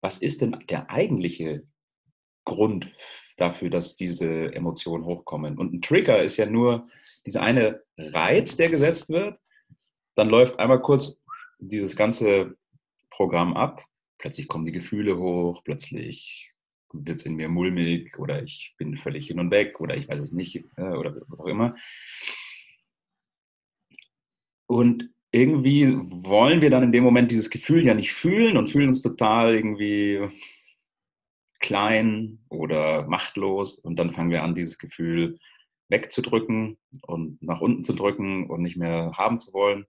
was 0.00 0.18
ist 0.18 0.40
denn 0.40 0.56
der 0.68 0.90
eigentliche 0.90 1.66
Grund 2.44 2.90
dafür, 3.36 3.70
dass 3.70 3.96
diese 3.96 4.52
Emotionen 4.54 5.04
hochkommen? 5.04 5.58
Und 5.58 5.74
ein 5.74 5.82
Trigger 5.82 6.22
ist 6.22 6.36
ja 6.36 6.46
nur 6.46 6.88
dieser 7.26 7.42
eine 7.42 7.82
Reiz, 7.96 8.56
der 8.56 8.70
gesetzt 8.70 9.10
wird. 9.10 9.38
Dann 10.14 10.28
läuft 10.28 10.58
einmal 10.58 10.80
kurz 10.80 11.24
dieses 11.58 11.96
ganze 11.96 12.56
Programm 13.10 13.56
ab. 13.56 13.84
Plötzlich 14.18 14.48
kommen 14.48 14.64
die 14.64 14.72
Gefühle 14.72 15.16
hoch, 15.18 15.62
plötzlich 15.64 16.52
wird 16.92 17.20
es 17.20 17.26
in 17.26 17.36
mir 17.36 17.48
mulmig 17.48 18.18
oder 18.18 18.42
ich 18.42 18.74
bin 18.78 18.96
völlig 18.96 19.26
hin 19.26 19.38
und 19.38 19.50
weg 19.50 19.80
oder 19.80 19.96
ich 19.96 20.08
weiß 20.08 20.20
es 20.20 20.32
nicht 20.32 20.64
äh, 20.76 20.82
oder 20.82 21.20
was 21.28 21.40
auch 21.40 21.46
immer. 21.46 21.76
Und 24.66 25.10
irgendwie 25.30 25.94
wollen 25.94 26.60
wir 26.60 26.70
dann 26.70 26.82
in 26.82 26.92
dem 26.92 27.04
Moment 27.04 27.30
dieses 27.30 27.50
Gefühl 27.50 27.84
ja 27.84 27.94
nicht 27.94 28.12
fühlen 28.12 28.56
und 28.56 28.68
fühlen 28.68 28.88
uns 28.88 29.02
total 29.02 29.54
irgendwie 29.54 30.28
klein 31.60 32.38
oder 32.48 33.06
machtlos 33.08 33.78
und 33.78 33.96
dann 33.96 34.12
fangen 34.12 34.30
wir 34.30 34.42
an, 34.42 34.54
dieses 34.54 34.78
Gefühl 34.78 35.38
wegzudrücken 35.90 36.78
und 37.02 37.42
nach 37.42 37.60
unten 37.60 37.84
zu 37.84 37.94
drücken 37.94 38.48
und 38.48 38.62
nicht 38.62 38.76
mehr 38.76 39.12
haben 39.16 39.38
zu 39.40 39.52
wollen. 39.52 39.86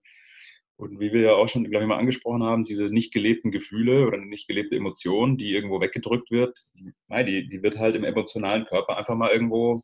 Und 0.76 0.98
wie 0.98 1.12
wir 1.12 1.20
ja 1.20 1.32
auch 1.34 1.48
schon, 1.48 1.64
glaube 1.64 1.84
ich, 1.84 1.88
mal 1.88 1.98
angesprochen 1.98 2.42
haben, 2.42 2.64
diese 2.64 2.84
nicht 2.84 3.12
gelebten 3.12 3.50
Gefühle 3.50 4.06
oder 4.06 4.16
nicht 4.16 4.48
gelebte 4.48 4.76
Emotion, 4.76 5.36
die 5.36 5.52
irgendwo 5.52 5.80
weggedrückt 5.80 6.30
wird, 6.30 6.58
die, 6.74 7.48
die 7.48 7.62
wird 7.62 7.78
halt 7.78 7.96
im 7.96 8.04
emotionalen 8.04 8.64
Körper 8.64 8.96
einfach 8.96 9.14
mal 9.14 9.30
irgendwo 9.30 9.82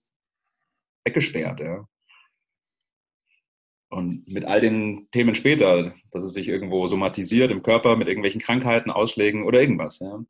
weggesperrt. 1.05 1.61
Ja. 1.61 1.87
Und 3.89 4.27
mit 4.27 4.45
all 4.45 4.61
den 4.61 5.09
Themen 5.13 5.35
später, 5.35 5.95
dass 6.11 6.25
es 6.25 6.33
sich 6.33 6.49
irgendwo 6.49 6.87
somatisiert 6.89 7.51
im 7.51 7.63
Körper 7.63 7.97
mit 7.97 8.09
irgendwelchen 8.09 8.41
Krankheiten, 8.41 8.91
Ausschlägen 8.91 9.45
oder 9.45 9.61
irgendwas. 9.61 10.01
Ja. 10.01 10.25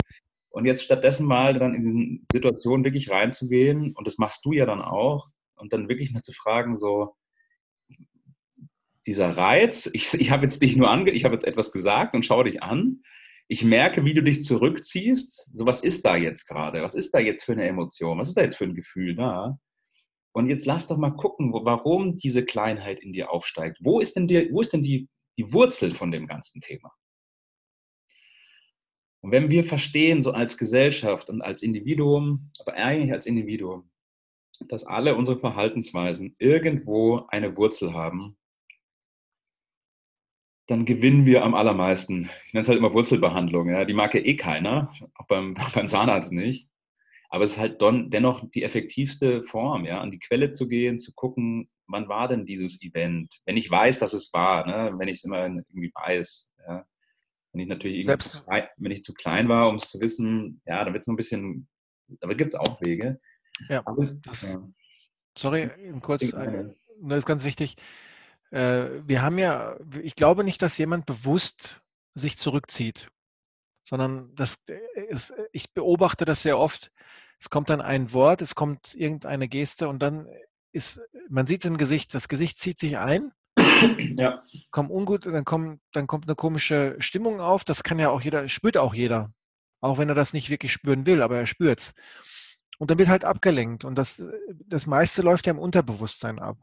Und 0.51 0.66
jetzt 0.66 0.85
stattdessen 0.85 1.27
mal 1.27 1.55
dann 1.55 1.75
in 1.75 1.83
diese 1.83 2.25
Situation 2.33 2.85
wirklich 2.85 3.11
reinzugehen, 3.11 3.92
und 3.95 4.07
das 4.07 4.19
machst 4.19 4.45
du 4.45 4.53
ja 4.53 4.66
dann 4.66 4.83
auch, 4.83 5.29
und 5.57 5.73
dann 5.73 5.88
wirklich 5.88 6.12
mal 6.12 6.23
zu 6.23 6.33
fragen, 6.33 6.77
so, 6.77 7.14
dieser 9.07 9.29
Reiz, 9.29 9.88
ich, 9.92 10.12
ich 10.14 10.31
habe 10.31 10.45
jetzt 10.45 10.61
dich 10.62 10.77
nur 10.77 10.90
ange, 10.90 11.11
ich 11.11 11.25
habe 11.25 11.35
jetzt 11.35 11.47
etwas 11.47 11.73
gesagt 11.73 12.14
und 12.14 12.25
schaue 12.25 12.45
dich 12.45 12.62
an. 12.62 13.03
Ich 13.49 13.64
merke, 13.64 14.05
wie 14.05 14.14
du 14.14 14.23
dich 14.23 14.42
zurückziehst. 14.42 15.53
So, 15.55 15.66
was 15.66 15.85
ist 15.85 16.05
da 16.05 16.16
jetzt 16.16 16.47
gerade? 16.47 16.83
Was 16.83 16.97
ist 16.97 17.14
da 17.14 17.21
jetzt 17.21 17.45
für 17.45 17.53
eine 17.53 17.66
Emotion? 17.66 18.19
Was 18.19 18.29
ist 18.29 18.37
da 18.37 18.42
jetzt 18.42 18.57
für 18.57 18.64
ein 18.64 18.75
Gefühl 18.75 19.14
da? 19.14 19.59
Und 20.37 20.49
jetzt 20.51 20.66
lass 20.66 20.87
doch 20.87 20.99
mal 20.99 21.12
gucken, 21.12 21.55
wo, 21.55 21.64
warum 21.64 22.18
diese 22.18 22.44
Kleinheit 22.44 23.01
in 23.01 23.14
dir 23.14 23.31
aufsteigt. 23.31 23.79
Wo 23.81 24.01
ist 24.01 24.16
denn, 24.16 24.29
die, 24.29 24.53
wo 24.53 24.61
ist 24.61 24.70
denn 24.70 24.83
die, 24.83 25.09
die 25.38 25.51
Wurzel 25.51 25.94
von 25.94 26.11
dem 26.11 26.27
ganzen 26.27 26.61
Thema? 26.61 26.92
Und 29.22 29.31
wenn 29.31 29.49
wir 29.49 29.64
verstehen, 29.64 30.22
so 30.22 30.33
als 30.33 30.59
Gesellschaft 30.59 31.31
und 31.31 31.40
als 31.40 31.62
Individuum, 31.62 32.51
aber 32.61 32.75
eigentlich 32.75 33.12
als 33.12 33.25
Individuum, 33.25 33.90
dass 34.68 34.85
alle 34.85 35.16
unsere 35.16 35.40
Verhaltensweisen 35.40 36.37
irgendwo 36.38 37.25
eine 37.29 37.57
Wurzel 37.57 37.94
haben, 37.94 38.37
dann 40.66 40.85
gewinnen 40.85 41.25
wir 41.25 41.44
am 41.44 41.55
allermeisten. 41.55 42.29
Ich 42.46 42.53
nenne 42.53 42.61
es 42.61 42.68
halt 42.68 42.79
immer 42.79 42.92
Wurzelbehandlung. 42.92 43.70
Ja. 43.70 43.87
Die 43.87 43.94
mag 43.94 44.12
ja 44.12 44.20
eh 44.20 44.37
keiner, 44.37 44.92
auch 45.14 45.29
beim, 45.29 45.55
beim 45.75 45.88
Zahnarzt 45.88 46.31
nicht. 46.31 46.68
Aber 47.29 47.45
es 47.45 47.53
ist 47.53 47.59
halt 47.59 47.81
don, 47.83 48.11
dennoch 48.11 48.49
die 48.51 48.62
effektivste 48.62 49.43
Form, 49.45 49.85
ja, 49.85 50.01
an 50.01 50.11
die 50.11 50.19
Quelle 50.19 50.53
zu 50.53 50.69
gehen, 50.69 50.99
zu 50.99 51.12
gucken, 51.15 51.69
wann 51.87 52.09
war 52.09 52.29
denn 52.29 52.47
dieses 52.47 52.83
Event? 52.83 53.41
Wenn 53.45 53.57
ich 53.57 53.71
weiß, 53.71 53.99
dass 53.99 54.12
es 54.12 54.33
war, 54.33 54.67
ne? 54.67 54.99
wenn 54.99 55.09
ich 55.09 55.19
es 55.19 55.25
immer 55.25 55.45
irgendwie 55.47 55.93
weiß. 55.95 56.55
Ja. 56.67 56.87
Wenn 57.53 57.61
ich 57.62 57.69
natürlich 57.69 58.07
Selbst, 58.07 58.45
wenn 58.77 58.93
ich 58.93 59.03
zu 59.03 59.15
klein 59.15 59.49
war, 59.49 59.69
um 59.69 59.77
es 59.77 59.89
zu 59.89 60.01
wissen, 60.01 60.61
ja, 60.67 60.85
dann 60.85 60.93
wird 60.93 61.03
es 61.03 61.07
noch 61.07 61.15
ein 61.15 61.17
bisschen, 61.17 61.69
aber 62.21 62.35
gibt 62.35 62.53
es 62.53 62.59
auch 62.59 62.81
Wege. 62.81 63.21
Ja, 63.69 63.83
das, 63.97 64.43
ja. 64.43 64.62
Sorry, 65.39 65.71
kurz, 66.03 66.33
äh, 66.33 66.65
das 67.01 67.19
ist 67.19 67.27
ganz 67.27 67.45
wichtig 67.45 67.77
äh, 68.51 69.03
wir 69.07 69.23
haben 69.23 69.39
ja, 69.39 69.77
ich 70.03 70.15
glaube 70.15 70.45
nicht, 70.45 70.62
dass 70.62 70.79
jemand 70.79 71.07
bewusst 71.07 71.83
sich 72.15 72.39
zurückzieht, 72.39 73.09
sondern 73.87 74.35
das 74.35 74.64
ist, 75.09 75.33
ich 75.53 75.72
beobachte 75.72 76.25
das 76.25 76.42
sehr 76.42 76.59
oft. 76.59 76.90
Es 77.38 77.51
kommt 77.51 77.70
dann 77.70 77.81
ein 77.81 78.12
Wort, 78.12 78.42
es 78.42 78.55
kommt 78.55 78.94
irgendeine 78.94 79.49
Geste 79.49 79.88
und 79.88 80.01
dann 80.01 80.29
ist, 80.72 81.01
man 81.29 81.46
sieht 81.46 81.64
es 81.64 81.70
im 81.70 81.79
Gesicht, 81.79 82.14
das 82.14 82.29
Gesicht 82.29 82.59
zieht 82.59 82.79
sich 82.79 82.99
ein. 82.99 83.33
Ja. 84.16 84.42
Kommt 84.70 84.90
ungut, 84.90 85.27
dann 85.27 85.44
kommt, 85.44 85.81
dann 85.92 86.07
kommt 86.07 86.27
eine 86.27 86.35
komische 86.35 86.96
Stimmung 86.99 87.40
auf. 87.40 87.62
Das 87.62 87.83
kann 87.83 87.99
ja 87.99 88.11
auch 88.11 88.22
jeder, 88.22 88.49
spürt 88.49 88.77
auch 88.77 88.94
jeder. 88.94 89.33
Auch 89.81 89.99
wenn 89.99 90.09
er 90.09 90.14
das 90.14 90.33
nicht 90.33 90.51
wirklich 90.51 90.72
spüren 90.72 91.07
will, 91.07 91.22
aber 91.22 91.37
er 91.37 91.46
spürt 91.46 91.81
es. 91.81 91.94
Und 92.79 92.90
dann 92.90 92.99
wird 92.99 93.09
halt 93.09 93.25
abgelenkt. 93.25 93.85
Und 93.85 93.96
das, 93.96 94.22
das 94.66 94.87
meiste 94.87 95.22
läuft 95.22 95.46
ja 95.46 95.53
im 95.53 95.59
Unterbewusstsein 95.59 96.38
ab. 96.38 96.59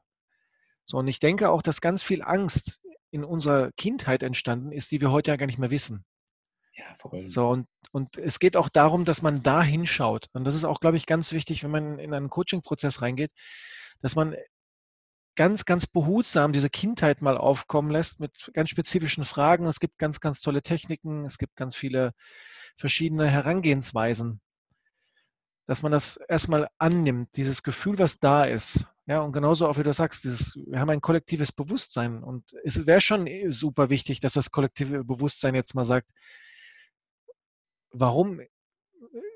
So, 0.86 0.98
und 0.98 1.08
ich 1.08 1.20
denke 1.20 1.50
auch, 1.50 1.62
dass 1.62 1.82
ganz 1.82 2.04
viel 2.04 2.22
Angst 2.22 2.82
in 3.12 3.24
unserer 3.24 3.72
Kindheit 3.78 4.24
entstanden 4.24 4.72
ist, 4.72 4.92
die 4.92 5.00
wir 5.00 5.12
heute 5.12 5.32
ja 5.32 5.38
gar 5.38 5.46
nicht 5.46 5.60
mehr 5.60 5.72
wissen. 5.72 6.04
Ja, 6.76 6.86
voll. 7.00 7.30
So, 7.30 7.50
und, 7.50 7.68
und 7.92 8.18
es 8.18 8.40
geht 8.40 8.58
auch 8.58 8.70
darum, 8.70 9.06
dass 9.06 9.22
man 9.22 9.44
da 9.44 9.62
hinschaut. 9.62 10.28
Und 10.34 10.46
das 10.46 10.56
ist 10.56 10.66
auch, 10.66 10.80
glaube 10.80 10.98
ich, 10.98 11.06
ganz 11.06 11.32
wichtig, 11.32 11.64
wenn 11.64 11.72
man 11.72 12.00
in 12.00 12.14
einen 12.14 12.30
Coaching-Prozess 12.30 13.02
reingeht, 13.02 13.32
dass 14.02 14.16
man 14.16 14.36
ganz, 15.36 15.66
ganz 15.66 15.88
behutsam 15.88 16.52
diese 16.52 16.70
Kindheit 16.70 17.22
mal 17.22 17.38
aufkommen 17.38 17.92
lässt 17.92 18.20
mit 18.20 18.52
ganz 18.54 18.70
spezifischen 18.70 19.26
Fragen. 19.26 19.66
Es 19.66 19.80
gibt 19.80 19.98
ganz, 19.98 20.20
ganz 20.20 20.42
tolle 20.42 20.62
Techniken, 20.62 21.26
es 21.26 21.38
gibt 21.38 21.56
ganz 21.56 21.76
viele 21.76 22.14
verschiedene 22.78 23.30
Herangehensweisen, 23.30 24.42
dass 25.68 25.84
man 25.84 25.92
das 25.92 26.18
erstmal 26.28 26.70
annimmt, 26.78 27.30
dieses 27.36 27.64
Gefühl, 27.64 28.00
was 28.00 28.20
da 28.20 28.46
ist, 28.46 28.88
ja, 29.06 29.20
und 29.20 29.34
genauso 29.34 29.68
auch 29.68 29.78
wie 29.78 29.84
du 29.84 29.92
sagst, 29.92 30.24
dieses, 30.24 30.56
wir 30.66 30.80
haben 30.80 30.90
ein 30.90 31.02
kollektives 31.02 31.52
Bewusstsein 31.52 32.24
und 32.24 32.54
es 32.64 32.86
wäre 32.86 33.02
schon 33.02 33.28
eh 33.28 33.50
super 33.50 33.90
wichtig, 33.90 34.22
dass 34.22 34.34
das 34.34 34.50
kollektive 34.52 35.04
Bewusstsein 35.04 35.56
jetzt 35.56 35.76
mal 35.76 35.84
sagt, 35.84 36.12
warum, 37.94 38.42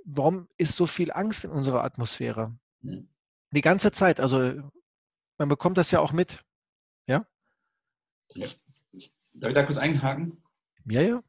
warum 0.06 0.50
ist 0.58 0.76
so 0.76 0.86
viel 0.86 1.12
Angst 1.12 1.46
in 1.46 1.52
unserer 1.52 1.84
Atmosphäre? 1.84 2.58
Ja. 2.82 2.98
Die 3.52 3.62
ganze 3.62 3.92
Zeit, 3.92 4.20
also 4.20 4.54
man 5.38 5.50
bekommt 5.50 5.78
das 5.78 5.92
ja 5.92 6.00
auch 6.00 6.12
mit. 6.12 6.44
Ja? 7.08 7.26
ja. 8.34 8.48
Darf 9.34 9.50
ich 9.50 9.56
da 9.56 9.64
kurz 9.64 9.78
einhaken? 9.78 10.42
Ja, 10.86 11.02
ja. 11.02 11.24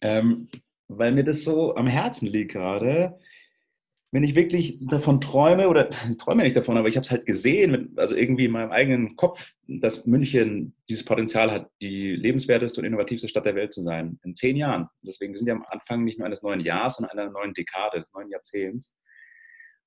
Ähm, 0.00 0.50
weil 0.88 1.12
mir 1.12 1.24
das 1.24 1.44
so 1.44 1.76
am 1.76 1.86
Herzen 1.86 2.26
liegt 2.26 2.52
gerade 2.52 3.18
wenn 4.14 4.22
ich 4.22 4.36
wirklich 4.36 4.78
davon 4.80 5.20
träume, 5.20 5.68
oder 5.68 5.90
ich 6.08 6.16
träume 6.18 6.44
nicht 6.44 6.54
davon, 6.54 6.76
aber 6.76 6.86
ich 6.86 6.94
habe 6.94 7.02
es 7.02 7.10
halt 7.10 7.26
gesehen, 7.26 7.92
also 7.96 8.14
irgendwie 8.14 8.44
in 8.44 8.52
meinem 8.52 8.70
eigenen 8.70 9.16
Kopf, 9.16 9.52
dass 9.66 10.06
München 10.06 10.72
dieses 10.88 11.04
Potenzial 11.04 11.50
hat, 11.50 11.68
die 11.82 12.14
lebenswerteste 12.14 12.80
und 12.80 12.86
innovativste 12.86 13.28
Stadt 13.28 13.44
der 13.44 13.56
Welt 13.56 13.72
zu 13.72 13.82
sein, 13.82 14.20
in 14.22 14.36
zehn 14.36 14.56
Jahren. 14.56 14.86
Deswegen 15.02 15.32
wir 15.32 15.38
sind 15.38 15.48
ja 15.48 15.54
am 15.54 15.66
Anfang 15.68 16.04
nicht 16.04 16.20
nur 16.20 16.26
eines 16.26 16.44
neuen 16.44 16.60
Jahres, 16.60 16.94
sondern 16.94 17.18
einer 17.18 17.32
neuen 17.32 17.54
Dekade, 17.54 17.98
des 17.98 18.12
neuen 18.12 18.30
Jahrzehnts. 18.30 18.96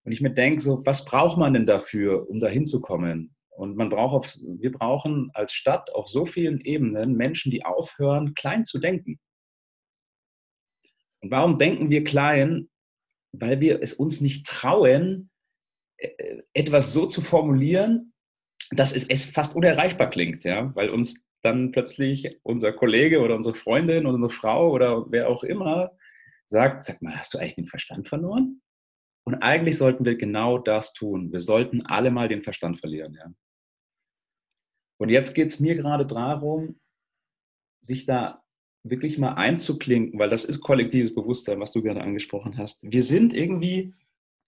Und 0.03 0.11
ich 0.11 0.19
mir 0.19 0.33
denke, 0.33 0.61
so, 0.61 0.81
was 0.85 1.05
braucht 1.05 1.37
man 1.37 1.53
denn 1.53 1.65
dafür, 1.65 2.29
um 2.29 2.41
da 2.41 2.47
hinzukommen? 2.49 3.33
Und 3.51 3.77
man 3.77 3.89
braucht 3.89 4.13
auf, 4.13 4.35
wir 4.59 4.73
brauchen 4.73 5.31
als 5.35 5.53
Stadt 5.53 5.89
auf 5.95 6.09
so 6.09 6.25
vielen 6.25 6.59
Ebenen 6.59 7.15
Menschen, 7.15 7.49
die 7.49 7.63
aufhören, 7.63 8.33
klein 8.33 8.65
zu 8.65 8.79
denken. 8.79 9.21
Und 11.21 11.31
warum 11.31 11.57
denken 11.57 11.89
wir 11.89 12.03
klein? 12.03 12.67
Weil 13.31 13.59
wir 13.59 13.81
es 13.81 13.93
uns 13.93 14.21
nicht 14.21 14.45
trauen, 14.45 15.29
äh, 15.97 16.41
etwas 16.53 16.93
so 16.93 17.05
zu 17.05 17.21
formulieren, 17.21 18.13
dass 18.71 18.95
es, 18.95 19.07
es 19.09 19.25
fast 19.25 19.55
unerreichbar 19.55 20.09
klingt, 20.09 20.43
ja, 20.43 20.75
weil 20.75 20.89
uns 20.89 21.27
dann 21.43 21.71
plötzlich 21.71 22.29
unser 22.43 22.73
Kollege 22.73 23.21
oder 23.21 23.35
unsere 23.35 23.55
Freundin 23.55 24.05
oder 24.05 24.15
unsere 24.15 24.33
Frau 24.33 24.71
oder 24.71 25.09
wer 25.11 25.29
auch 25.29 25.43
immer 25.43 25.91
sagt, 26.45 26.83
sag 26.83 27.01
mal, 27.01 27.15
hast 27.15 27.33
du 27.33 27.37
eigentlich 27.37 27.55
den 27.55 27.67
Verstand 27.67 28.07
verloren? 28.07 28.61
Und 29.25 29.35
eigentlich 29.35 29.77
sollten 29.77 30.05
wir 30.05 30.15
genau 30.15 30.57
das 30.57 30.93
tun. 30.93 31.31
Wir 31.31 31.41
sollten 31.41 31.85
alle 31.85 32.11
mal 32.11 32.29
den 32.29 32.43
Verstand 32.43 32.79
verlieren, 32.79 33.13
ja. 33.13 33.31
Und 34.99 35.09
jetzt 35.09 35.35
geht 35.35 35.49
es 35.49 35.59
mir 35.59 35.75
gerade 35.75 36.05
darum, 36.05 36.79
sich 37.81 38.05
da 38.05 38.43
wirklich 38.83 39.17
mal 39.17 39.33
einzuklinken, 39.33 40.19
weil 40.19 40.29
das 40.29 40.45
ist 40.45 40.61
kollektives 40.61 41.13
Bewusstsein, 41.13 41.59
was 41.59 41.71
du 41.71 41.81
gerade 41.81 42.01
angesprochen 42.01 42.57
hast. 42.57 42.83
Wir 42.83 43.03
sind 43.03 43.33
irgendwie 43.33 43.93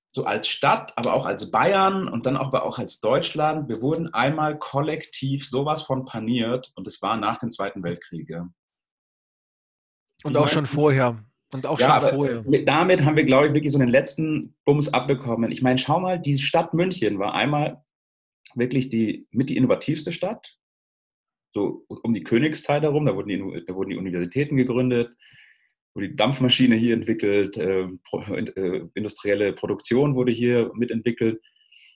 so 0.07 0.25
als 0.25 0.47
Stadt, 0.47 0.93
aber 0.97 1.13
auch 1.13 1.25
als 1.25 1.51
Bayern 1.51 2.07
und 2.07 2.25
dann 2.25 2.35
auch, 2.35 2.51
auch 2.53 2.79
als 2.79 2.99
Deutschland, 2.99 3.69
wir 3.69 3.81
wurden 3.81 4.11
einmal 4.13 4.57
kollektiv 4.57 5.47
sowas 5.47 5.83
von 5.83 6.05
paniert 6.05 6.71
und 6.75 6.87
es 6.87 7.01
war 7.01 7.15
nach 7.17 7.37
dem 7.37 7.51
Zweiten 7.51 7.83
Weltkrieg. 7.83 8.29
Ja. 8.29 8.49
Und 10.23 10.35
auch 10.35 10.49
schon 10.49 10.65
vorher. 10.65 11.23
Und 11.53 11.65
auch 11.65 11.79
ja, 11.79 11.99
schon 11.99 12.09
vorher. 12.09 12.43
Damit 12.65 13.03
haben 13.03 13.15
wir, 13.15 13.23
glaube 13.23 13.47
ich, 13.47 13.53
wirklich 13.53 13.71
so 13.71 13.79
den 13.79 13.89
letzten 13.89 14.55
Bums 14.65 14.93
abbekommen. 14.93 15.51
Ich 15.51 15.61
meine, 15.61 15.77
schau 15.77 15.99
mal, 15.99 16.19
die 16.19 16.37
Stadt 16.37 16.73
München 16.73 17.19
war 17.19 17.33
einmal 17.33 17.83
wirklich 18.55 18.89
die 18.89 19.27
mit 19.31 19.49
die 19.49 19.57
innovativste 19.57 20.11
Stadt 20.11 20.58
so 21.53 21.85
um 21.88 22.13
die 22.13 22.23
Königszeit 22.23 22.83
herum, 22.83 23.05
da 23.05 23.15
wurden 23.15 23.29
die, 23.29 23.65
da 23.65 23.75
wurden 23.75 23.89
die 23.89 23.97
Universitäten 23.97 24.57
gegründet, 24.57 25.15
wurde 25.95 26.09
die 26.09 26.15
Dampfmaschine 26.15 26.75
hier 26.75 26.93
entwickelt, 26.93 27.57
äh, 27.57 27.88
äh, 27.88 28.88
industrielle 28.93 29.53
Produktion 29.53 30.15
wurde 30.15 30.31
hier 30.31 30.71
mitentwickelt. 30.75 31.41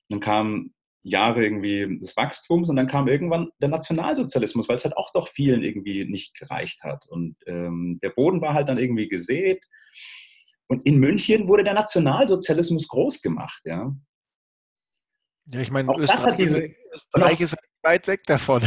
Dann 0.09 0.19
kamen 0.19 0.73
Jahre 1.03 1.43
irgendwie 1.43 1.99
des 1.99 2.15
Wachstums 2.15 2.69
und 2.69 2.77
dann 2.77 2.87
kam 2.87 3.07
irgendwann 3.07 3.49
der 3.61 3.69
Nationalsozialismus, 3.69 4.69
weil 4.69 4.77
es 4.77 4.85
halt 4.85 4.97
auch 4.97 5.11
doch 5.11 5.27
vielen 5.27 5.63
irgendwie 5.63 6.05
nicht 6.05 6.37
gereicht 6.37 6.81
hat. 6.81 7.05
Und 7.07 7.35
ähm, 7.45 7.99
der 8.01 8.09
Boden 8.09 8.41
war 8.41 8.53
halt 8.53 8.69
dann 8.69 8.77
irgendwie 8.77 9.09
gesät. 9.09 9.63
Und 10.67 10.85
in 10.85 10.99
München 10.99 11.47
wurde 11.47 11.65
der 11.65 11.73
Nationalsozialismus 11.73 12.87
groß 12.87 13.21
gemacht, 13.21 13.61
ja. 13.65 13.93
Ja, 15.47 15.59
ich 15.59 15.71
meine, 15.71 15.91
Österreich, 15.97 16.37
diese, 16.37 16.73
Österreich 16.93 17.41
ist 17.41 17.55
weit 17.83 18.07
weg 18.07 18.23
davon. 18.25 18.61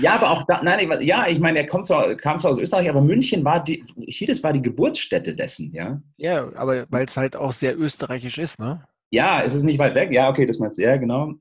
Ja, 0.00 0.14
aber 0.14 0.30
auch 0.30 0.44
da, 0.46 0.62
nein, 0.62 0.90
ja, 1.00 1.26
ich 1.28 1.38
meine, 1.38 1.58
er 1.58 1.66
kommt 1.66 1.86
zwar, 1.86 2.14
kam 2.16 2.38
zwar 2.38 2.50
aus 2.50 2.58
Österreich, 2.58 2.88
aber 2.88 3.00
München 3.00 3.44
war 3.44 3.62
die, 3.62 3.84
Chiles 4.08 4.42
war 4.42 4.52
die 4.52 4.62
Geburtsstätte 4.62 5.34
dessen, 5.34 5.72
ja. 5.72 6.00
Ja, 6.16 6.50
aber 6.54 6.86
weil 6.90 7.04
es 7.04 7.16
halt 7.16 7.36
auch 7.36 7.52
sehr 7.52 7.78
österreichisch 7.78 8.38
ist, 8.38 8.58
ne? 8.58 8.86
Ja, 9.10 9.42
es 9.42 9.54
ist 9.54 9.64
nicht 9.64 9.78
weit 9.78 9.94
weg, 9.94 10.10
ja, 10.12 10.30
okay, 10.30 10.46
das 10.46 10.58
meinst 10.58 10.78
du, 10.78 10.82
ja, 10.82 10.96
genau. 10.96 11.34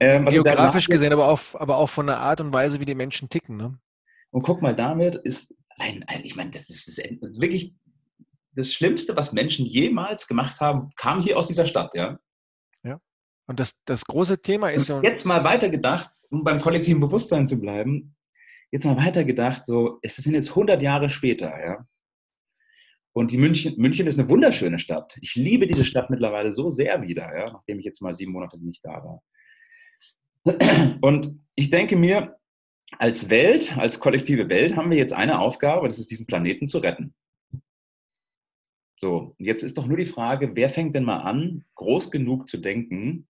Ähm, 0.00 0.26
Geografisch 0.26 0.86
gesehen, 0.86 1.12
aber 1.12 1.28
auch, 1.28 1.40
aber 1.54 1.78
auch 1.78 1.88
von 1.88 2.06
der 2.06 2.18
Art 2.18 2.40
und 2.40 2.52
Weise, 2.52 2.80
wie 2.80 2.84
die 2.84 2.94
Menschen 2.94 3.28
ticken, 3.28 3.56
ne? 3.56 3.78
Und 4.30 4.42
guck 4.42 4.60
mal, 4.60 4.74
damit 4.74 5.14
ist 5.14 5.54
ein, 5.78 6.04
ich 6.22 6.36
meine, 6.36 6.50
das 6.50 6.68
ist, 6.68 6.88
das 6.88 6.98
ist 6.98 7.40
wirklich 7.40 7.74
das 8.54 8.72
Schlimmste, 8.72 9.16
was 9.16 9.32
Menschen 9.32 9.64
jemals 9.64 10.26
gemacht 10.26 10.60
haben, 10.60 10.90
kam 10.96 11.22
hier 11.22 11.38
aus 11.38 11.46
dieser 11.46 11.66
Stadt, 11.66 11.94
ja. 11.94 12.18
Und 13.46 13.60
das, 13.60 13.78
das 13.84 14.04
große 14.04 14.40
Thema 14.40 14.70
ist 14.70 14.90
und 14.90 15.02
Jetzt 15.02 15.26
mal 15.26 15.44
weitergedacht, 15.44 16.14
um 16.30 16.44
beim 16.44 16.60
kollektiven 16.60 17.00
Bewusstsein 17.00 17.46
zu 17.46 17.60
bleiben, 17.60 18.16
jetzt 18.70 18.84
mal 18.84 18.96
weitergedacht, 18.96 19.66
so, 19.66 19.98
es 20.02 20.16
sind 20.16 20.34
jetzt 20.34 20.50
100 20.50 20.80
Jahre 20.80 21.08
später, 21.08 21.52
ja. 21.64 21.86
Und 23.12 23.30
die 23.30 23.38
München, 23.38 23.74
München 23.76 24.08
ist 24.08 24.18
eine 24.18 24.28
wunderschöne 24.28 24.80
Stadt. 24.80 25.16
Ich 25.20 25.36
liebe 25.36 25.68
diese 25.68 25.84
Stadt 25.84 26.10
mittlerweile 26.10 26.52
so 26.52 26.70
sehr 26.70 27.00
wieder, 27.02 27.36
ja, 27.36 27.52
nachdem 27.52 27.78
ich 27.78 27.84
jetzt 27.84 28.02
mal 28.02 28.12
sieben 28.12 28.32
Monate 28.32 28.58
nicht 28.58 28.84
da 28.84 29.04
war. 29.04 29.22
Und 31.00 31.38
ich 31.54 31.70
denke 31.70 31.94
mir, 31.94 32.36
als 32.98 33.30
Welt, 33.30 33.76
als 33.76 34.00
kollektive 34.00 34.48
Welt 34.48 34.76
haben 34.76 34.90
wir 34.90 34.98
jetzt 34.98 35.12
eine 35.12 35.38
Aufgabe, 35.38 35.86
das 35.86 35.98
ist 35.98 36.10
diesen 36.10 36.26
Planeten 36.26 36.66
zu 36.66 36.78
retten. 36.78 37.14
So, 38.96 39.34
jetzt 39.38 39.62
ist 39.62 39.78
doch 39.78 39.86
nur 39.86 39.96
die 39.96 40.06
Frage, 40.06 40.54
wer 40.54 40.68
fängt 40.68 40.94
denn 40.94 41.04
mal 41.04 41.18
an, 41.18 41.64
groß 41.74 42.10
genug 42.10 42.48
zu 42.48 42.58
denken, 42.58 43.28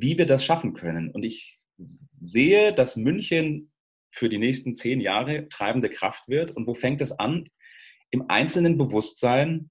wie 0.00 0.18
wir 0.18 0.26
das 0.26 0.44
schaffen 0.44 0.74
können. 0.74 1.10
Und 1.10 1.24
ich 1.24 1.58
sehe, 2.20 2.72
dass 2.72 2.96
München 2.96 3.72
für 4.10 4.28
die 4.28 4.38
nächsten 4.38 4.76
zehn 4.76 5.00
Jahre 5.00 5.48
treibende 5.48 5.90
Kraft 5.90 6.28
wird. 6.28 6.50
Und 6.50 6.66
wo 6.66 6.74
fängt 6.74 7.00
es 7.00 7.12
an? 7.12 7.48
Im 8.10 8.30
einzelnen 8.30 8.78
Bewusstsein 8.78 9.70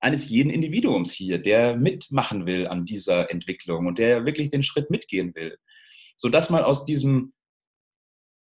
eines 0.00 0.28
jeden 0.28 0.50
Individuums 0.50 1.12
hier, 1.12 1.38
der 1.38 1.76
mitmachen 1.76 2.46
will 2.46 2.66
an 2.66 2.84
dieser 2.84 3.30
Entwicklung 3.30 3.86
und 3.86 3.98
der 3.98 4.26
wirklich 4.26 4.50
den 4.50 4.62
Schritt 4.62 4.90
mitgehen 4.90 5.34
will. 5.34 5.58
Sodass 6.16 6.50
man 6.50 6.62
aus 6.62 6.84
diesem 6.84 7.32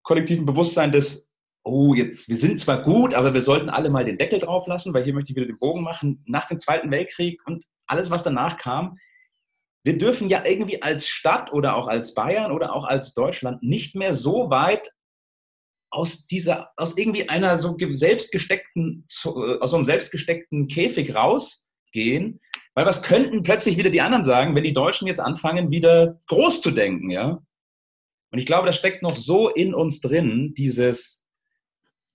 kollektiven 0.03 0.45
Bewusstsein 0.45 0.91
des, 0.91 1.31
oh, 1.63 1.93
jetzt, 1.93 2.27
wir 2.27 2.35
sind 2.35 2.59
zwar 2.59 2.83
gut, 2.83 3.13
aber 3.13 3.33
wir 3.33 3.41
sollten 3.41 3.69
alle 3.69 3.89
mal 3.89 4.03
den 4.03 4.17
Deckel 4.17 4.39
drauf 4.39 4.67
lassen, 4.67 4.93
weil 4.93 5.05
hier 5.05 5.13
möchte 5.13 5.31
ich 5.31 5.37
wieder 5.37 5.47
den 5.47 5.57
Bogen 5.57 5.81
machen, 5.81 6.21
nach 6.25 6.47
dem 6.47 6.59
Zweiten 6.59 6.91
Weltkrieg 6.91 7.41
und 7.45 7.63
alles, 7.87 8.11
was 8.11 8.23
danach 8.23 8.57
kam, 8.57 8.97
wir 9.83 9.97
dürfen 9.97 10.29
ja 10.29 10.45
irgendwie 10.45 10.81
als 10.81 11.07
Stadt 11.07 11.51
oder 11.51 11.75
auch 11.75 11.87
als 11.87 12.13
Bayern 12.13 12.51
oder 12.51 12.73
auch 12.73 12.85
als 12.85 13.13
Deutschland 13.13 13.61
nicht 13.63 13.95
mehr 13.95 14.13
so 14.13 14.49
weit 14.49 14.89
aus 15.91 16.25
dieser, 16.25 16.71
aus 16.75 16.97
irgendwie 16.97 17.29
einer 17.29 17.57
so 17.57 17.77
selbstgesteckten, 17.93 19.05
äh, 19.25 19.59
aus 19.59 19.71
so 19.71 19.75
einem 19.75 19.85
selbstgesteckten 19.85 20.67
Käfig 20.67 21.13
rausgehen, 21.13 22.39
weil 22.73 22.85
was 22.85 23.03
könnten 23.03 23.43
plötzlich 23.43 23.77
wieder 23.77 23.91
die 23.91 24.01
anderen 24.01 24.23
sagen, 24.23 24.55
wenn 24.55 24.63
die 24.63 24.73
Deutschen 24.73 25.07
jetzt 25.07 25.19
anfangen, 25.19 25.69
wieder 25.69 26.19
groß 26.27 26.61
zu 26.61 26.71
denken, 26.71 27.11
ja? 27.11 27.39
Und 28.31 28.39
ich 28.39 28.47
glaube, 28.47 28.65
das 28.65 28.77
steckt 28.77 29.03
noch 29.03 29.15
so 29.15 29.49
in 29.49 29.75
uns 29.75 30.01
drin, 30.01 30.55
dieses 30.57 31.27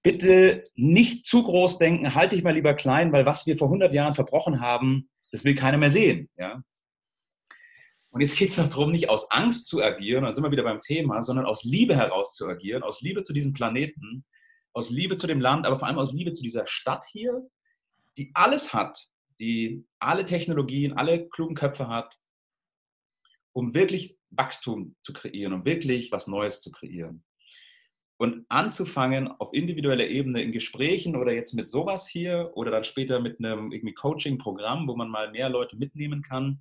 bitte 0.03 0.65
nicht 0.75 1.27
zu 1.27 1.45
groß 1.45 1.79
denken, 1.79 2.15
halte 2.15 2.35
ich 2.35 2.43
mal 2.43 2.55
lieber 2.55 2.75
klein, 2.75 3.13
weil 3.13 3.27
was 3.27 3.47
wir 3.47 3.57
vor 3.57 3.69
100 3.69 3.95
Jahren 3.95 4.15
verbrochen 4.15 4.61
haben, 4.61 5.09
das 5.31 5.45
will 5.45 5.55
keiner 5.55 5.79
mehr 5.79 5.91
sehen, 5.91 6.29
ja? 6.37 6.63
Und 8.11 8.23
jetzt 8.23 8.37
geht 8.37 8.51
es 8.51 8.57
noch 8.57 8.69
darum, 8.69 8.91
nicht 8.91 9.11
aus 9.11 9.31
Angst 9.31 9.67
zu 9.67 9.83
agieren, 9.83 10.25
dann 10.25 10.33
sind 10.33 10.45
wir 10.45 10.51
wieder 10.51 10.63
beim 10.63 10.81
Thema, 10.81 11.23
sondern 11.23 11.47
aus 11.47 11.65
Liebe 11.65 11.95
heraus 11.95 12.35
zu 12.35 12.47
agieren, 12.47 12.83
aus 12.83 13.03
Liebe 13.03 13.23
zu 13.23 13.33
diesem 13.33 13.53
Planeten, 13.53 14.25
aus 14.73 14.91
Liebe 14.91 15.17
zu 15.17 15.27
dem 15.27 15.41
Land, 15.41 15.67
aber 15.67 15.79
vor 15.79 15.89
allem 15.89 15.99
aus 15.99 16.13
Liebe 16.13 16.33
zu 16.33 16.43
dieser 16.43 16.67
Stadt 16.67 17.05
hier, 17.11 17.47
die 18.17 18.31
alles 18.35 18.73
hat, 18.73 19.09
die 19.41 19.85
alle 19.99 20.25
Technologien, 20.25 20.95
alle 20.95 21.29
klugen 21.29 21.55
Köpfe 21.55 21.89
hat, 21.89 22.17
um 23.53 23.75
wirklich 23.75 24.17
Wachstum 24.31 24.97
zu 25.03 25.13
kreieren, 25.13 25.53
um 25.53 25.65
wirklich 25.65 26.11
was 26.11 26.27
Neues 26.27 26.61
zu 26.61 26.71
kreieren. 26.71 27.25
Und 28.17 28.47
anzufangen 28.49 29.29
auf 29.29 29.53
individueller 29.53 30.09
Ebene 30.09 30.43
in 30.43 30.51
Gesprächen 30.51 31.15
oder 31.15 31.33
jetzt 31.33 31.55
mit 31.55 31.69
sowas 31.69 32.09
hier 32.09 32.51
oder 32.55 32.73
dann 32.73 32.85
später 32.85 33.21
mit 33.21 33.39
einem 33.39 33.71
Coaching-Programm, 33.95 34.89
wo 34.89 34.97
man 34.97 35.09
mal 35.09 35.31
mehr 35.31 35.49
Leute 35.49 35.77
mitnehmen 35.77 36.23
kann, 36.23 36.61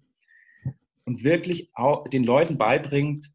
und 1.07 1.23
wirklich 1.23 1.71
den 2.11 2.25
Leuten 2.25 2.57
beibringt, 2.57 3.31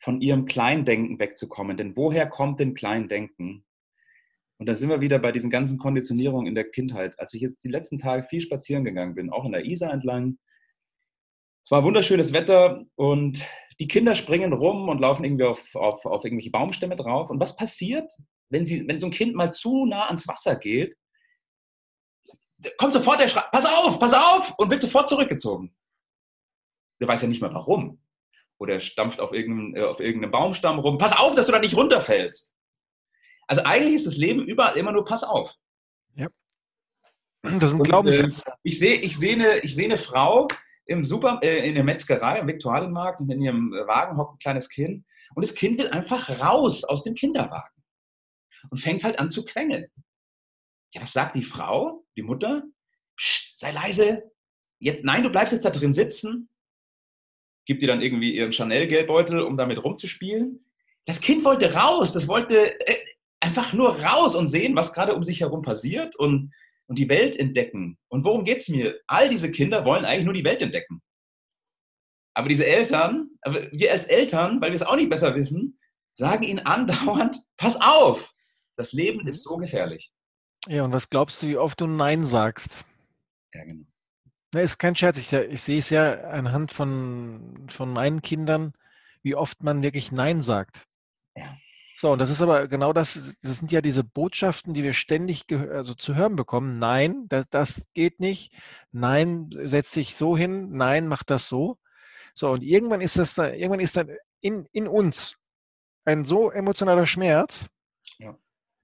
von 0.00 0.20
ihrem 0.20 0.44
Kleindenken 0.44 1.20
wegzukommen. 1.20 1.76
Denn 1.76 1.96
woher 1.96 2.28
kommt 2.28 2.58
denn 2.58 2.74
Kleindenken? 2.74 3.64
Und 4.58 4.66
da 4.66 4.74
sind 4.74 4.88
wir 4.88 5.00
wieder 5.00 5.20
bei 5.20 5.30
diesen 5.30 5.48
ganzen 5.48 5.78
Konditionierungen 5.78 6.48
in 6.48 6.56
der 6.56 6.68
Kindheit. 6.68 7.18
Als 7.20 7.32
ich 7.34 7.40
jetzt 7.40 7.62
die 7.62 7.68
letzten 7.68 7.98
Tage 7.98 8.24
viel 8.24 8.40
spazieren 8.40 8.82
gegangen 8.82 9.14
bin, 9.14 9.30
auch 9.30 9.44
in 9.44 9.52
der 9.52 9.64
Isar 9.64 9.92
entlang, 9.92 10.38
es 11.64 11.70
war 11.70 11.84
wunderschönes 11.84 12.32
Wetter 12.32 12.84
und 12.96 13.44
die 13.78 13.86
Kinder 13.86 14.16
springen 14.16 14.52
rum 14.52 14.88
und 14.88 15.00
laufen 15.00 15.24
irgendwie 15.24 15.44
auf, 15.44 15.62
auf, 15.76 16.04
auf 16.04 16.24
irgendwelche 16.24 16.50
Baumstämme 16.50 16.96
drauf. 16.96 17.30
Und 17.30 17.38
was 17.38 17.56
passiert, 17.56 18.10
wenn, 18.50 18.66
sie, 18.66 18.86
wenn 18.88 18.98
so 18.98 19.06
ein 19.06 19.12
Kind 19.12 19.36
mal 19.36 19.52
zu 19.52 19.86
nah 19.86 20.06
ans 20.06 20.26
Wasser 20.26 20.56
geht? 20.56 20.96
Kommt 22.78 22.92
sofort 22.92 23.20
der 23.20 23.28
Schrei, 23.28 23.44
pass 23.52 23.64
auf, 23.64 24.00
pass 24.00 24.12
auf, 24.12 24.54
und 24.58 24.70
wird 24.70 24.82
sofort 24.82 25.08
zurückgezogen 25.08 25.72
der 27.02 27.08
weiß 27.08 27.22
ja 27.22 27.28
nicht 27.28 27.42
mehr 27.42 27.52
warum. 27.52 28.00
Oder 28.58 28.78
stampft 28.78 29.18
auf 29.18 29.32
irgendeinem, 29.32 29.74
äh, 29.74 29.84
auf 29.84 29.98
irgendeinem 29.98 30.30
Baumstamm 30.30 30.78
rum. 30.78 30.98
Pass 30.98 31.18
auf, 31.18 31.34
dass 31.34 31.46
du 31.46 31.52
da 31.52 31.58
nicht 31.58 31.76
runterfällst. 31.76 32.54
Also 33.48 33.64
eigentlich 33.64 33.94
ist 33.94 34.06
das 34.06 34.16
Leben 34.16 34.46
überall 34.46 34.76
immer 34.76 34.92
nur 34.92 35.04
pass 35.04 35.24
auf. 35.24 35.52
Ja. 36.14 36.28
Das 37.42 37.70
sind 37.70 37.82
Glaubenssätze. 37.82 38.44
Äh, 38.46 38.52
ich 38.62 38.78
sehe 38.78 39.00
ich 39.00 39.18
seh 39.18 39.32
eine, 39.32 39.60
seh 39.64 39.84
eine 39.84 39.98
Frau 39.98 40.46
im 40.86 41.04
Super, 41.04 41.40
äh, 41.42 41.68
in 41.68 41.74
der 41.74 41.82
Metzgerei, 41.82 42.38
im 42.38 42.46
Viktualienmarkt, 42.46 43.20
und 43.20 43.30
in 43.30 43.42
ihrem 43.42 43.72
Wagen 43.72 44.16
hockt 44.16 44.34
ein 44.34 44.38
kleines 44.38 44.68
Kind. 44.68 45.04
Und 45.34 45.44
das 45.44 45.56
Kind 45.56 45.78
will 45.78 45.88
einfach 45.88 46.40
raus 46.40 46.84
aus 46.84 47.02
dem 47.02 47.14
Kinderwagen. 47.14 47.82
Und 48.70 48.80
fängt 48.80 49.02
halt 49.02 49.18
an 49.18 49.28
zu 49.28 49.44
quengeln. 49.44 49.90
Ja, 50.92 51.02
was 51.02 51.12
sagt 51.12 51.34
die 51.34 51.42
Frau, 51.42 52.04
die 52.16 52.22
Mutter? 52.22 52.62
Psst, 53.16 53.58
sei 53.58 53.72
leise. 53.72 54.30
Jetzt, 54.78 55.04
nein, 55.04 55.24
du 55.24 55.30
bleibst 55.30 55.52
jetzt 55.52 55.64
da 55.64 55.70
drin 55.70 55.92
sitzen 55.92 56.48
gibt 57.66 57.82
ihr 57.82 57.88
dann 57.88 58.02
irgendwie 58.02 58.34
ihren 58.34 58.52
Chanel-Geldbeutel, 58.52 59.40
um 59.40 59.56
damit 59.56 59.82
rumzuspielen. 59.82 60.64
Das 61.06 61.20
Kind 61.20 61.44
wollte 61.44 61.74
raus, 61.74 62.12
das 62.12 62.28
wollte 62.28 62.78
äh, 62.80 62.94
einfach 63.40 63.72
nur 63.72 64.00
raus 64.00 64.34
und 64.34 64.46
sehen, 64.46 64.76
was 64.76 64.92
gerade 64.92 65.14
um 65.14 65.24
sich 65.24 65.40
herum 65.40 65.62
passiert 65.62 66.14
und, 66.16 66.52
und 66.86 66.98
die 66.98 67.08
Welt 67.08 67.36
entdecken. 67.36 67.98
Und 68.08 68.24
worum 68.24 68.44
geht 68.44 68.58
es 68.58 68.68
mir? 68.68 68.98
All 69.06 69.28
diese 69.28 69.50
Kinder 69.50 69.84
wollen 69.84 70.04
eigentlich 70.04 70.24
nur 70.24 70.34
die 70.34 70.44
Welt 70.44 70.62
entdecken. 70.62 71.02
Aber 72.34 72.48
diese 72.48 72.66
Eltern, 72.66 73.30
wir 73.72 73.92
als 73.92 74.06
Eltern, 74.06 74.60
weil 74.60 74.70
wir 74.70 74.76
es 74.76 74.82
auch 74.82 74.96
nicht 74.96 75.10
besser 75.10 75.34
wissen, 75.34 75.78
sagen 76.14 76.44
ihnen 76.44 76.60
andauernd, 76.60 77.36
pass 77.56 77.80
auf, 77.80 78.32
das 78.76 78.92
Leben 78.92 79.26
ist 79.26 79.42
so 79.42 79.56
gefährlich. 79.56 80.12
Ja, 80.68 80.84
und 80.84 80.92
was 80.92 81.10
glaubst 81.10 81.42
du, 81.42 81.48
wie 81.48 81.56
oft 81.56 81.80
du 81.80 81.86
Nein 81.86 82.24
sagst? 82.24 82.84
Ja, 83.52 83.64
genau. 83.64 83.84
Ne, 84.54 84.62
ist 84.62 84.78
kein 84.78 84.94
Scherz. 84.94 85.18
Ich, 85.18 85.32
ich 85.32 85.62
sehe 85.62 85.78
es 85.78 85.90
ja 85.90 86.12
anhand 86.24 86.72
von, 86.72 87.66
von 87.68 87.92
meinen 87.92 88.20
Kindern, 88.22 88.74
wie 89.22 89.34
oft 89.34 89.62
man 89.62 89.82
wirklich 89.82 90.12
Nein 90.12 90.42
sagt. 90.42 90.86
Ja. 91.34 91.56
So, 91.96 92.10
und 92.10 92.18
das 92.18 92.30
ist 92.30 92.42
aber 92.42 92.66
genau 92.66 92.92
das, 92.92 93.38
das 93.40 93.58
sind 93.58 93.70
ja 93.70 93.80
diese 93.80 94.02
Botschaften, 94.02 94.74
die 94.74 94.82
wir 94.82 94.92
ständig 94.92 95.44
also 95.52 95.94
zu 95.94 96.16
hören 96.16 96.34
bekommen. 96.34 96.80
Nein, 96.80 97.26
das, 97.28 97.48
das 97.48 97.86
geht 97.94 98.18
nicht. 98.18 98.52
Nein, 98.90 99.50
setz 99.52 99.92
dich 99.92 100.16
so 100.16 100.36
hin. 100.36 100.76
Nein, 100.76 101.06
mach 101.06 101.22
das 101.22 101.48
so. 101.48 101.78
So, 102.34 102.50
und 102.50 102.62
irgendwann 102.62 103.00
ist 103.00 103.18
das 103.18 103.34
da, 103.34 103.52
irgendwann 103.52 103.80
ist 103.80 103.96
dann 103.96 104.10
in, 104.40 104.66
in 104.72 104.88
uns 104.88 105.36
ein 106.04 106.24
so 106.24 106.50
emotionaler 106.50 107.06
Schmerz, 107.06 107.68
ja. 108.18 108.36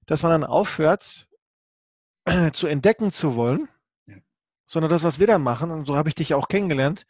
dass 0.05 0.23
man 0.23 0.31
dann 0.31 0.43
aufhört, 0.45 1.27
zu 2.53 2.67
entdecken 2.67 3.11
zu 3.11 3.35
wollen, 3.35 3.67
sondern 4.69 4.91
das, 4.91 5.03
was 5.03 5.17
wir 5.17 5.25
dann 5.25 5.41
machen, 5.41 5.71
und 5.71 5.87
so 5.87 5.97
habe 5.97 6.09
ich 6.09 6.15
dich 6.15 6.35
auch 6.35 6.47
kennengelernt, 6.47 7.07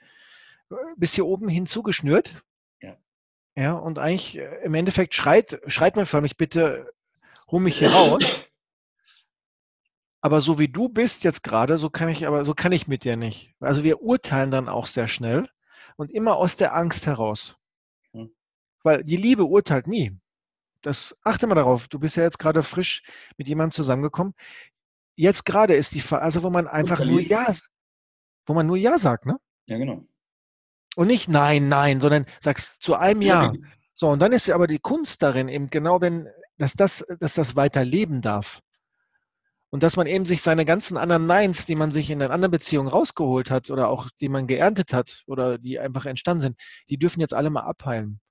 bis 0.96 1.14
hier 1.14 1.26
oben 1.26 1.50
hinzugeschnürt. 1.50 2.42
Ja. 2.82 2.96
Ja, 3.58 3.74
und 3.74 4.00
eigentlich 4.00 4.38
äh, 4.38 4.64
im 4.64 4.74
Endeffekt 4.76 5.14
schreit, 5.14 5.60
schreit 5.68 5.98
man 5.98 6.06
förmlich, 6.06 6.38
bitte 6.38 6.90
hol 7.52 7.60
mich 7.60 7.78
hier 7.78 7.92
raus. 7.92 8.24
Aber 10.22 10.40
so 10.40 10.58
wie 10.58 10.70
du 10.70 10.88
bist 10.88 11.26
jetzt 11.26 11.44
gerade, 11.44 11.78
so 11.78 11.90
kann 11.90 12.08
ich 12.08 12.26
aber, 12.26 12.46
so 12.46 12.54
kann 12.54 12.72
ich 12.72 12.88
mit 12.88 13.04
dir 13.04 13.18
nicht. 13.18 13.54
Also 13.60 13.84
wir 13.84 14.02
urteilen 14.02 14.52
dann 14.52 14.70
auch 14.70 14.86
sehr 14.86 15.10
schnell 15.10 15.50
und 15.98 16.12
immer 16.12 16.38
aus 16.38 16.56
der 16.56 16.74
Angst 16.76 17.08
heraus. 17.08 17.58
Hm. 18.14 18.34
Weil 18.84 19.04
die 19.04 19.18
Liebe 19.18 19.44
urteilt 19.44 19.88
nie. 19.88 20.18
Das 20.82 21.18
achte 21.24 21.46
mal 21.46 21.56
darauf. 21.56 21.90
Du 21.90 22.00
bist 22.00 22.16
ja 22.16 22.24
jetzt 22.24 22.40
gerade 22.40 22.64
frisch 22.64 23.04
mit 23.38 23.50
jemandem 23.50 23.72
zusammengekommen 23.72 24.34
jetzt 25.20 25.46
gerade 25.46 25.76
ist 25.76 25.94
die 25.94 26.02
Phase, 26.02 26.44
wo 26.44 26.50
man 26.50 26.68
einfach 26.68 27.04
nur 27.04 27.20
Ja, 27.20 27.54
wo 28.46 28.54
man 28.54 28.66
nur 28.66 28.78
Ja 28.78 28.98
sagt, 28.98 29.26
ne? 29.26 29.38
Ja, 29.68 29.78
genau. 29.78 30.06
Und 30.96 31.08
nicht 31.08 31.28
Nein, 31.28 31.68
Nein, 31.68 32.02
sondern 32.02 32.26
sagst 32.40 32.82
zu 32.82 32.96
einem 32.96 33.22
Ja. 33.22 33.44
ja. 33.44 33.50
Genau. 33.50 33.68
So, 33.94 34.08
und 34.08 34.22
dann 34.22 34.32
ist 34.32 34.50
aber 34.50 34.66
die 34.66 34.80
Kunst 34.80 35.22
darin, 35.22 35.50
eben 35.50 35.70
genau, 35.70 36.00
wenn, 36.00 36.30
dass 36.58 36.74
das, 36.74 37.04
dass 37.20 37.34
das 37.34 37.58
weiter 37.58 37.84
leben 37.84 38.22
darf. 38.22 38.62
Und 39.72 39.84
dass 39.84 39.98
man 39.98 40.08
eben 40.08 40.24
sich 40.24 40.42
seine 40.42 40.66
ganzen 40.66 40.98
anderen 40.98 41.28
Neins, 41.28 41.66
die 41.66 41.76
man 41.76 41.92
sich 41.92 42.10
in 42.10 42.22
einer 42.22 42.34
anderen 42.34 42.52
Beziehung 42.52 42.88
rausgeholt 42.88 43.52
hat 43.52 43.70
oder 43.70 43.90
auch 43.90 44.10
die 44.22 44.30
man 44.30 44.48
geerntet 44.48 44.94
hat 44.94 45.24
oder 45.28 45.58
die 45.58 45.80
einfach 45.80 46.06
entstanden 46.06 46.42
sind, 46.42 46.58
die 46.90 46.98
dürfen 46.98 47.20
jetzt 47.20 47.34
alle 47.34 47.50
mal 47.50 47.64
abheilen. 47.64 48.22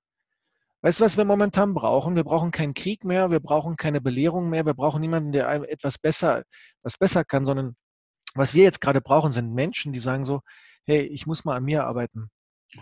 Weißt 0.81 0.99
du, 0.99 1.03
was 1.03 1.17
wir 1.17 1.25
momentan 1.25 1.73
brauchen? 1.73 2.15
Wir 2.15 2.23
brauchen 2.23 2.51
keinen 2.51 2.73
Krieg 2.73 3.03
mehr, 3.03 3.31
wir 3.31 3.41
brauchen 3.41 3.75
keine 3.75 3.99
Belehrung 3.99 4.49
mehr, 4.49 4.65
wir 4.65 4.73
brauchen 4.73 5.01
niemanden, 5.01 5.33
der 5.33 5.49
etwas 5.69 5.97
besser, 5.97 6.43
was 6.83 6.97
besser 6.97 7.25
kann, 7.25 7.45
sondern 7.45 7.75
was 8.35 8.53
wir 8.53 8.63
jetzt 8.63 8.79
gerade 8.79 9.01
brauchen, 9.01 9.31
sind 9.33 9.53
Menschen, 9.53 9.91
die 9.91 9.99
sagen 9.99 10.23
so, 10.23 10.41
hey, 10.85 11.01
ich 11.01 11.25
muss 11.27 11.43
mal 11.45 11.57
an 11.57 11.65
mir 11.65 11.85
arbeiten. 11.85 12.29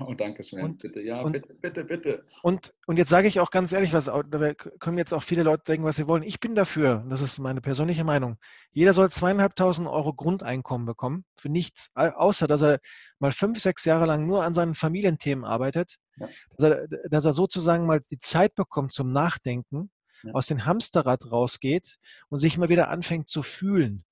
Oh, 0.02 0.14
danke, 0.14 0.44
Sven. 0.44 0.64
Und, 0.64 0.80
bitte, 0.80 1.02
ja, 1.02 1.22
und, 1.22 1.32
bitte, 1.32 1.54
bitte, 1.54 1.86
bitte. 1.86 2.26
Und, 2.44 2.74
und 2.88 2.98
jetzt 2.98 3.10
sage 3.10 3.28
ich 3.28 3.40
auch 3.40 3.52
ganz 3.52 3.72
ehrlich, 3.72 3.94
was, 3.94 4.06
da 4.06 4.54
können 4.54 4.98
jetzt 4.98 5.14
auch 5.14 5.24
viele 5.24 5.44
Leute 5.44 5.64
denken, 5.64 5.86
was 5.86 5.96
sie 5.96 6.08
wollen. 6.08 6.24
Ich 6.24 6.42
bin 6.42 6.56
dafür, 6.56 7.06
das 7.10 7.22
ist 7.22 7.40
meine 7.40 7.62
persönliche 7.62 8.04
Meinung. 8.04 8.38
Jeder 8.74 8.94
soll 8.94 9.10
zweieinhalbtausend 9.10 9.88
Euro 9.88 10.14
Grundeinkommen 10.14 10.86
bekommen, 10.86 11.24
für 11.38 11.48
nichts, 11.48 11.90
außer 11.96 12.48
dass 12.48 12.64
er 12.64 12.80
mal 13.20 13.32
fünf, 13.32 13.62
sechs 13.62 13.86
Jahre 13.86 14.06
lang 14.06 14.28
nur 14.28 14.44
an 14.44 14.54
seinen 14.54 14.76
Familienthemen 14.76 15.46
arbeitet, 15.46 15.96
ja. 16.18 16.28
dass, 16.58 16.70
er, 16.70 16.88
dass 17.10 17.24
er 17.24 17.32
sozusagen 17.34 17.86
mal 17.86 18.02
die 18.12 18.20
Zeit 18.20 18.56
bekommt 18.56 18.92
zum 18.92 19.14
Nachdenken, 19.14 19.90
ja. 20.24 20.34
aus 20.34 20.48
dem 20.48 20.66
Hamsterrad 20.66 21.32
rausgeht 21.32 21.98
und 22.28 22.40
sich 22.40 22.58
mal 22.58 22.70
wieder 22.70 22.90
anfängt 22.90 23.30
zu 23.30 23.42
fühlen. 23.42 24.04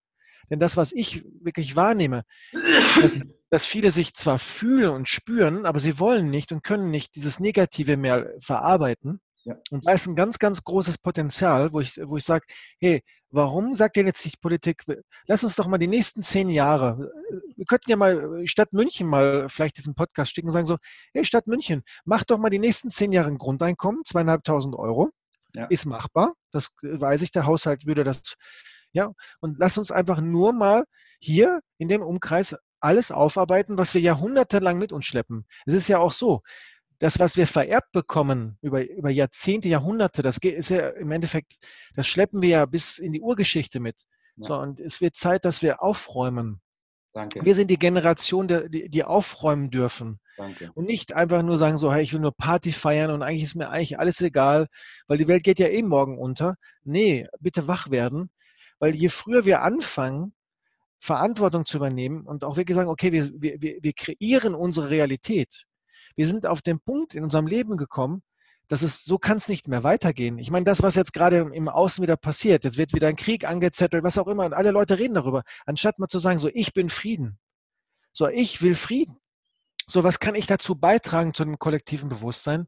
Denn 0.49 0.59
das, 0.59 0.77
was 0.77 0.91
ich 0.93 1.25
wirklich 1.41 1.75
wahrnehme, 1.75 2.23
dass, 3.01 3.21
dass 3.55 3.65
viele 3.65 3.91
sich 3.91 4.13
zwar 4.13 4.37
fühlen 4.37 4.89
und 4.89 5.07
spüren, 5.07 5.65
aber 5.65 5.79
sie 5.79 5.97
wollen 5.97 6.29
nicht 6.29 6.51
und 6.51 6.61
können 6.61 6.91
nicht 6.91 7.15
dieses 7.15 7.39
Negative 7.39 7.95
mehr 7.95 8.33
verarbeiten. 8.41 9.21
Ja. 9.45 9.55
Und 9.71 9.87
da 9.87 9.93
ist 9.93 10.07
ein 10.07 10.17
ganz, 10.17 10.39
ganz 10.39 10.61
großes 10.61 10.97
Potenzial, 10.97 11.71
wo 11.71 11.79
ich, 11.79 11.97
wo 12.03 12.17
ich 12.17 12.25
sage, 12.25 12.45
hey, 12.81 13.01
warum 13.29 13.73
sagt 13.73 13.95
denn 13.95 14.07
jetzt 14.07 14.25
die 14.25 14.33
Politik, 14.41 14.83
lass 15.27 15.45
uns 15.45 15.55
doch 15.55 15.67
mal 15.67 15.77
die 15.77 15.87
nächsten 15.87 16.21
zehn 16.21 16.49
Jahre, 16.49 17.09
wir 17.55 17.65
könnten 17.65 17.91
ja 17.91 17.95
mal 17.95 18.45
Stadt 18.45 18.73
München 18.73 19.07
mal 19.07 19.47
vielleicht 19.47 19.77
diesen 19.77 19.95
Podcast 19.95 20.35
schicken 20.35 20.49
und 20.49 20.53
sagen 20.53 20.65
so, 20.65 20.75
hey 21.13 21.23
Stadt 21.23 21.47
München, 21.47 21.83
mach 22.03 22.25
doch 22.25 22.37
mal 22.37 22.49
die 22.49 22.59
nächsten 22.59 22.91
zehn 22.91 23.13
Jahre 23.13 23.29
ein 23.29 23.37
Grundeinkommen, 23.37 24.03
zweieinhalbtausend 24.03 24.75
Euro, 24.75 25.11
ja. 25.53 25.63
ist 25.67 25.85
machbar, 25.85 26.33
das 26.51 26.71
weiß 26.81 27.21
ich, 27.21 27.31
der 27.31 27.45
Haushalt 27.45 27.85
würde 27.85 28.03
das 28.03 28.35
ja, 28.95 29.11
und 29.41 29.59
lass 29.59 29.77
uns 29.77 29.91
einfach 29.91 30.21
nur 30.21 30.53
mal 30.53 30.85
hier 31.19 31.59
in 31.77 31.89
dem 31.89 32.01
Umkreis 32.01 32.55
alles 32.79 33.11
aufarbeiten, 33.11 33.77
was 33.77 33.93
wir 33.93 34.01
jahrhundertelang 34.01 34.77
mit 34.77 34.91
uns 34.91 35.05
schleppen. 35.05 35.45
Es 35.65 35.73
ist 35.73 35.87
ja 35.87 35.99
auch 35.99 36.11
so, 36.11 36.41
das, 36.99 37.19
was 37.19 37.35
wir 37.35 37.47
vererbt 37.47 37.91
bekommen 37.91 38.57
über, 38.61 38.87
über 38.89 39.09
Jahrzehnte, 39.09 39.67
Jahrhunderte, 39.67 40.21
das 40.21 40.37
ist 40.37 40.69
ja 40.69 40.89
im 40.89 41.11
Endeffekt, 41.11 41.57
das 41.95 42.07
schleppen 42.07 42.41
wir 42.41 42.49
ja 42.49 42.65
bis 42.65 42.97
in 42.97 43.11
die 43.11 43.21
Urgeschichte 43.21 43.79
mit. 43.79 44.03
Ja. 44.37 44.47
So, 44.47 44.55
und 44.55 44.79
es 44.79 45.01
wird 45.01 45.15
Zeit, 45.15 45.45
dass 45.45 45.61
wir 45.61 45.81
aufräumen. 45.83 46.61
Danke. 47.13 47.43
Wir 47.43 47.55
sind 47.55 47.69
die 47.69 47.79
Generation, 47.79 48.47
die, 48.47 48.89
die 48.89 49.03
aufräumen 49.03 49.71
dürfen. 49.71 50.19
Danke. 50.37 50.71
Und 50.73 50.85
nicht 50.85 51.13
einfach 51.13 51.43
nur 51.43 51.57
sagen, 51.57 51.77
so, 51.77 51.93
hey, 51.93 52.03
ich 52.03 52.13
will 52.13 52.19
nur 52.19 52.35
Party 52.35 52.73
feiern 52.73 53.11
und 53.11 53.23
eigentlich 53.23 53.43
ist 53.43 53.55
mir 53.55 53.69
eigentlich 53.69 53.99
alles 53.99 54.19
egal, 54.21 54.67
weil 55.07 55.17
die 55.17 55.27
Welt 55.27 55.43
geht 55.43 55.59
ja 55.59 55.67
eh 55.67 55.81
morgen 55.81 56.17
unter. 56.17 56.55
Nee, 56.83 57.25
bitte 57.39 57.67
wach 57.67 57.89
werden 57.89 58.29
weil 58.79 58.95
je 58.95 59.09
früher 59.09 59.45
wir 59.45 59.61
anfangen, 59.61 60.33
Verantwortung 60.99 61.65
zu 61.65 61.77
übernehmen 61.77 62.25
und 62.25 62.43
auch 62.43 62.57
wirklich 62.57 62.75
sagen, 62.75 62.89
okay, 62.89 63.11
wir, 63.11 63.29
wir, 63.35 63.77
wir 63.81 63.93
kreieren 63.93 64.55
unsere 64.55 64.89
Realität. 64.89 65.65
Wir 66.15 66.27
sind 66.27 66.45
auf 66.45 66.61
den 66.61 66.79
Punkt 66.79 67.15
in 67.15 67.23
unserem 67.23 67.47
Leben 67.47 67.77
gekommen, 67.77 68.23
dass 68.67 68.81
es 68.81 69.03
so 69.03 69.17
kann 69.17 69.37
es 69.37 69.47
nicht 69.47 69.67
mehr 69.67 69.83
weitergehen. 69.83 70.39
Ich 70.39 70.49
meine, 70.49 70.63
das, 70.63 70.81
was 70.81 70.95
jetzt 70.95 71.13
gerade 71.13 71.49
im 71.53 71.69
Außen 71.69 72.01
wieder 72.01 72.17
passiert, 72.17 72.63
jetzt 72.63 72.77
wird 72.77 72.93
wieder 72.93 73.07
ein 73.07 73.15
Krieg 73.15 73.45
angezettelt, 73.45 74.03
was 74.03 74.17
auch 74.17 74.27
immer, 74.27 74.45
und 74.45 74.53
alle 74.53 74.71
Leute 74.71 74.97
reden 74.97 75.13
darüber, 75.13 75.43
anstatt 75.65 75.99
mal 75.99 76.07
zu 76.07 76.19
sagen, 76.19 76.39
so, 76.39 76.49
ich 76.51 76.73
bin 76.73 76.89
Frieden. 76.89 77.37
So, 78.11 78.27
ich 78.27 78.61
will 78.61 78.75
Frieden. 78.75 79.17
So, 79.87 80.03
was 80.03 80.19
kann 80.19 80.35
ich 80.35 80.47
dazu 80.47 80.75
beitragen 80.75 81.33
zu 81.33 81.43
einem 81.43 81.59
kollektiven 81.59 82.09
Bewusstsein? 82.09 82.67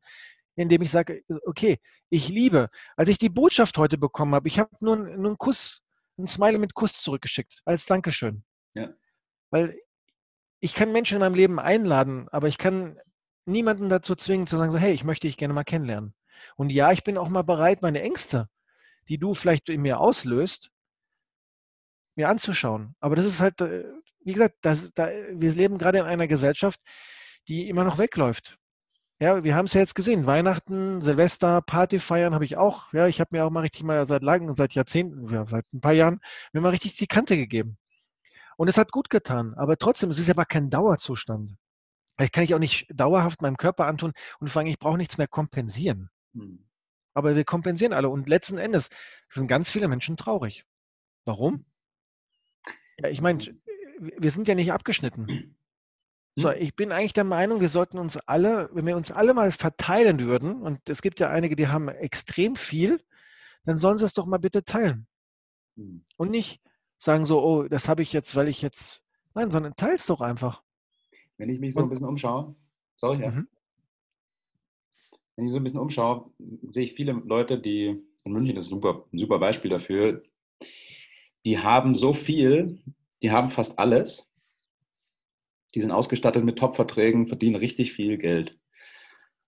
Indem 0.56 0.82
ich 0.82 0.92
sage, 0.92 1.22
okay, 1.46 1.80
ich 2.10 2.30
liebe. 2.30 2.70
Als 2.96 3.10
ich 3.10 3.18
die 3.18 3.30
Botschaft 3.30 3.78
heute 3.78 3.98
bekommen 3.98 4.36
habe, 4.36 4.48
ich 4.48 4.60
habe 4.60 4.70
nur, 4.82 4.98
nur 4.98 5.28
einen 5.28 5.38
Kuss 5.38 5.82
ein 6.18 6.28
Smiley 6.28 6.58
mit 6.58 6.74
Kuss 6.74 6.94
zurückgeschickt, 6.94 7.62
als 7.66 7.86
Dankeschön. 7.86 8.44
Ja. 8.74 8.90
Weil 9.50 9.80
ich 10.60 10.74
kann 10.74 10.92
Menschen 10.92 11.16
in 11.16 11.20
meinem 11.22 11.36
Leben 11.36 11.60
einladen, 11.60 12.28
aber 12.30 12.48
ich 12.48 12.58
kann 12.58 13.00
niemanden 13.46 13.90
dazu 13.90 14.16
zwingen 14.16 14.48
zu 14.48 14.58
sagen, 14.58 14.72
so, 14.72 14.78
hey, 14.78 14.94
ich 14.94 15.04
möchte 15.04 15.28
dich 15.28 15.38
gerne 15.38 15.54
mal 15.54 15.64
kennenlernen. 15.64 16.14
Und 16.56 16.72
ja, 16.72 16.92
ich 16.92 17.04
bin 17.04 17.18
auch 17.18 17.30
mal 17.30 17.44
bereit, 17.44 17.82
meine 17.82 18.02
Ängste, 18.02 18.50
die 19.10 19.18
du 19.18 19.34
vielleicht 19.34 19.70
in 19.70 19.82
mir 19.82 20.00
auslöst, 20.00 20.72
mir 22.16 22.30
anzuschauen. 22.30 22.96
Aber 23.00 23.16
das 23.16 23.26
ist 23.26 23.42
halt, 23.42 23.62
äh, 23.62 23.86
wie 24.22 24.34
gesagt, 24.34 24.56
das, 24.62 24.92
da, 24.94 25.08
wir 25.08 25.52
leben 25.54 25.78
gerade 25.78 26.00
in 26.00 26.06
einer 26.06 26.28
Gesellschaft, 26.28 26.80
die 27.48 27.70
immer 27.70 27.84
noch 27.84 27.98
wegläuft. 27.98 28.58
Ja, 29.20 29.44
wir 29.44 29.56
haben 29.56 29.66
es 29.66 29.74
ja 29.74 29.82
jetzt 29.82 29.96
gesehen. 29.96 30.28
Weihnachten, 30.28 31.02
Silvester, 31.02 31.62
Party 31.62 31.98
feiern 31.98 32.36
habe 32.36 32.46
ich 32.46 32.56
auch. 32.56 32.94
Ja, 32.94 33.08
ich 33.08 33.20
habe 33.20 33.36
mir 33.36 33.46
auch 33.46 33.50
mal 33.50 33.62
richtig 33.62 33.84
mal 33.84 34.06
seit 34.06 34.22
langem, 34.22 34.54
seit 34.56 34.74
Jahrzehnten, 34.74 35.28
ja, 35.34 35.46
seit 35.48 35.66
ein 35.74 35.82
paar 35.82 35.94
Jahren, 35.94 36.20
mir 36.54 36.62
mal 36.62 36.70
richtig 36.70 36.98
die 36.98 37.08
Kante 37.08 37.36
gegeben. 37.36 37.78
Und 38.58 38.68
es 38.68 38.78
hat 38.78 38.92
gut 38.92 39.10
getan. 39.10 39.56
Aber 39.56 39.78
trotzdem, 39.78 40.12
es 40.12 40.20
ist 40.20 40.30
aber 40.30 40.46
kein 40.46 40.70
Dauerzustand. 40.70 41.56
Ich 42.20 42.32
kann 42.32 42.44
ich 42.44 42.54
auch 42.54 42.60
nicht 42.60 42.88
dauerhaft 42.94 43.42
meinem 43.42 43.58
Körper 43.58 43.86
antun 43.86 44.14
und 44.40 44.56
allem, 44.56 44.68
ich 44.68 44.80
brauche 44.80 44.98
nichts 44.98 45.18
mehr 45.18 45.28
kompensieren. 45.28 46.10
Hm. 46.34 46.68
Aber 47.14 47.36
wir 47.36 47.44
kompensieren 47.44 47.94
alle. 47.94 48.10
Und 48.10 48.30
letzten 48.30 48.60
Endes 48.60 48.90
sind 49.30 49.48
ganz 49.48 49.72
viele 49.72 49.88
Menschen 49.88 50.18
traurig. 50.18 50.66
Warum? 51.26 51.66
Ja, 53.00 53.10
ich 53.10 53.22
meine, 53.22 53.44
wir 54.00 54.32
sind 54.32 54.48
ja 54.48 54.54
nicht 54.54 54.72
abgeschnitten. 54.72 55.57
So, 56.40 56.52
hm? 56.52 56.62
ich 56.62 56.76
bin 56.76 56.92
eigentlich 56.92 57.14
der 57.14 57.24
Meinung, 57.24 57.62
wir 57.62 57.68
sollten 57.68 57.98
uns 57.98 58.18
alle, 58.18 58.70
wenn 58.72 58.86
wir 58.86 58.96
uns 58.96 59.12
alle 59.12 59.34
mal 59.34 59.52
verteilen 59.52 60.20
würden, 60.20 60.62
und 60.62 60.88
es 60.88 61.02
gibt 61.02 61.20
ja 61.20 61.30
einige, 61.30 61.56
die 61.56 61.68
haben 61.68 61.90
extrem 61.90 62.56
viel, 62.56 63.02
dann 63.66 63.80
sollen 63.80 63.98
sie 63.98 64.06
es 64.06 64.14
doch 64.14 64.28
mal 64.28 64.38
bitte 64.38 64.64
teilen. 64.64 65.08
Hm. 65.78 66.06
Und 66.16 66.30
nicht 66.30 66.62
sagen 67.00 67.26
so, 67.26 67.44
oh, 67.44 67.64
das 67.64 67.90
habe 67.90 68.04
ich 68.04 68.14
jetzt, 68.14 68.36
weil 68.36 68.48
ich 68.48 68.62
jetzt, 68.62 69.04
nein, 69.34 69.50
sondern 69.50 69.76
teils 69.76 70.06
doch 70.06 70.22
einfach. 70.22 70.62
Wenn 71.38 71.50
ich 71.50 71.60
mich 71.60 71.74
so 71.74 71.80
und, 71.80 71.88
ein 71.88 71.90
bisschen 71.90 72.08
umschaue, 72.08 72.56
sorry, 72.98 73.22
ja. 73.22 73.32
Mhm. 73.32 73.48
Wenn 75.36 75.48
ich 75.48 75.52
so 75.52 75.60
ein 75.60 75.64
bisschen 75.64 75.80
umschaue, 75.80 76.32
sehe 76.70 76.86
ich 76.86 76.94
viele 76.94 77.14
Leute, 77.14 77.60
die, 77.60 78.00
in 78.24 78.32
München 78.32 78.58
ist 78.58 78.68
ein 78.68 78.70
super, 78.70 79.06
ein 79.12 79.18
super 79.18 79.40
Beispiel 79.40 79.72
dafür, 79.72 80.24
die 81.46 81.58
haben 81.58 81.96
so 81.96 82.14
viel, 82.14 82.80
die 83.24 83.32
haben 83.32 83.50
fast 83.50 83.80
alles, 83.80 84.32
die 85.78 85.82
sind 85.82 85.92
ausgestattet 85.92 86.44
mit 86.44 86.58
Top-Verträgen, 86.58 87.28
verdienen 87.28 87.56
richtig 87.56 87.94
viel 87.94 88.18
Geld. 88.18 88.58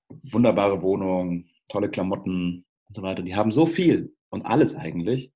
Wunderbare 0.10 0.84
Wohnung, 0.84 1.46
tolle 1.70 1.90
Klamotten 1.90 2.68
und 2.86 2.96
so 2.96 3.02
weiter. 3.02 3.24
Die 3.24 3.36
haben 3.36 3.52
so 3.52 3.66
viel 3.66 4.16
und 4.30 4.46
alles 4.46 4.76
eigentlich. 4.76 5.32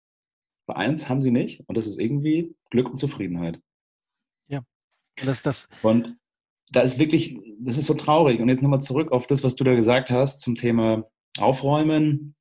Aber 0.67 0.77
eins 0.77 1.09
haben 1.09 1.23
sie 1.23 1.31
nicht 1.31 1.67
und 1.67 1.79
das 1.79 1.87
ist 1.87 1.99
irgendwie 1.99 2.55
Glück 2.69 2.91
und 2.91 2.99
Zufriedenheit. 2.99 3.59
Ja, 4.49 4.61
das 5.15 5.37
ist 5.37 5.47
das. 5.47 5.69
Und 5.81 6.19
da 6.69 6.81
ist 6.81 6.99
wirklich, 6.99 7.39
das 7.57 7.79
ist 7.79 7.87
so 7.87 7.95
traurig. 7.95 8.39
Und 8.39 8.49
jetzt 8.49 8.61
nochmal 8.61 8.81
zurück 8.81 9.11
auf 9.11 9.25
das, 9.25 9.43
was 9.43 9.55
du 9.55 9.63
da 9.63 9.73
gesagt 9.73 10.11
hast 10.11 10.41
zum 10.41 10.53
Thema 10.53 11.09
Aufräumen 11.39 12.35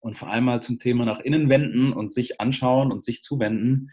und 0.00 0.18
vor 0.18 0.28
allem 0.28 0.44
mal 0.44 0.60
zum 0.60 0.78
Thema 0.78 1.06
nach 1.06 1.20
innen 1.20 1.48
wenden 1.48 1.94
und 1.94 2.12
sich 2.12 2.42
anschauen 2.42 2.92
und 2.92 3.06
sich 3.06 3.22
zuwenden 3.22 3.90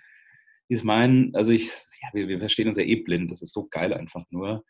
ist 0.69 0.83
mein, 0.83 1.31
also 1.33 1.51
ich, 1.51 1.67
ja, 1.67 2.09
wir, 2.13 2.27
wir 2.27 2.39
verstehen 2.39 2.67
uns 2.67 2.77
ja 2.77 2.83
eh 2.83 2.95
blind, 2.95 3.31
das 3.31 3.41
ist 3.41 3.53
so 3.53 3.67
geil 3.67 3.93
einfach 3.93 4.23
nur. 4.29 4.63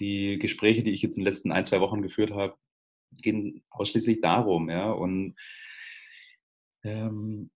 Die 0.00 0.38
Gespräche, 0.38 0.82
die 0.82 0.92
ich 0.92 1.02
jetzt 1.02 1.16
in 1.16 1.22
den 1.22 1.26
letzten 1.26 1.52
ein, 1.52 1.64
zwei 1.64 1.80
Wochen 1.80 2.02
geführt 2.02 2.32
habe, 2.32 2.54
gehen 3.22 3.64
ausschließlich 3.70 4.20
darum, 4.20 4.70
ja, 4.70 4.90
und 4.90 5.34
ähm, 6.84 7.50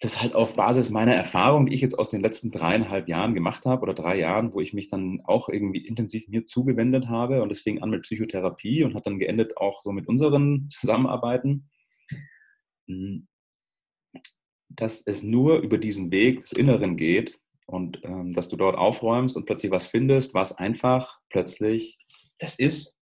das 0.00 0.20
halt 0.20 0.34
auf 0.34 0.56
Basis 0.56 0.90
meiner 0.90 1.14
Erfahrung, 1.14 1.66
die 1.66 1.74
ich 1.74 1.82
jetzt 1.82 1.98
aus 1.98 2.10
den 2.10 2.22
letzten 2.22 2.50
dreieinhalb 2.50 3.06
Jahren 3.06 3.34
gemacht 3.34 3.66
habe 3.66 3.82
oder 3.82 3.92
drei 3.92 4.18
Jahren, 4.18 4.54
wo 4.54 4.60
ich 4.60 4.72
mich 4.72 4.88
dann 4.88 5.20
auch 5.24 5.48
irgendwie 5.48 5.86
intensiv 5.86 6.26
mir 6.28 6.46
zugewendet 6.46 7.08
habe 7.08 7.42
und 7.42 7.52
es 7.52 7.60
fing 7.60 7.82
an 7.82 7.90
mit 7.90 8.02
Psychotherapie 8.02 8.82
und 8.84 8.94
hat 8.94 9.06
dann 9.06 9.18
geendet 9.18 9.58
auch 9.58 9.82
so 9.82 9.92
mit 9.92 10.08
unseren 10.08 10.68
Zusammenarbeiten. 10.70 11.68
Dass 14.76 15.06
es 15.06 15.22
nur 15.22 15.58
über 15.58 15.78
diesen 15.78 16.10
Weg 16.10 16.40
des 16.40 16.52
Inneren 16.52 16.96
geht 16.96 17.38
und 17.66 18.00
ähm, 18.04 18.32
dass 18.34 18.48
du 18.48 18.56
dort 18.56 18.76
aufräumst 18.76 19.36
und 19.36 19.46
plötzlich 19.46 19.72
was 19.72 19.86
findest, 19.86 20.34
was 20.34 20.56
einfach 20.56 21.20
plötzlich, 21.30 21.98
das 22.38 22.58
ist, 22.58 22.98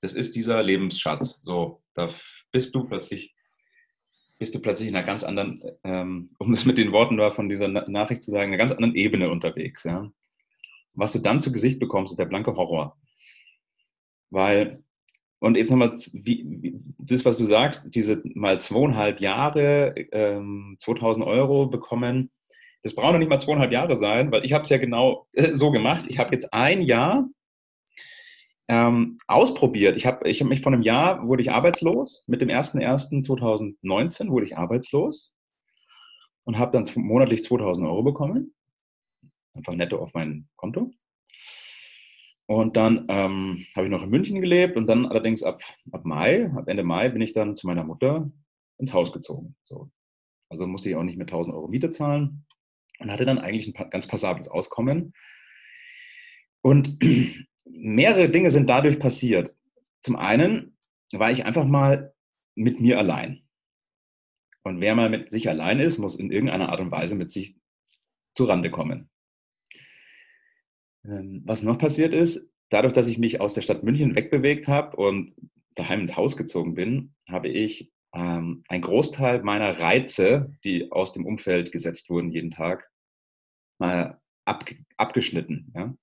das 0.00 0.14
ist 0.14 0.34
dieser 0.34 0.62
Lebensschatz. 0.62 1.40
So, 1.42 1.82
da 1.94 2.10
bist 2.52 2.74
du 2.74 2.84
plötzlich, 2.84 3.34
bist 4.38 4.54
du 4.54 4.60
plötzlich 4.60 4.88
in 4.88 4.96
einer 4.96 5.06
ganz 5.06 5.24
anderen, 5.24 5.62
ähm, 5.84 6.34
um 6.38 6.52
es 6.52 6.64
mit 6.64 6.78
den 6.78 6.92
Worten 6.92 7.16
da 7.16 7.32
von 7.32 7.48
dieser 7.48 7.68
Nachricht 7.68 8.22
zu 8.22 8.30
sagen, 8.30 8.50
einer 8.50 8.58
ganz 8.58 8.72
anderen 8.72 8.94
Ebene 8.94 9.30
unterwegs. 9.30 9.84
Ja. 9.84 10.10
Was 10.92 11.12
du 11.12 11.18
dann 11.18 11.40
zu 11.40 11.52
Gesicht 11.52 11.80
bekommst, 11.80 12.12
ist 12.12 12.18
der 12.18 12.26
blanke 12.26 12.54
Horror. 12.54 12.96
Weil 14.30 14.83
und 15.44 15.58
jetzt 15.58 15.68
nochmal, 15.68 15.94
das, 15.94 17.24
was 17.26 17.36
du 17.36 17.44
sagst, 17.44 17.94
diese 17.94 18.22
mal 18.34 18.62
zweieinhalb 18.62 19.20
Jahre, 19.20 19.94
ähm, 20.10 20.76
2000 20.78 21.26
Euro 21.26 21.66
bekommen, 21.66 22.30
das 22.82 22.94
braucht 22.94 23.12
noch 23.12 23.18
nicht 23.18 23.28
mal 23.28 23.38
zweieinhalb 23.38 23.70
Jahre 23.70 23.94
sein, 23.94 24.32
weil 24.32 24.42
ich 24.46 24.54
habe 24.54 24.62
es 24.62 24.70
ja 24.70 24.78
genau 24.78 25.28
äh, 25.34 25.48
so 25.48 25.70
gemacht. 25.70 26.06
Ich 26.08 26.18
habe 26.18 26.32
jetzt 26.32 26.54
ein 26.54 26.80
Jahr 26.80 27.28
ähm, 28.68 29.18
ausprobiert. 29.26 29.98
Ich 29.98 30.06
habe 30.06 30.26
ich 30.30 30.40
hab 30.40 30.48
mich 30.48 30.62
von 30.62 30.72
einem 30.72 30.82
Jahr, 30.82 31.28
wurde 31.28 31.42
ich 31.42 31.50
arbeitslos. 31.50 32.24
Mit 32.26 32.40
dem 32.40 32.48
01.01.2019 32.48 34.30
wurde 34.30 34.46
ich 34.46 34.56
arbeitslos 34.56 35.36
und 36.46 36.56
habe 36.56 36.72
dann 36.72 36.86
monatlich 36.94 37.44
2000 37.44 37.86
Euro 37.86 38.02
bekommen. 38.02 38.54
Einfach 39.52 39.74
netto 39.74 39.98
auf 39.98 40.14
mein 40.14 40.48
Konto. 40.56 40.90
Und 42.46 42.76
dann 42.76 43.06
ähm, 43.08 43.64
habe 43.74 43.86
ich 43.86 43.90
noch 43.90 44.02
in 44.02 44.10
München 44.10 44.40
gelebt 44.40 44.76
und 44.76 44.86
dann 44.86 45.06
allerdings 45.06 45.42
ab, 45.42 45.62
ab 45.92 46.04
Mai, 46.04 46.50
ab 46.54 46.68
Ende 46.68 46.82
Mai 46.82 47.08
bin 47.08 47.22
ich 47.22 47.32
dann 47.32 47.56
zu 47.56 47.66
meiner 47.66 47.84
Mutter 47.84 48.30
ins 48.78 48.92
Haus 48.92 49.12
gezogen. 49.12 49.56
So. 49.62 49.90
Also 50.50 50.66
musste 50.66 50.90
ich 50.90 50.96
auch 50.96 51.02
nicht 51.02 51.16
mehr 51.16 51.26
1000 51.26 51.54
Euro 51.54 51.68
Miete 51.68 51.90
zahlen 51.90 52.44
und 52.98 53.10
hatte 53.10 53.24
dann 53.24 53.38
eigentlich 53.38 53.66
ein 53.66 53.90
ganz 53.90 54.06
passables 54.06 54.48
Auskommen. 54.48 55.14
Und 56.60 56.98
mehrere 57.64 58.28
Dinge 58.28 58.50
sind 58.50 58.68
dadurch 58.68 58.98
passiert. 58.98 59.54
Zum 60.02 60.16
einen 60.16 60.76
war 61.12 61.30
ich 61.30 61.46
einfach 61.46 61.64
mal 61.64 62.14
mit 62.54 62.78
mir 62.78 62.98
allein. 62.98 63.42
Und 64.64 64.80
wer 64.80 64.94
mal 64.94 65.10
mit 65.10 65.30
sich 65.30 65.48
allein 65.48 65.80
ist, 65.80 65.98
muss 65.98 66.18
in 66.18 66.30
irgendeiner 66.30 66.70
Art 66.70 66.80
und 66.80 66.90
Weise 66.90 67.16
mit 67.16 67.30
sich 67.30 67.56
zurande 68.34 68.70
kommen. 68.70 69.10
Ähm, 71.06 71.42
was 71.44 71.62
noch 71.62 71.78
passiert 71.78 72.12
ist, 72.14 72.50
dadurch, 72.70 72.92
dass 72.92 73.06
ich 73.06 73.18
mich 73.18 73.40
aus 73.40 73.54
der 73.54 73.62
Stadt 73.62 73.82
München 73.82 74.14
wegbewegt 74.14 74.68
habe 74.68 74.96
und 74.96 75.34
daheim 75.74 76.00
ins 76.00 76.16
Haus 76.16 76.36
gezogen 76.36 76.74
bin, 76.74 77.14
habe 77.28 77.48
ich 77.48 77.92
ähm, 78.14 78.64
einen 78.68 78.82
Großteil 78.82 79.42
meiner 79.42 79.78
Reize, 79.78 80.54
die 80.64 80.90
aus 80.92 81.12
dem 81.12 81.26
Umfeld 81.26 81.72
gesetzt 81.72 82.10
wurden 82.10 82.30
jeden 82.30 82.50
Tag, 82.50 82.88
mal 83.78 84.20
ab, 84.44 84.64
abgeschnitten. 84.96 85.72
Ja? 85.74 85.94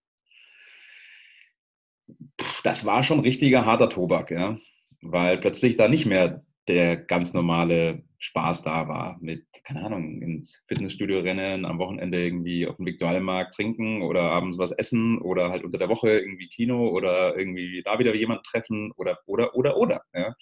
Das 2.64 2.86
war 2.86 3.04
schon 3.04 3.22
richtiger 3.22 3.66
harter 3.66 3.90
Tobak, 3.90 4.32
ja? 4.32 4.58
weil 5.02 5.38
plötzlich 5.38 5.78
da 5.78 5.88
nicht 5.88 6.06
mehr 6.06 6.44
der 6.68 6.96
ganz 6.96 7.34
normale 7.34 8.04
Spaß 8.20 8.64
da 8.64 8.88
war. 8.88 9.18
Mit, 9.20 9.46
keine 9.64 9.84
Ahnung, 9.84 10.22
ins 10.22 10.64
Fitnessstudio 10.68 11.20
rennen, 11.20 11.66
am 11.66 11.80
Wochenende 11.80 12.24
irgendwie 12.24 12.68
auf 12.68 12.78
dem 12.78 12.86
Viktualienmarkt 12.86 13.56
trinken 13.56 14.04
oder 14.04 14.22
abends 14.22 14.58
was 14.58 14.72
essen 14.72 15.20
oder 15.20 15.50
halt 15.50 15.64
unter 15.64 15.80
der 15.80 15.90
Woche 15.90 16.10
irgendwie 16.10 16.48
Kino 16.48 16.90
oder 16.90 17.36
irgendwie 17.38 17.82
da 17.84 17.98
wieder 17.98 18.14
jemand 18.14 18.44
treffen 18.44 18.92
oder, 18.96 19.18
oder, 19.26 19.56
oder, 19.56 19.78
oder. 19.78 20.02
Ja. 20.14 20.36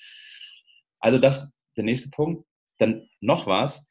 Also 0.99 1.17
das, 1.17 1.49
der 1.77 1.85
nächste 1.85 2.09
Punkt. 2.09 2.45
Dann 2.77 3.07
noch 3.21 3.47
was. 3.47 3.87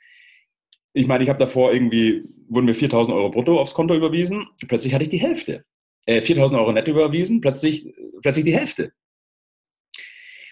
Ich 0.92 1.06
meine, 1.06 1.22
ich 1.24 1.30
habe 1.30 1.38
davor 1.38 1.72
irgendwie, 1.72 2.24
wurden 2.48 2.66
mir 2.66 2.74
4000 2.74 3.14
Euro 3.16 3.30
brutto 3.30 3.60
aufs 3.60 3.74
Konto 3.74 3.94
überwiesen. 3.94 4.46
Plötzlich 4.66 4.94
hatte 4.94 5.04
ich 5.04 5.10
die 5.10 5.20
Hälfte. 5.20 5.64
Äh, 6.06 6.22
4000 6.22 6.58
Euro 6.58 6.72
netto 6.72 6.90
überwiesen, 6.90 7.40
plötzlich, 7.40 7.86
plötzlich 8.22 8.44
die 8.44 8.54
Hälfte. 8.54 8.92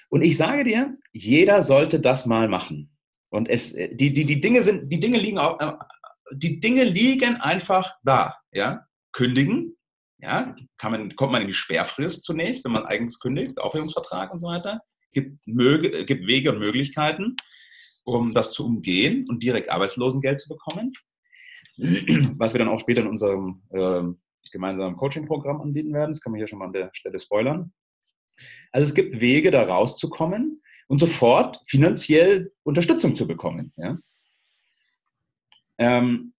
Und 0.09 0.23
ich 0.23 0.37
sage 0.37 0.65
dir, 0.65 0.95
jeder 1.13 1.63
sollte 1.63 2.01
das 2.01 2.27
mal 2.27 2.49
machen. 2.49 2.97
Und 3.31 3.49
es, 3.49 3.75
die, 3.75 4.13
die, 4.13 4.25
die 4.25 4.41
Dinge 4.41 4.63
sind, 4.63 4.91
die 4.91 5.01
Dinge 5.01 5.19
liegen 5.19 5.39
auch, 5.39 5.61
äh, 5.61 5.73
die 6.33 6.61
Dinge 6.61 6.85
liegen 6.85 7.37
einfach 7.37 7.95
da, 8.03 8.37
ja. 8.53 8.87
Kündigen, 9.13 9.77
ja, 10.19 10.55
kann 10.79 10.93
man, 10.93 11.17
kommt 11.17 11.33
man 11.33 11.43
in 11.43 11.49
die 11.49 11.55
Sperrfrist 11.55 12.25
zunächst, 12.25 12.65
wenn 12.65 12.73
man 12.73 12.87
eigens 12.87 13.19
kündigt, 13.19 13.59
Aufhebungsvertrag 13.59 14.33
und 14.33 14.41
so 14.41 14.49
weiter. 14.49 14.81
Gibt, 15.13 15.47
Möge, 15.47 16.05
gibt 16.05 16.27
Wege 16.27 16.53
und 16.53 16.59
Möglichkeiten, 16.59 17.37
um 18.05 18.33
das 18.33 18.53
zu 18.53 18.67
umgehen 18.67 19.27
und 19.29 19.43
direkt 19.43 19.71
Arbeitslosengeld 19.71 20.41
zu 20.41 20.51
bekommen. 20.51 20.93
Was 22.39 22.55
wir 22.55 22.59
dann 22.59 22.69
auch 22.69 22.81
später 22.81 23.03
in 23.03 23.09
unserem 23.09 23.63
äh, 23.71 24.03
gemeinsamen 24.51 24.97
Coaching-Programm 24.97 25.61
anbieten 25.61 25.93
werden. 25.93 26.13
Das 26.13 26.21
kann 26.21 26.33
man 26.33 26.39
hier 26.39 26.49
schon 26.49 26.59
mal 26.59 26.67
an 26.67 26.73
der 26.73 26.91
Stelle 26.93 27.19
spoilern. 27.19 27.73
Also 28.77 28.89
es 28.89 28.95
gibt 28.95 29.22
Wege, 29.22 29.51
da 29.51 29.62
rauszukommen 29.62 30.62
und 30.87 30.99
sofort 30.99 31.62
finanziell 31.66 32.53
Unterstützung 32.62 33.16
zu 33.16 33.27
bekommen. 33.27 33.72
Ja? 33.79 33.97
Ähm, 35.79 36.35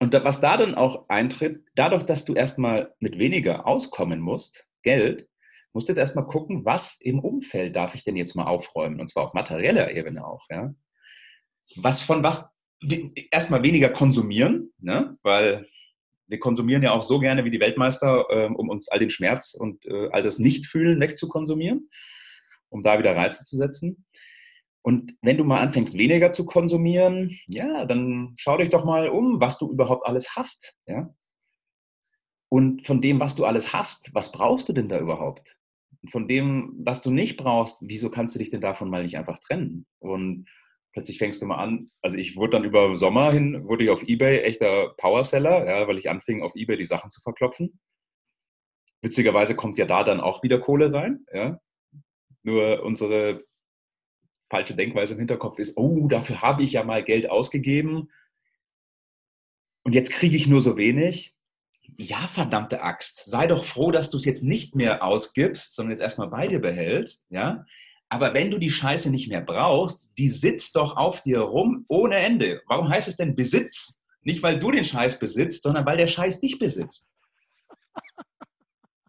und 0.00 0.14
da, 0.14 0.24
was 0.24 0.40
da 0.40 0.56
dann 0.56 0.74
auch 0.74 1.08
eintritt, 1.08 1.64
dadurch, 1.76 2.02
dass 2.02 2.24
du 2.24 2.34
erstmal 2.34 2.92
mit 2.98 3.20
weniger 3.20 3.68
auskommen 3.68 4.18
musst, 4.18 4.66
Geld, 4.82 5.28
musst 5.72 5.88
du 5.88 5.92
jetzt 5.92 6.00
erstmal 6.00 6.26
gucken, 6.26 6.64
was 6.64 7.00
im 7.00 7.20
Umfeld 7.20 7.76
darf 7.76 7.94
ich 7.94 8.02
denn 8.02 8.16
jetzt 8.16 8.34
mal 8.34 8.48
aufräumen, 8.48 8.98
und 8.98 9.08
zwar 9.08 9.26
auf 9.26 9.32
materieller 9.32 9.92
Ebene 9.92 10.26
auch. 10.26 10.44
Ja? 10.50 10.74
Was 11.76 12.02
von 12.02 12.24
was, 12.24 12.50
erstmal 13.30 13.62
weniger 13.62 13.90
konsumieren, 13.90 14.72
ne? 14.78 15.16
weil 15.22 15.68
wir 16.28 16.38
konsumieren 16.38 16.82
ja 16.82 16.92
auch 16.92 17.02
so 17.02 17.18
gerne 17.18 17.44
wie 17.44 17.50
die 17.50 17.60
Weltmeister, 17.60 18.26
ähm, 18.30 18.56
um 18.56 18.68
uns 18.68 18.88
all 18.88 18.98
den 18.98 19.10
Schmerz 19.10 19.54
und 19.54 19.84
äh, 19.86 20.08
all 20.10 20.22
das 20.22 20.38
Nichtfühlen 20.38 21.00
wegzukonsumieren, 21.00 21.88
um 22.68 22.82
da 22.82 22.98
wieder 22.98 23.16
Reize 23.16 23.44
zu 23.44 23.56
setzen. 23.56 24.04
Und 24.82 25.16
wenn 25.20 25.36
du 25.36 25.44
mal 25.44 25.60
anfängst, 25.60 25.98
weniger 25.98 26.30
zu 26.30 26.46
konsumieren, 26.46 27.36
ja, 27.46 27.84
dann 27.86 28.34
schau 28.36 28.56
dich 28.56 28.70
doch 28.70 28.84
mal 28.84 29.08
um, 29.08 29.40
was 29.40 29.58
du 29.58 29.70
überhaupt 29.70 30.06
alles 30.06 30.36
hast. 30.36 30.76
Ja? 30.86 31.12
Und 32.48 32.86
von 32.86 33.00
dem, 33.00 33.18
was 33.18 33.34
du 33.34 33.44
alles 33.44 33.72
hast, 33.72 34.14
was 34.14 34.30
brauchst 34.30 34.68
du 34.68 34.72
denn 34.72 34.88
da 34.88 35.00
überhaupt? 35.00 35.56
Und 36.02 36.12
von 36.12 36.28
dem, 36.28 36.72
was 36.78 37.02
du 37.02 37.10
nicht 37.10 37.36
brauchst, 37.36 37.78
wieso 37.80 38.10
kannst 38.10 38.36
du 38.36 38.38
dich 38.38 38.50
denn 38.50 38.60
davon 38.60 38.88
mal 38.88 39.02
nicht 39.02 39.18
einfach 39.18 39.40
trennen? 39.40 39.86
Und 39.98 40.46
plötzlich 40.96 41.18
fängst 41.18 41.42
du 41.42 41.46
mal 41.46 41.58
an, 41.58 41.90
also 42.00 42.16
ich 42.16 42.36
wurde 42.36 42.52
dann 42.52 42.64
über 42.64 42.96
Sommer 42.96 43.30
hin, 43.30 43.68
wurde 43.68 43.84
ich 43.84 43.90
auf 43.90 44.02
Ebay 44.02 44.38
echter 44.38 44.94
Powerseller, 44.96 45.66
ja, 45.66 45.86
weil 45.86 45.98
ich 45.98 46.08
anfing, 46.08 46.40
auf 46.40 46.56
Ebay 46.56 46.78
die 46.78 46.86
Sachen 46.86 47.10
zu 47.10 47.20
verklopfen. 47.20 47.78
Witzigerweise 49.02 49.54
kommt 49.54 49.76
ja 49.76 49.84
da 49.84 50.04
dann 50.04 50.20
auch 50.20 50.42
wieder 50.42 50.58
Kohle 50.58 50.90
rein. 50.90 51.26
Ja. 51.30 51.60
Nur 52.44 52.82
unsere 52.82 53.44
falsche 54.48 54.74
Denkweise 54.74 55.12
im 55.12 55.18
Hinterkopf 55.18 55.58
ist, 55.58 55.76
oh, 55.76 56.08
dafür 56.08 56.40
habe 56.40 56.62
ich 56.62 56.72
ja 56.72 56.82
mal 56.82 57.04
Geld 57.04 57.28
ausgegeben 57.28 58.10
und 59.82 59.94
jetzt 59.94 60.12
kriege 60.12 60.34
ich 60.34 60.46
nur 60.46 60.62
so 60.62 60.78
wenig. 60.78 61.36
Ja, 61.98 62.16
verdammte 62.16 62.80
Axt, 62.80 63.26
sei 63.26 63.46
doch 63.46 63.66
froh, 63.66 63.90
dass 63.90 64.08
du 64.08 64.16
es 64.16 64.24
jetzt 64.24 64.42
nicht 64.42 64.74
mehr 64.74 65.04
ausgibst, 65.04 65.74
sondern 65.74 65.90
jetzt 65.90 66.00
erstmal 66.00 66.28
bei 66.28 66.46
dir 66.48 66.58
behältst, 66.58 67.26
ja, 67.28 67.66
aber 68.08 68.34
wenn 68.34 68.50
du 68.50 68.58
die 68.58 68.70
Scheiße 68.70 69.10
nicht 69.10 69.28
mehr 69.28 69.40
brauchst, 69.40 70.16
die 70.16 70.28
sitzt 70.28 70.76
doch 70.76 70.96
auf 70.96 71.22
dir 71.22 71.40
rum 71.40 71.84
ohne 71.88 72.16
Ende. 72.16 72.62
Warum 72.66 72.88
heißt 72.88 73.08
es 73.08 73.16
denn 73.16 73.34
Besitz? 73.34 74.00
Nicht, 74.22 74.42
weil 74.42 74.58
du 74.58 74.70
den 74.70 74.84
Scheiß 74.84 75.18
besitzt, 75.18 75.62
sondern 75.62 75.86
weil 75.86 75.96
der 75.96 76.06
Scheiß 76.06 76.40
dich 76.40 76.58
besitzt. 76.58 77.10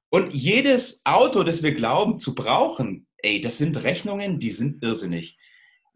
Und 0.09 0.33
jedes 0.33 1.01
Auto, 1.05 1.43
das 1.43 1.63
wir 1.63 1.73
glauben 1.73 2.17
zu 2.17 2.33
brauchen, 2.33 3.07
ey, 3.17 3.41
das 3.41 3.57
sind 3.57 3.83
Rechnungen, 3.83 4.39
die 4.39 4.51
sind 4.51 4.83
irrsinnig. 4.83 5.37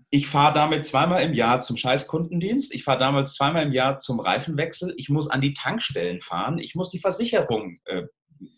Ich 0.09 0.27
fahre 0.27 0.53
damit 0.53 0.85
zweimal 0.85 1.23
im 1.23 1.33
Jahr 1.33 1.61
zum 1.61 1.77
Scheißkundendienst. 1.77 2.73
Ich 2.73 2.83
fahre 2.83 2.99
damals 2.99 3.33
zweimal 3.33 3.65
im 3.65 3.71
Jahr 3.71 3.97
zum 3.99 4.19
Reifenwechsel. 4.19 4.93
Ich 4.97 5.07
muss 5.09 5.29
an 5.29 5.39
die 5.39 5.53
Tankstellen 5.53 6.19
fahren. 6.19 6.57
Ich 6.57 6.75
muss 6.75 6.89
die 6.89 6.99
Versicherung 6.99 7.77
äh, 7.85 8.03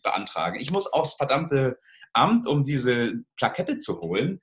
beantragen. 0.02 0.60
Ich 0.60 0.72
muss 0.72 0.92
aufs 0.92 1.14
verdammte 1.14 1.78
Amt, 2.14 2.48
um 2.48 2.64
diese 2.64 3.14
Plakette 3.38 3.78
zu 3.78 4.02
holen. 4.02 4.40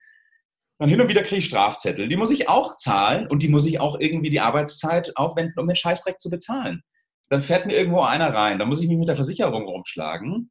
Dann 0.78 0.88
hin 0.88 1.00
und 1.00 1.08
wieder 1.08 1.22
kriege 1.22 1.40
ich 1.40 1.46
Strafzettel. 1.46 2.08
Die 2.08 2.16
muss 2.16 2.30
ich 2.30 2.48
auch 2.48 2.76
zahlen 2.76 3.26
und 3.26 3.42
die 3.42 3.48
muss 3.48 3.66
ich 3.66 3.80
auch 3.80 4.00
irgendwie 4.00 4.30
die 4.30 4.40
Arbeitszeit 4.40 5.16
aufwenden, 5.16 5.58
um 5.58 5.66
den 5.66 5.76
Scheißdreck 5.76 6.20
zu 6.20 6.30
bezahlen. 6.30 6.82
Dann 7.28 7.42
fährt 7.42 7.66
mir 7.66 7.76
irgendwo 7.76 8.00
einer 8.00 8.34
rein. 8.34 8.58
Dann 8.58 8.68
muss 8.68 8.80
ich 8.80 8.88
mich 8.88 8.98
mit 8.98 9.08
der 9.08 9.16
Versicherung 9.16 9.64
rumschlagen. 9.66 10.50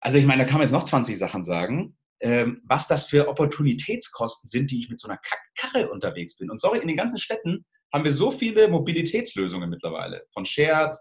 Also 0.00 0.18
ich 0.18 0.26
meine, 0.26 0.44
da 0.44 0.48
kann 0.48 0.58
man 0.58 0.62
jetzt 0.62 0.72
noch 0.72 0.84
20 0.84 1.18
Sachen 1.18 1.44
sagen, 1.44 1.96
ähm, 2.20 2.62
was 2.64 2.88
das 2.88 3.06
für 3.06 3.28
Opportunitätskosten 3.28 4.48
sind, 4.48 4.70
die 4.70 4.80
ich 4.80 4.88
mit 4.88 5.00
so 5.00 5.08
einer 5.08 5.20
Karre 5.54 5.90
unterwegs 5.90 6.36
bin. 6.36 6.50
Und 6.50 6.60
sorry, 6.60 6.78
in 6.78 6.88
den 6.88 6.96
ganzen 6.96 7.18
Städten 7.18 7.66
haben 7.92 8.04
wir 8.04 8.12
so 8.12 8.32
viele 8.32 8.68
Mobilitätslösungen 8.68 9.68
mittlerweile. 9.68 10.24
Von 10.32 10.46
Shared 10.46 10.96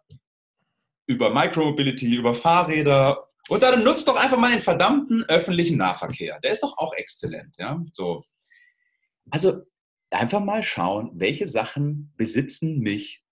über 1.07 1.33
Micromobility, 1.33 2.15
über 2.15 2.33
Fahrräder 2.33 3.27
und 3.49 3.61
dann 3.61 3.83
nutzt 3.83 4.07
doch 4.07 4.15
einfach 4.15 4.37
mal 4.37 4.51
den 4.51 4.61
verdammten 4.61 5.23
öffentlichen 5.25 5.77
Nahverkehr. 5.77 6.39
Der 6.39 6.51
ist 6.51 6.63
doch 6.63 6.77
auch 6.77 6.93
exzellent. 6.93 7.55
Ja? 7.57 7.83
So. 7.91 8.23
Also 9.29 9.61
einfach 10.09 10.39
mal 10.39 10.63
schauen, 10.63 11.11
welche 11.13 11.47
Sachen 11.47 12.13
besitzen 12.17 12.79
mich 12.79 13.23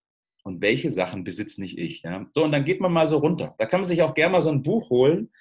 und 0.43 0.61
welche 0.61 0.91
Sachen 0.91 1.23
besitze 1.23 1.61
nicht 1.61 1.77
ich. 1.77 2.03
Ja? 2.03 2.27
So, 2.33 2.43
und 2.43 2.51
dann 2.51 2.65
geht 2.65 2.81
man 2.81 2.93
mal 2.93 3.07
so 3.07 3.17
runter. 3.17 3.55
Da 3.57 3.65
kann 3.65 3.81
man 3.81 3.87
sich 3.87 4.01
auch 4.01 4.13
gerne 4.13 4.33
mal 4.33 4.41
so 4.41 4.49
ein 4.49 4.63
Buch 4.63 4.89
holen, 4.89 5.31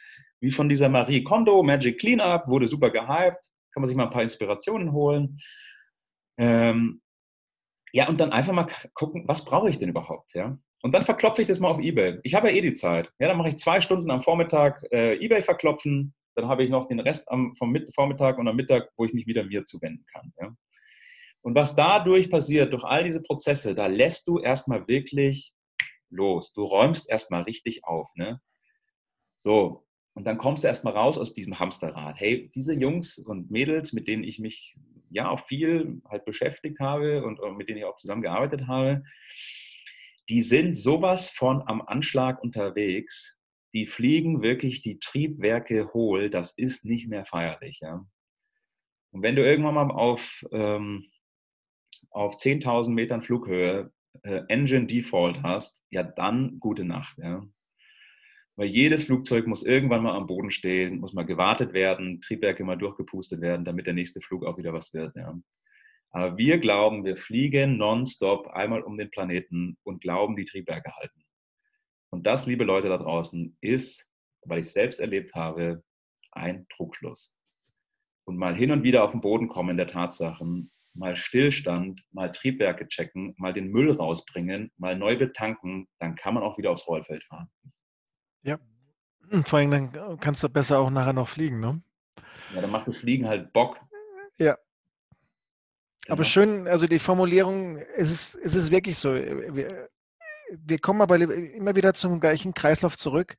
wie 0.40 0.50
von 0.50 0.68
dieser 0.68 0.88
Marie 0.88 1.22
Kondo, 1.22 1.62
Magic 1.62 2.00
Cleanup, 2.00 2.48
wurde 2.48 2.66
super 2.66 2.90
gehypt. 2.90 3.50
Kann 3.72 3.80
man 3.80 3.86
sich 3.86 3.96
mal 3.96 4.04
ein 4.04 4.10
paar 4.10 4.22
Inspirationen 4.22 4.92
holen. 4.92 5.38
Ähm, 6.38 7.02
ja, 7.92 8.08
und 8.08 8.20
dann 8.20 8.32
einfach 8.32 8.52
mal 8.52 8.68
gucken, 8.94 9.28
was 9.28 9.44
brauche 9.44 9.68
ich 9.68 9.78
denn 9.78 9.90
überhaupt? 9.90 10.34
Ja? 10.34 10.58
Und 10.82 10.92
dann 10.92 11.04
verklopfe 11.04 11.42
ich 11.42 11.48
das 11.48 11.60
mal 11.60 11.70
auf 11.70 11.80
Ebay. 11.80 12.18
Ich 12.24 12.34
habe 12.34 12.50
ja 12.50 12.56
eh 12.56 12.60
die 12.60 12.74
Zeit. 12.74 13.12
Ja, 13.20 13.28
dann 13.28 13.38
mache 13.38 13.50
ich 13.50 13.56
zwei 13.56 13.80
Stunden 13.80 14.10
am 14.10 14.20
Vormittag 14.20 14.82
äh, 14.90 15.14
Ebay 15.14 15.42
verklopfen. 15.42 16.12
Dann 16.34 16.48
habe 16.48 16.64
ich 16.64 16.70
noch 16.70 16.88
den 16.88 16.98
Rest 16.98 17.30
am, 17.30 17.54
vom 17.56 17.76
Vormittag 17.94 18.38
und 18.38 18.48
am 18.48 18.56
Mittag, 18.56 18.90
wo 18.96 19.04
ich 19.04 19.12
mich 19.12 19.26
wieder 19.26 19.44
mir 19.44 19.64
zuwenden 19.64 20.04
kann. 20.12 20.32
Ja. 20.40 20.54
Und 21.42 21.54
was 21.54 21.76
dadurch 21.76 22.30
passiert, 22.30 22.72
durch 22.72 22.84
all 22.84 23.04
diese 23.04 23.22
Prozesse, 23.22 23.74
da 23.74 23.86
lässt 23.86 24.26
du 24.26 24.38
erstmal 24.38 24.86
wirklich 24.88 25.52
los. 26.10 26.52
Du 26.52 26.64
räumst 26.64 27.08
erstmal 27.08 27.42
richtig 27.42 27.84
auf. 27.84 28.08
Ne? 28.14 28.40
So, 29.38 29.86
und 30.14 30.24
dann 30.24 30.38
kommst 30.38 30.64
du 30.64 30.68
erstmal 30.68 30.94
raus 30.94 31.16
aus 31.18 31.32
diesem 31.32 31.58
Hamsterrad. 31.58 32.18
Hey, 32.18 32.50
diese 32.54 32.74
Jungs 32.74 33.18
und 33.18 33.50
Mädels, 33.50 33.92
mit 33.92 34.08
denen 34.08 34.24
ich 34.24 34.38
mich 34.38 34.76
ja 35.10 35.28
auch 35.30 35.40
viel 35.46 36.00
halt 36.08 36.24
beschäftigt 36.24 36.80
habe 36.80 37.24
und 37.24 37.40
mit 37.56 37.68
denen 37.68 37.78
ich 37.78 37.84
auch 37.84 37.96
zusammengearbeitet 37.96 38.66
habe, 38.66 39.02
die 40.28 40.42
sind 40.42 40.76
sowas 40.76 41.28
von 41.30 41.62
am 41.66 41.82
Anschlag 41.82 42.42
unterwegs. 42.42 43.38
die 43.74 43.86
fliegen 43.86 44.42
wirklich 44.42 44.82
die 44.82 44.98
Triebwerke 44.98 45.94
hohl, 45.94 46.28
das 46.28 46.52
ist 46.58 46.84
nicht 46.84 47.08
mehr 47.08 47.24
feierlich. 47.24 47.80
Ja? 47.80 48.04
Und 49.12 49.22
wenn 49.22 49.34
du 49.34 49.42
irgendwann 49.42 49.74
mal 49.74 49.90
auf, 49.90 50.44
ähm, 50.52 51.10
auf 52.10 52.36
10.000 52.36 52.90
Metern 52.90 53.22
Flughöhe 53.22 53.90
äh, 54.24 54.42
Engine 54.48 54.86
Default 54.86 55.42
hast, 55.42 55.82
ja 55.90 56.02
dann 56.02 56.58
gute 56.60 56.84
Nacht. 56.84 57.16
Ja? 57.16 57.46
Weil 58.56 58.68
jedes 58.68 59.04
Flugzeug 59.04 59.46
muss 59.46 59.62
irgendwann 59.62 60.02
mal 60.02 60.16
am 60.16 60.26
Boden 60.26 60.50
stehen, 60.50 60.98
muss 60.98 61.14
mal 61.14 61.24
gewartet 61.24 61.72
werden, 61.72 62.20
Triebwerke 62.20 62.64
mal 62.64 62.76
durchgepustet 62.76 63.40
werden, 63.40 63.64
damit 63.64 63.86
der 63.86 63.94
nächste 63.94 64.20
Flug 64.20 64.44
auch 64.44 64.58
wieder 64.58 64.74
was 64.74 64.92
wird. 64.92 65.16
Ja? 65.16 65.34
Aber 66.12 66.36
wir 66.36 66.58
glauben, 66.58 67.04
wir 67.04 67.16
fliegen 67.16 67.78
nonstop 67.78 68.46
einmal 68.48 68.82
um 68.82 68.98
den 68.98 69.10
Planeten 69.10 69.78
und 69.82 70.02
glauben, 70.02 70.36
die 70.36 70.44
Triebwerke 70.44 70.94
halten. 70.94 71.24
Und 72.10 72.26
das, 72.26 72.46
liebe 72.46 72.64
Leute 72.64 72.90
da 72.90 72.98
draußen, 72.98 73.56
ist, 73.62 74.10
weil 74.44 74.60
ich 74.60 74.66
es 74.66 74.74
selbst 74.74 75.00
erlebt 75.00 75.34
habe, 75.34 75.82
ein 76.32 76.66
Trugschluss. 76.68 77.34
Und 78.24 78.36
mal 78.36 78.54
hin 78.54 78.70
und 78.70 78.82
wieder 78.82 79.04
auf 79.04 79.12
den 79.12 79.22
Boden 79.22 79.48
kommen 79.48 79.78
der 79.78 79.86
Tatsachen, 79.86 80.70
mal 80.94 81.16
Stillstand, 81.16 82.02
mal 82.10 82.30
Triebwerke 82.30 82.86
checken, 82.88 83.34
mal 83.38 83.54
den 83.54 83.70
Müll 83.70 83.90
rausbringen, 83.90 84.70
mal 84.76 84.96
neu 84.96 85.16
betanken, 85.16 85.88
dann 85.98 86.14
kann 86.14 86.34
man 86.34 86.42
auch 86.42 86.58
wieder 86.58 86.70
aufs 86.70 86.86
Rollfeld 86.86 87.24
fahren. 87.24 87.50
Ja, 88.42 88.58
vor 89.44 89.58
allem 89.58 89.70
dann 89.70 90.20
kannst 90.20 90.44
du 90.44 90.50
besser 90.50 90.78
auch 90.78 90.90
nachher 90.90 91.14
noch 91.14 91.28
fliegen, 91.28 91.60
ne? 91.60 91.82
Ja, 92.54 92.60
dann 92.60 92.70
macht 92.70 92.88
das 92.88 92.98
Fliegen 92.98 93.26
halt 93.26 93.52
Bock. 93.54 93.80
Ja, 94.36 94.58
aber 96.08 96.22
genau. 96.22 96.28
schön, 96.28 96.68
also 96.68 96.86
die 96.86 96.98
Formulierung, 96.98 97.78
es 97.96 98.10
ist, 98.10 98.38
es 98.42 98.54
ist 98.54 98.70
wirklich 98.70 98.98
so. 98.98 99.14
Wir, 99.14 99.88
wir 100.50 100.78
kommen 100.78 101.00
aber 101.00 101.16
immer 101.18 101.76
wieder 101.76 101.94
zum 101.94 102.20
gleichen 102.20 102.54
Kreislauf 102.54 102.98
zurück. 102.98 103.36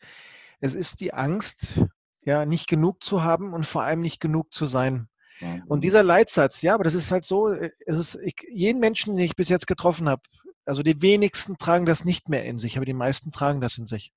Es 0.59 0.73
ist 0.73 1.01
die 1.01 1.13
Angst, 1.13 1.79
ja, 2.21 2.45
nicht 2.45 2.67
genug 2.67 3.03
zu 3.03 3.23
haben 3.23 3.53
und 3.53 3.67
vor 3.67 3.83
allem 3.83 4.01
nicht 4.01 4.21
genug 4.21 4.53
zu 4.53 4.65
sein. 4.65 5.09
Ja. 5.39 5.59
Und 5.67 5.83
dieser 5.83 6.03
Leitsatz, 6.03 6.61
ja, 6.61 6.73
aber 6.73 6.85
das 6.85 6.93
ist 6.93 7.11
halt 7.11 7.25
so, 7.25 7.49
es 7.51 7.97
ist, 7.97 8.15
ich, 8.23 8.35
jeden 8.49 8.79
Menschen, 8.79 9.15
den 9.15 9.25
ich 9.25 9.35
bis 9.35 9.49
jetzt 9.49 9.67
getroffen 9.67 10.07
habe, 10.07 10.21
also 10.65 10.83
die 10.83 11.01
wenigsten 11.01 11.57
tragen 11.57 11.85
das 11.85 12.05
nicht 12.05 12.29
mehr 12.29 12.45
in 12.45 12.57
sich, 12.57 12.77
aber 12.77 12.85
die 12.85 12.93
meisten 12.93 13.31
tragen 13.31 13.59
das 13.59 13.77
in 13.77 13.85
sich. 13.85 14.13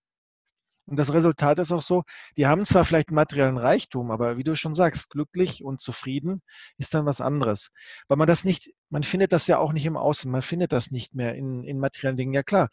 Und 0.87 0.97
das 0.97 1.13
Resultat 1.13 1.59
ist 1.59 1.73
auch 1.73 1.83
so, 1.83 2.05
die 2.37 2.47
haben 2.47 2.65
zwar 2.65 2.85
vielleicht 2.85 3.11
materiellen 3.11 3.59
Reichtum, 3.59 4.13
aber 4.13 4.37
wie 4.37 4.45
du 4.45 4.55
schon 4.55 4.73
sagst, 4.73 5.11
glücklich 5.11 5.65
und 5.65 5.81
zufrieden 5.81 6.43
ist 6.79 6.95
dann 6.95 7.07
was 7.07 7.21
anderes. 7.21 7.71
Weil 8.07 8.19
man 8.19 8.29
das 8.29 8.45
nicht, 8.45 8.71
man 8.89 9.03
findet 9.03 9.33
das 9.33 9.49
ja 9.49 9.59
auch 9.59 9.73
nicht 9.73 9.87
im 9.87 9.97
Außen, 9.97 10.31
man 10.31 10.43
findet 10.43 10.73
das 10.73 10.93
nicht 10.93 11.15
mehr 11.15 11.35
in, 11.35 11.65
in 11.65 11.81
materiellen 11.81 12.17
Dingen. 12.17 12.33
Ja 12.33 12.45
klar, 12.45 12.69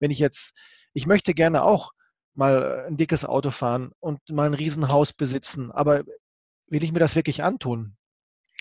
wenn 0.00 0.10
ich 0.10 0.18
jetzt, 0.18 0.54
ich 0.94 1.06
möchte 1.06 1.34
gerne 1.34 1.62
auch 1.62 1.92
mal 2.34 2.86
ein 2.86 2.96
dickes 2.96 3.24
Auto 3.26 3.50
fahren 3.50 3.92
und 4.00 4.20
mal 4.30 4.46
ein 4.46 4.54
Riesenhaus 4.54 5.12
besitzen, 5.12 5.70
aber 5.70 6.04
will 6.68 6.84
ich 6.84 6.92
mir 6.92 7.00
das 7.00 7.16
wirklich 7.16 7.42
antun? 7.42 7.96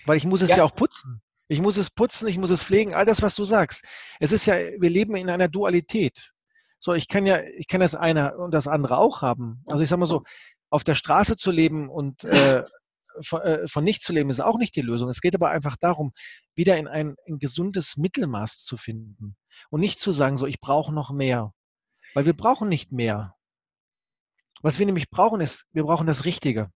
Weil 0.06 0.18
ich 0.18 0.26
muss 0.26 0.42
es 0.42 0.52
ja, 0.52 0.58
ja 0.58 0.64
auch 0.64 0.76
putzen. 0.76 1.22
Ich 1.48 1.62
muss 1.62 1.78
es 1.78 1.90
putzen, 1.90 2.28
ich 2.28 2.38
muss 2.38 2.50
es 2.50 2.64
pflegen, 2.64 2.94
all 2.94 3.06
das, 3.06 3.22
was 3.22 3.36
du 3.36 3.46
sagst. 3.46 3.86
Es 4.20 4.34
ist 4.34 4.46
ja, 4.48 4.56
wir 4.56 4.90
leben 4.90 5.16
in 5.16 5.30
einer 5.30 5.48
Dualität. 5.48 6.34
So, 6.80 6.94
ich 6.94 7.08
kann 7.08 7.26
ja, 7.26 7.42
ich 7.42 7.68
kann 7.68 7.82
das 7.82 7.96
eine 7.96 8.38
und 8.38 8.52
das 8.52 8.68
andere 8.68 8.98
auch 8.98 9.22
haben. 9.22 9.64
Also 9.68 9.84
ich 9.84 9.90
sage 9.90 10.00
mal 10.00 10.06
so, 10.06 10.24
auf 10.70 10.84
der 10.84 10.96
Straße 10.96 11.36
zu 11.38 11.52
leben 11.52 11.90
und 11.90 12.24
äh, 12.26 12.64
von, 13.22 13.42
äh, 13.42 13.68
von 13.68 13.84
nichts 13.84 14.06
zu 14.06 14.14
leben, 14.14 14.30
ist 14.30 14.40
auch 14.40 14.58
nicht 14.58 14.76
die 14.76 14.82
Lösung. 14.82 15.10
Es 15.10 15.22
geht 15.22 15.36
aber 15.36 15.50
einfach 15.50 15.78
darum, 15.78 16.12
wieder 16.56 16.78
in 16.78 16.88
ein, 16.88 17.16
ein 17.28 17.40
gesundes 17.40 17.98
Mittelmaß 17.98 18.64
zu 18.64 18.78
finden 18.78 19.36
und 19.70 19.82
nicht 19.82 20.00
zu 20.00 20.12
sagen, 20.12 20.38
so, 20.38 20.46
ich 20.46 20.60
brauche 20.60 20.94
noch 20.94 21.12
mehr. 21.12 21.54
Weil 22.14 22.26
wir 22.26 22.36
brauchen 22.36 22.70
nicht 22.70 22.92
mehr. 22.92 23.36
Was 24.62 24.80
wir 24.80 24.86
nämlich 24.86 25.10
brauchen, 25.10 25.42
ist, 25.42 25.66
wir 25.72 25.84
brauchen 25.84 26.08
das 26.08 26.26
Richtige. 26.26 26.72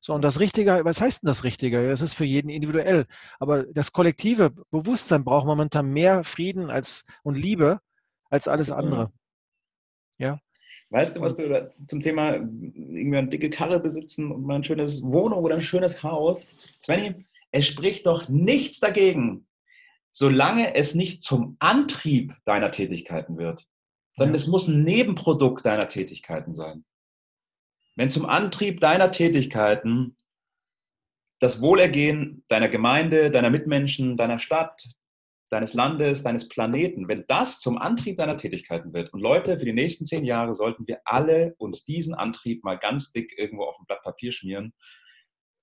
So, 0.00 0.14
und 0.14 0.22
das 0.22 0.40
Richtige, 0.40 0.84
was 0.84 1.00
heißt 1.00 1.22
denn 1.22 1.26
das 1.26 1.44
Richtige? 1.44 1.88
Das 1.88 2.00
ist 2.00 2.14
für 2.14 2.24
jeden 2.24 2.48
individuell. 2.48 3.06
Aber 3.38 3.64
das 3.64 3.92
kollektive 3.92 4.50
Bewusstsein 4.70 5.24
braucht 5.24 5.46
momentan 5.46 5.90
mehr 5.90 6.24
Frieden 6.24 6.70
als, 6.70 7.04
und 7.22 7.36
Liebe 7.36 7.80
als 8.30 8.48
alles 8.48 8.70
andere. 8.70 9.12
Ja. 10.20 10.38
Weißt 10.90 11.16
du, 11.16 11.20
was 11.20 11.36
du 11.36 11.72
zum 11.86 12.00
Thema 12.00 12.34
irgendwie 12.34 13.16
eine 13.16 13.28
dicke 13.28 13.48
Karre 13.48 13.80
besitzen 13.80 14.30
und 14.30 14.44
mal 14.44 14.56
ein 14.56 14.64
schönes 14.64 15.02
Wohnung 15.02 15.44
oder 15.44 15.54
ein 15.54 15.62
schönes 15.62 16.02
Haus? 16.02 16.46
Svenny, 16.82 17.26
es 17.52 17.66
spricht 17.66 18.06
doch 18.06 18.28
nichts 18.28 18.80
dagegen, 18.80 19.46
solange 20.10 20.74
es 20.74 20.94
nicht 20.94 21.22
zum 21.22 21.56
Antrieb 21.60 22.34
deiner 22.44 22.70
Tätigkeiten 22.70 23.38
wird, 23.38 23.66
sondern 24.16 24.34
ja. 24.34 24.40
es 24.40 24.46
muss 24.48 24.68
ein 24.68 24.82
Nebenprodukt 24.82 25.64
deiner 25.64 25.88
Tätigkeiten 25.88 26.54
sein. 26.54 26.84
Wenn 27.96 28.10
zum 28.10 28.26
Antrieb 28.26 28.80
deiner 28.80 29.10
Tätigkeiten 29.10 30.16
das 31.38 31.62
Wohlergehen 31.62 32.44
deiner 32.48 32.68
Gemeinde, 32.68 33.30
deiner 33.30 33.50
Mitmenschen, 33.50 34.16
deiner 34.16 34.38
Stadt, 34.38 34.84
deines 35.50 35.74
Landes, 35.74 36.22
deines 36.22 36.48
Planeten, 36.48 37.08
wenn 37.08 37.24
das 37.26 37.58
zum 37.58 37.76
Antrieb 37.76 38.18
deiner 38.18 38.36
Tätigkeiten 38.36 38.92
wird. 38.92 39.12
Und 39.12 39.20
Leute, 39.20 39.58
für 39.58 39.64
die 39.64 39.72
nächsten 39.72 40.06
zehn 40.06 40.24
Jahre 40.24 40.54
sollten 40.54 40.86
wir 40.86 41.00
alle 41.04 41.54
uns 41.58 41.84
diesen 41.84 42.14
Antrieb 42.14 42.62
mal 42.62 42.78
ganz 42.78 43.12
dick 43.12 43.34
irgendwo 43.36 43.64
auf 43.64 43.78
ein 43.78 43.84
Blatt 43.86 44.02
Papier 44.02 44.32
schmieren 44.32 44.72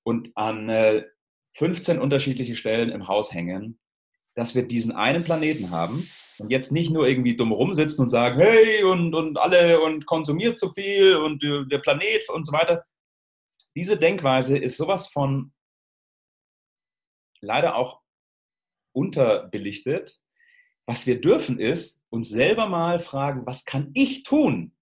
und 0.03 0.31
an 0.35 0.69
äh, 0.69 1.05
15 1.55 1.99
unterschiedliche 1.99 2.55
Stellen 2.55 2.89
im 2.89 3.07
Haus 3.07 3.33
hängen, 3.33 3.79
dass 4.35 4.55
wir 4.55 4.67
diesen 4.67 4.91
einen 4.91 5.23
Planeten 5.23 5.71
haben 5.71 6.07
und 6.37 6.51
jetzt 6.51 6.71
nicht 6.71 6.91
nur 6.91 7.07
irgendwie 7.07 7.35
dumm 7.35 7.51
rumsitzen 7.51 8.03
und 8.03 8.09
sagen, 8.09 8.39
hey 8.39 8.83
und, 8.83 9.15
und 9.15 9.39
alle 9.39 9.79
und 9.81 10.05
konsumiert 10.05 10.59
zu 10.59 10.71
viel 10.71 11.15
und 11.15 11.43
äh, 11.43 11.65
der 11.65 11.79
Planet 11.79 12.29
und 12.29 12.45
so 12.45 12.51
weiter. 12.51 12.85
Diese 13.75 13.97
Denkweise 13.97 14.57
ist 14.57 14.77
sowas 14.77 15.07
von 15.07 15.53
leider 17.39 17.75
auch 17.75 18.01
unterbelichtet. 18.97 20.17
Was 20.87 21.05
wir 21.05 21.21
dürfen 21.21 21.59
ist, 21.59 22.01
uns 22.09 22.29
selber 22.29 22.67
mal 22.67 22.99
fragen, 22.99 23.45
was 23.45 23.63
kann 23.63 23.91
ich 23.93 24.23
tun? 24.23 24.73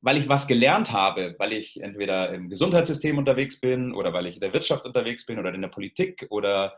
Weil 0.00 0.16
ich 0.16 0.28
was 0.28 0.46
gelernt 0.46 0.90
habe, 0.90 1.36
weil 1.38 1.52
ich 1.52 1.82
entweder 1.82 2.32
im 2.32 2.48
Gesundheitssystem 2.48 3.18
unterwegs 3.18 3.60
bin 3.60 3.92
oder 3.92 4.12
weil 4.12 4.26
ich 4.26 4.36
in 4.36 4.40
der 4.40 4.54
Wirtschaft 4.54 4.86
unterwegs 4.86 5.26
bin 5.26 5.38
oder 5.38 5.54
in 5.54 5.60
der 5.60 5.68
Politik 5.68 6.26
oder 6.30 6.76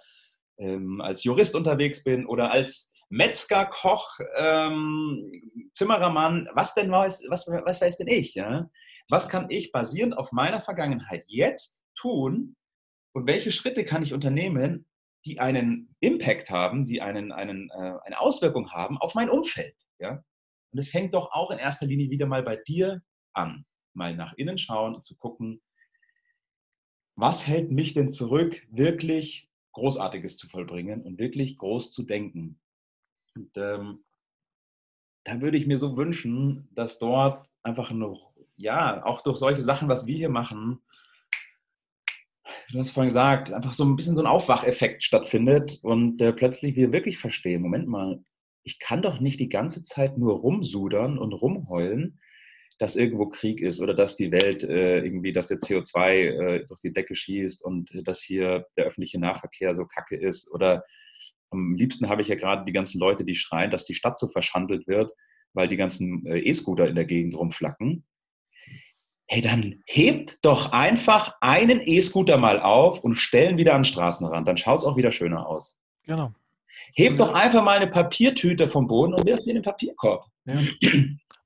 ähm, 0.59 1.01
als 1.01 1.23
Jurist 1.23 1.55
unterwegs 1.55 2.03
bin 2.03 2.27
oder 2.27 2.51
als 2.51 2.93
Metzger, 3.09 3.67
Koch, 3.67 4.19
ähm, 4.37 5.31
Zimmerermann, 5.73 6.49
was 6.55 6.75
denn 6.75 6.91
weiß, 6.91 7.27
was, 7.29 7.47
was 7.47 7.81
weiß 7.81 7.99
denn 7.99 8.09
ich? 8.09 8.35
Ja? 8.35 8.69
Was 9.09 9.29
kann 9.29 9.49
ich 9.51 9.71
basierend 9.71 10.19
auf 10.19 10.33
meiner 10.33 10.61
Vergangenheit 10.61 11.25
jetzt 11.29 11.85
tun 11.95 12.57
und 13.13 13.27
welche 13.27 13.53
Schritte 13.53 13.85
kann 13.85 14.03
ich 14.03 14.13
unternehmen, 14.13 14.87
die 15.25 15.41
einen 15.41 15.95
Impact 16.01 16.51
haben, 16.51 16.85
die 16.87 17.01
einen, 17.01 17.33
einen, 17.33 17.71
äh, 17.71 17.99
eine 18.05 18.21
Auswirkung 18.21 18.73
haben 18.73 18.99
auf 18.99 19.15
mein 19.15 19.31
Umfeld. 19.31 19.77
Ja? 19.99 20.23
Und 20.73 20.79
es 20.79 20.89
fängt 20.89 21.15
doch 21.15 21.33
auch 21.33 21.51
in 21.51 21.59
erster 21.59 21.87
Linie 21.87 22.11
wieder 22.11 22.27
mal 22.27 22.43
bei 22.43 22.57
dir 22.57 23.03
an, 23.33 23.65
mal 23.95 24.15
nach 24.15 24.35
innen 24.35 24.59
schauen 24.59 24.95
und 24.95 25.05
zu 25.05 25.17
gucken, 25.17 25.63
was 27.17 27.47
hält 27.47 27.71
mich 27.71 27.95
denn 27.95 28.11
zurück, 28.11 28.67
wirklich 28.71 29.49
Großartiges 29.73 30.37
zu 30.37 30.49
vollbringen 30.49 31.03
und 31.03 31.19
wirklich 31.19 31.59
groß 31.59 31.93
zu 31.93 32.03
denken. 32.03 32.61
Und 33.35 33.51
ähm, 33.57 34.05
da 35.25 35.41
würde 35.41 35.57
ich 35.57 35.67
mir 35.67 35.79
so 35.79 35.97
wünschen, 35.97 36.69
dass 36.73 36.99
dort 36.99 37.49
einfach 37.63 37.91
noch, 37.93 38.33
ja, 38.57 39.05
auch 39.05 39.23
durch 39.23 39.39
solche 39.39 39.63
Sachen, 39.63 39.89
was 39.89 40.07
wir 40.07 40.17
hier 40.17 40.29
machen, 40.29 40.81
du 42.71 42.79
hast 42.79 42.91
vorhin 42.91 43.09
gesagt, 43.09 43.53
einfach 43.53 43.75
so 43.75 43.85
ein 43.85 43.97
bisschen 43.97 44.17
so 44.17 44.23
ein 44.23 44.27
Aufwacheffekt 44.27 45.03
stattfindet 45.03 45.79
und 45.83 46.21
äh, 46.21 46.33
plötzlich 46.33 46.77
wir 46.77 46.93
wirklich 46.93 47.19
verstehen, 47.19 47.63
Moment 47.63 47.89
mal, 47.89 48.21
ich 48.65 48.79
kann 48.79 49.03
doch 49.03 49.21
nicht 49.21 49.41
die 49.41 49.49
ganze 49.49 49.83
Zeit 49.83 50.19
nur 50.19 50.39
rumsudern 50.39 51.19
und 51.19 51.33
rumheulen, 51.33 52.19
dass 52.79 52.97
irgendwo 52.97 53.27
Krieg 53.27 53.61
ist 53.61 53.81
oder 53.81 53.95
dass 53.95 54.17
die 54.17 54.33
Welt 54.33 54.65
äh, 54.65 55.05
irgendwie, 55.05 55.33
dass 55.33 55.47
der 55.47 55.59
CO2 55.59 56.09
äh, 56.09 56.67
durch 56.67 56.81
die 56.81 56.93
Decke 56.93 57.15
schießt 57.15 57.65
und 57.65 57.95
äh, 57.95 58.03
dass 58.03 58.23
hier 58.23 58.67
der 58.77 58.87
öffentliche 58.87 59.21
Nahverkehr 59.21 59.75
so 59.75 59.85
kacke 59.85 60.17
ist. 60.17 60.51
Oder 60.53 60.83
am 61.51 61.75
liebsten 61.75 62.09
habe 62.09 62.23
ich 62.23 62.29
ja 62.29 62.35
gerade 62.35 62.65
die 62.65 62.73
ganzen 62.73 62.99
Leute, 62.99 63.25
die 63.25 63.37
schreien, 63.37 63.71
dass 63.71 63.85
die 63.85 63.95
Stadt 63.95 64.19
so 64.19 64.29
verschandelt 64.29 64.89
wird, 64.89 65.13
weil 65.53 65.69
die 65.69 65.77
ganzen 65.77 66.27
äh, 66.27 66.41
E-Scooter 66.41 66.89
in 66.89 66.97
der 66.97 67.05
Gegend 67.05 67.37
rumflacken 67.37 68.05
hey, 69.27 69.41
dann 69.41 69.83
hebt 69.87 70.39
doch 70.43 70.73
einfach 70.73 71.35
einen 71.41 71.81
E-Scooter 71.81 72.37
mal 72.37 72.61
auf 72.61 73.03
und 73.03 73.17
stellen 73.17 73.57
wieder 73.57 73.75
an 73.75 73.81
den 73.81 73.87
Straßenrand. 73.87 74.47
Dann 74.47 74.57
schaut 74.57 74.81
es 74.81 74.85
auch 74.85 74.97
wieder 74.97 75.13
schöner 75.13 75.47
aus. 75.47 75.81
Genau. 76.05 76.33
Hebt 76.95 77.19
doch 77.21 77.33
einfach 77.33 77.63
mal 77.63 77.77
eine 77.77 77.89
Papiertüte 77.89 78.69
vom 78.69 78.87
Boden 78.87 79.15
und 79.15 79.27
wirf 79.27 79.41
sie 79.41 79.51
in 79.51 79.57
den 79.57 79.63
Papierkorb. 79.63 80.27
Ja. 80.45 80.61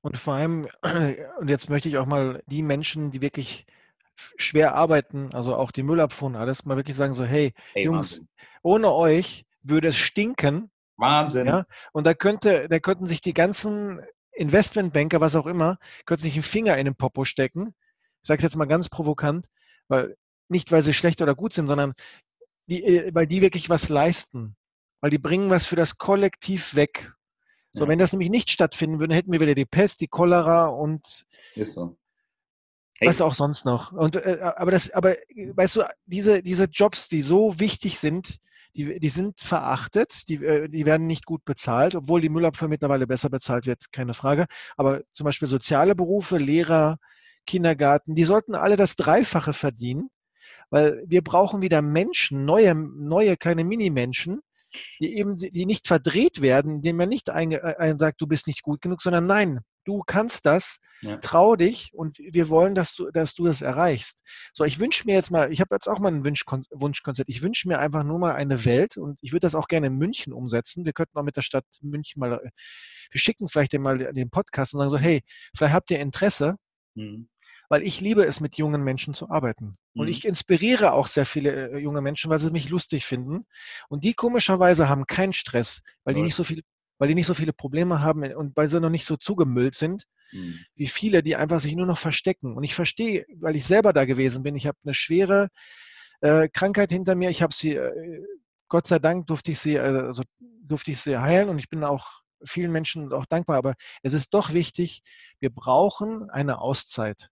Und 0.01 0.17
vor 0.17 0.35
allem, 0.35 0.67
und 1.39 1.49
jetzt 1.49 1.69
möchte 1.69 1.89
ich 1.89 1.97
auch 1.97 2.05
mal 2.05 2.43
die 2.47 2.61
Menschen, 2.61 3.11
die 3.11 3.21
wirklich 3.21 3.65
schwer 4.37 4.75
arbeiten, 4.75 5.29
also 5.33 5.55
auch 5.55 5.71
die 5.71 5.83
Müllabfuhr 5.83 6.27
und 6.27 6.35
alles, 6.35 6.65
mal 6.65 6.77
wirklich 6.77 6.95
sagen 6.95 7.13
so, 7.13 7.23
hey, 7.23 7.53
hey 7.73 7.85
Jungs, 7.85 8.19
Wahnsinn. 8.19 8.27
ohne 8.63 8.93
euch 8.93 9.45
würde 9.63 9.89
es 9.89 9.97
stinken. 9.97 10.69
Wahnsinn. 10.97 11.47
Ja? 11.47 11.65
Und 11.93 12.05
da 12.05 12.13
könnte, 12.13 12.67
da 12.67 12.79
könnten 12.79 13.05
sich 13.05 13.21
die 13.21 13.33
ganzen 13.33 14.01
Investmentbanker, 14.39 15.21
was 15.21 15.35
auch 15.35 15.45
immer, 15.45 15.77
können 16.05 16.21
sich 16.21 16.33
einen 16.33 16.43
Finger 16.43 16.77
in 16.77 16.85
den 16.85 16.95
Popo 16.95 17.25
stecken. 17.25 17.73
Ich 18.21 18.27
sage 18.27 18.39
es 18.39 18.43
jetzt 18.43 18.55
mal 18.55 18.65
ganz 18.65 18.89
provokant, 18.89 19.47
weil 19.87 20.15
nicht, 20.47 20.71
weil 20.71 20.81
sie 20.81 20.93
schlecht 20.93 21.21
oder 21.21 21.35
gut 21.35 21.53
sind, 21.53 21.67
sondern 21.67 21.93
die, 22.67 22.83
äh, 22.83 23.13
weil 23.13 23.27
die 23.27 23.41
wirklich 23.41 23.69
was 23.69 23.89
leisten. 23.89 24.55
Weil 25.01 25.11
die 25.11 25.17
bringen 25.17 25.49
was 25.49 25.65
für 25.65 25.75
das 25.75 25.97
Kollektiv 25.97 26.75
weg. 26.75 27.13
So, 27.71 27.81
ja. 27.81 27.87
wenn 27.87 27.99
das 27.99 28.11
nämlich 28.11 28.29
nicht 28.29 28.49
stattfinden 28.49 28.99
würde, 28.99 29.15
hätten 29.15 29.31
wir 29.31 29.39
wieder 29.39 29.55
die 29.55 29.65
Pest, 29.65 30.01
die 30.01 30.07
Cholera 30.07 30.67
und 30.67 31.25
Ist 31.55 31.73
so. 31.73 31.97
Hey. 32.97 33.07
was 33.07 33.21
auch 33.21 33.35
sonst 33.35 33.65
noch. 33.65 33.91
Und, 33.91 34.17
äh, 34.17 34.39
aber 34.41 34.71
das, 34.71 34.89
aber 34.91 35.15
weißt 35.35 35.75
du, 35.77 35.83
diese, 36.05 36.43
diese 36.43 36.65
Jobs, 36.65 37.07
die 37.07 37.21
so 37.21 37.59
wichtig 37.59 37.99
sind, 37.99 38.39
die, 38.79 38.99
die 38.99 39.09
sind 39.09 39.41
verachtet, 39.41 40.29
die, 40.29 40.35
äh, 40.35 40.69
die 40.69 40.85
werden 40.85 41.05
nicht 41.05 41.25
gut 41.25 41.43
bezahlt, 41.43 41.95
obwohl 41.95 42.21
die 42.21 42.29
Müllabfuhr 42.29 42.69
mittlerweile 42.69 43.07
besser 43.07 43.29
bezahlt 43.29 43.65
wird, 43.65 43.91
keine 43.91 44.13
Frage. 44.13 44.45
Aber 44.77 45.01
zum 45.11 45.25
Beispiel 45.25 45.49
soziale 45.49 45.95
Berufe, 45.95 46.37
Lehrer, 46.37 46.97
Kindergarten, 47.45 48.15
die 48.15 48.23
sollten 48.23 48.55
alle 48.55 48.77
das 48.77 48.95
Dreifache 48.95 49.51
verdienen, 49.51 50.09
weil 50.69 51.03
wir 51.05 51.23
brauchen 51.23 51.61
wieder 51.61 51.81
Menschen, 51.81 52.45
neue, 52.45 52.73
neue 52.73 53.35
kleine 53.35 53.65
Minimenschen, 53.65 54.39
die 54.99 55.17
eben, 55.17 55.35
die 55.35 55.65
nicht 55.65 55.87
verdreht 55.87 56.41
werden, 56.41 56.75
indem 56.75 56.97
man 56.97 57.09
nicht 57.09 57.29
ein, 57.29 57.51
äh, 57.51 57.75
ein 57.79 57.99
sagt, 57.99 58.21
du 58.21 58.27
bist 58.27 58.47
nicht 58.47 58.61
gut 58.61 58.81
genug, 58.81 59.01
sondern 59.01 59.25
nein, 59.25 59.59
du 59.85 60.01
kannst 60.05 60.45
das, 60.45 60.79
ja. 61.01 61.17
trau 61.17 61.55
dich 61.55 61.91
und 61.93 62.19
wir 62.19 62.49
wollen, 62.49 62.75
dass 62.75 62.93
du, 62.93 63.09
dass 63.11 63.33
du 63.33 63.45
das 63.45 63.61
erreichst. 63.61 64.23
So, 64.53 64.63
ich 64.63 64.79
wünsche 64.79 65.05
mir 65.05 65.13
jetzt 65.13 65.31
mal, 65.31 65.51
ich 65.51 65.61
habe 65.61 65.75
jetzt 65.75 65.87
auch 65.87 65.99
mal 65.99 66.11
ein 66.11 66.25
Wunschkon 66.25 66.65
Wunschkonzert. 66.71 67.29
Ich 67.29 67.41
wünsche 67.41 67.67
mir 67.67 67.79
einfach 67.79 68.03
nur 68.03 68.19
mal 68.19 68.35
eine 68.35 68.65
Welt 68.65 68.97
und 68.97 69.17
ich 69.21 69.31
würde 69.31 69.41
das 69.41 69.55
auch 69.55 69.67
gerne 69.67 69.87
in 69.87 69.97
München 69.97 70.33
umsetzen. 70.33 70.85
Wir 70.85 70.93
könnten 70.93 71.17
auch 71.17 71.23
mit 71.23 71.37
der 71.37 71.41
Stadt 71.41 71.65
München 71.81 72.19
mal, 72.19 72.33
äh, 72.33 72.49
wir 73.11 73.19
schicken 73.19 73.47
vielleicht 73.47 73.73
den 73.73 73.81
mal 73.81 73.97
den 73.97 74.29
Podcast 74.29 74.73
und 74.73 74.79
sagen 74.79 74.91
so, 74.91 74.97
hey, 74.97 75.21
vielleicht 75.55 75.73
habt 75.73 75.91
ihr 75.91 75.99
Interesse. 75.99 76.55
Mhm 76.95 77.29
weil 77.69 77.83
ich 77.83 78.01
liebe 78.01 78.25
es, 78.25 78.39
mit 78.39 78.57
jungen 78.57 78.83
Menschen 78.83 79.13
zu 79.13 79.29
arbeiten. 79.29 79.77
Und 79.93 80.05
mhm. 80.05 80.11
ich 80.11 80.25
inspiriere 80.25 80.91
auch 80.91 81.07
sehr 81.07 81.25
viele 81.25 81.69
äh, 81.69 81.77
junge 81.77 82.01
Menschen, 82.01 82.29
weil 82.29 82.39
sie 82.39 82.51
mich 82.51 82.69
lustig 82.69 83.05
finden. 83.05 83.45
Und 83.87 84.03
die 84.03 84.13
komischerweise 84.13 84.89
haben 84.89 85.05
keinen 85.05 85.33
Stress, 85.33 85.81
weil 86.03 86.15
die 86.15 86.23
nicht 86.23 86.35
so 86.35 86.43
viel, 86.43 86.63
weil 86.99 87.07
die 87.07 87.15
nicht 87.15 87.25
so 87.25 87.33
viele 87.33 87.53
Probleme 87.53 88.01
haben 88.01 88.23
und 88.33 88.55
weil 88.55 88.67
sie 88.67 88.79
noch 88.79 88.89
nicht 88.89 89.05
so 89.05 89.17
zugemüllt 89.17 89.73
sind, 89.73 90.03
mhm. 90.31 90.59
wie 90.75 90.87
viele, 90.87 91.23
die 91.23 91.35
einfach 91.35 91.59
sich 91.59 91.75
nur 91.75 91.87
noch 91.87 91.97
verstecken. 91.97 92.55
Und 92.55 92.63
ich 92.63 92.75
verstehe, 92.75 93.25
weil 93.35 93.55
ich 93.55 93.65
selber 93.65 93.93
da 93.93 94.05
gewesen 94.05 94.43
bin, 94.43 94.55
ich 94.55 94.67
habe 94.67 94.77
eine 94.83 94.93
schwere 94.93 95.47
äh, 96.21 96.49
Krankheit 96.49 96.91
hinter 96.91 97.15
mir. 97.15 97.29
Ich 97.29 97.41
habe 97.41 97.53
sie, 97.53 97.75
äh, 97.75 98.21
Gott 98.67 98.85
sei 98.85 98.99
Dank 98.99 99.25
durfte 99.27 99.51
ich 99.51 99.59
sie, 99.59 99.79
also 99.79 100.23
durfte 100.39 100.91
ich 100.91 100.99
sie 100.99 101.17
heilen 101.17 101.49
und 101.49 101.57
ich 101.57 101.69
bin 101.69 101.83
auch 101.83 102.21
vielen 102.45 102.71
Menschen 102.71 103.11
auch 103.13 103.25
dankbar. 103.25 103.57
Aber 103.57 103.75
es 104.03 104.13
ist 104.13 104.33
doch 104.33 104.53
wichtig, 104.53 105.01
wir 105.39 105.49
brauchen 105.49 106.29
eine 106.29 106.59
Auszeit. 106.59 107.29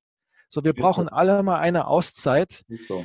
So, 0.50 0.64
wir 0.64 0.74
brauchen 0.74 1.10
alle 1.10 1.44
mal 1.44 1.60
eine 1.60 1.88
Auszeit, 1.88 2.64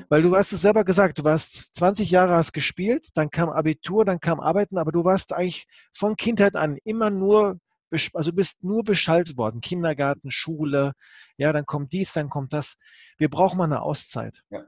weil 0.08 0.22
du 0.22 0.36
hast 0.36 0.52
es 0.52 0.62
selber 0.62 0.84
gesagt, 0.84 1.18
du 1.18 1.24
warst 1.24 1.74
20 1.74 2.10
Jahre 2.10 2.34
hast 2.34 2.52
gespielt, 2.52 3.08
dann 3.14 3.30
kam 3.30 3.50
Abitur, 3.50 4.04
dann 4.04 4.20
kam 4.20 4.38
Arbeiten, 4.38 4.78
aber 4.78 4.92
du 4.92 5.04
warst 5.04 5.32
eigentlich 5.32 5.66
von 5.92 6.16
Kindheit 6.16 6.54
an 6.54 6.78
immer 6.84 7.10
nur, 7.10 7.58
also 7.90 8.30
du 8.30 8.36
bist 8.36 8.62
nur 8.62 8.84
beschaltet 8.84 9.36
worden, 9.36 9.60
Kindergarten, 9.60 10.30
Schule, 10.30 10.92
ja, 11.36 11.52
dann 11.52 11.66
kommt 11.66 11.92
dies, 11.92 12.12
dann 12.12 12.30
kommt 12.30 12.52
das. 12.52 12.76
Wir 13.18 13.28
brauchen 13.28 13.58
mal 13.58 13.64
eine 13.64 13.82
Auszeit. 13.82 14.42
Ja. 14.50 14.64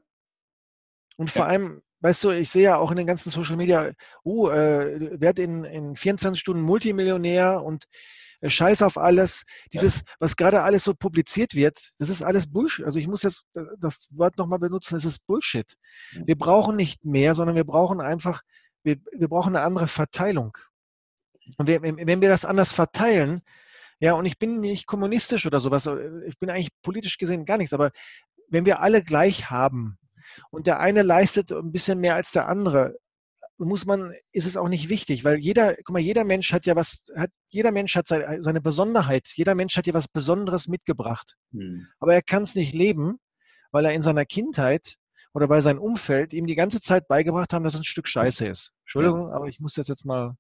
Und 1.16 1.31
vor 1.31 1.45
ja. 1.45 1.51
allem, 1.51 1.81
weißt 2.01 2.25
du, 2.25 2.31
ich 2.31 2.51
sehe 2.51 2.64
ja 2.64 2.77
auch 2.77 2.91
in 2.91 2.97
den 2.97 3.07
ganzen 3.07 3.31
Social 3.31 3.57
Media, 3.57 3.93
oh, 4.25 4.49
äh, 4.49 5.20
werd 5.20 5.39
in, 5.39 5.62
in 5.62 5.95
24 5.95 6.41
Stunden 6.41 6.62
Multimillionär 6.62 7.62
und 7.62 7.85
Scheiß 8.51 8.82
auf 8.82 8.99
alles. 8.99 9.45
Dieses, 9.72 9.99
ja. 9.99 10.03
was 10.18 10.36
gerade 10.36 10.62
alles 10.62 10.84
so 10.84 10.95
publiziert 10.95 11.55
wird, 11.55 11.92
das 11.99 12.09
ist 12.09 12.22
alles 12.22 12.51
Bullshit. 12.51 12.84
Also 12.84 12.99
ich 12.99 13.09
muss 13.09 13.22
jetzt 13.22 13.45
das 13.78 14.09
Wort 14.11 14.38
nochmal 14.38 14.59
benutzen, 14.59 14.97
es 14.97 15.05
ist 15.05 15.26
Bullshit. 15.26 15.76
Wir 16.24 16.36
brauchen 16.36 16.76
nicht 16.76 17.05
mehr, 17.05 17.34
sondern 17.34 17.57
wir 17.57 17.64
brauchen 17.64 18.01
einfach, 18.01 18.42
wir, 18.82 18.97
wir 19.12 19.28
brauchen 19.28 19.57
eine 19.57 19.64
andere 19.64 19.86
Verteilung. 19.86 20.57
Und 21.59 21.68
wir, 21.68 21.82
wenn 21.82 22.20
wir 22.20 22.28
das 22.28 22.45
anders 22.45 22.72
verteilen, 22.72 23.42
ja, 24.01 24.14
und 24.14 24.26
ich 24.26 24.38
bin 24.38 24.61
nicht 24.61 24.86
kommunistisch 24.86 25.47
oder 25.47 25.61
sowas, 25.61 25.88
ich 26.26 26.38
bin 26.38 26.51
eigentlich 26.51 26.70
politisch 26.82 27.18
gesehen 27.18 27.45
gar 27.45 27.59
nichts, 27.59 27.72
aber 27.72 27.90
wenn 28.49 28.66
wir 28.66 28.80
alle 28.80 29.03
gleich 29.03 29.51
haben 29.51 29.99
und 30.51 30.66
der 30.66 30.80
eine 30.80 31.03
leistet 31.03 31.53
ein 31.53 31.72
bisschen 31.72 32.01
mehr 32.01 32.14
als 32.14 32.32
der 32.32 32.49
andere, 32.49 32.97
muss 33.59 33.87
man, 33.87 34.13
ist 34.33 34.47
es 34.47 34.57
auch 34.57 34.69
nicht 34.69 34.89
wichtig, 34.89 35.25
weil 35.25 35.39
jeder, 35.39 35.75
guck 35.77 35.91
mal, 35.91 36.01
jeder 36.01 36.25
Mensch 36.25 36.53
hat 36.53 36.67
ja 36.67 36.75
was, 36.75 36.99
hat, 37.17 37.31
jeder 37.49 37.71
Mensch 37.71 37.95
hat 37.95 38.09
seine, 38.09 38.43
seine 38.43 38.61
Besonderheit, 38.61 39.29
jeder 39.35 39.55
Mensch 39.55 39.77
hat 39.77 39.87
ja 39.87 39.95
was 39.95 40.09
Besonderes 40.09 40.67
mitgebracht. 40.67 41.37
Hm. 41.53 41.87
Aber 42.01 42.15
er 42.15 42.23
kann 42.23 42.43
es 42.43 42.55
nicht 42.55 42.75
leben, 42.75 43.19
weil 43.71 43.85
er 43.85 43.93
in 43.93 44.03
seiner 44.03 44.25
Kindheit 44.25 44.97
oder 45.35 45.49
weil 45.49 45.63
sein 45.63 45.79
Umfeld 45.79 46.33
ihm 46.33 46.47
die 46.47 46.55
ganze 46.55 46.81
Zeit 46.81 47.09
beigebracht 47.09 47.53
haben, 47.53 47.65
dass 47.65 47.75
es 47.75 47.81
ein 47.81 47.85
Stück 47.85 48.09
Scheiße 48.09 48.47
ist. 48.47 48.73
Entschuldigung, 48.85 49.29
ja. 49.29 49.35
aber 49.35 49.47
ich 49.47 49.61
muss 49.61 49.75
das 49.75 49.89
jetzt 49.89 50.05
mal 50.05 50.37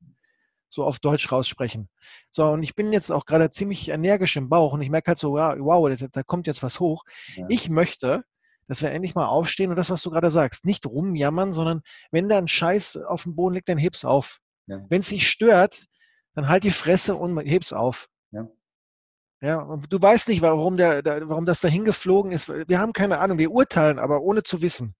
so 0.68 0.84
auf 0.84 0.98
Deutsch 0.98 1.30
raussprechen. 1.30 1.88
So, 2.30 2.48
und 2.48 2.62
ich 2.62 2.74
bin 2.74 2.92
jetzt 2.92 3.10
auch 3.10 3.26
gerade 3.26 3.50
ziemlich 3.50 3.88
energisch 3.88 4.36
im 4.36 4.48
Bauch 4.48 4.72
und 4.72 4.82
ich 4.82 4.90
merke 4.90 5.08
halt 5.08 5.18
so, 5.18 5.34
wow, 5.34 6.08
da 6.12 6.22
kommt 6.22 6.46
jetzt 6.46 6.62
was 6.62 6.80
hoch. 6.80 7.04
Ja. 7.36 7.46
Ich 7.48 7.68
möchte, 7.68 8.24
dass 8.66 8.82
wir 8.82 8.90
endlich 8.90 9.14
mal 9.14 9.26
aufstehen 9.26 9.70
und 9.70 9.76
das, 9.76 9.90
was 9.90 10.02
du 10.02 10.10
gerade 10.10 10.30
sagst, 10.30 10.64
nicht 10.64 10.86
rumjammern, 10.86 11.52
sondern 11.52 11.82
wenn 12.10 12.28
da 12.28 12.38
ein 12.38 12.48
Scheiß 12.48 12.96
auf 12.96 13.24
dem 13.24 13.36
Boden 13.36 13.54
liegt, 13.54 13.68
dann 13.68 13.78
heb's 13.78 14.04
auf. 14.04 14.40
Ja. 14.66 14.84
Wenn 14.88 15.00
es 15.00 15.08
dich 15.08 15.28
stört, 15.28 15.86
dann 16.34 16.48
halt 16.48 16.64
die 16.64 16.70
Fresse 16.70 17.14
und 17.14 17.38
heb's 17.38 17.72
auf. 17.72 18.08
Ja. 18.30 18.48
Ja, 19.40 19.60
und 19.60 19.92
du 19.92 20.00
weißt 20.00 20.28
nicht, 20.28 20.40
warum, 20.40 20.76
der, 20.76 21.02
der, 21.02 21.28
warum 21.28 21.44
das 21.44 21.60
da 21.60 21.68
hingeflogen 21.68 22.32
ist. 22.32 22.48
Wir 22.48 22.78
haben 22.78 22.94
keine 22.94 23.18
Ahnung, 23.18 23.38
wir 23.38 23.50
urteilen, 23.50 23.98
aber 23.98 24.22
ohne 24.22 24.42
zu 24.42 24.62
wissen. 24.62 24.94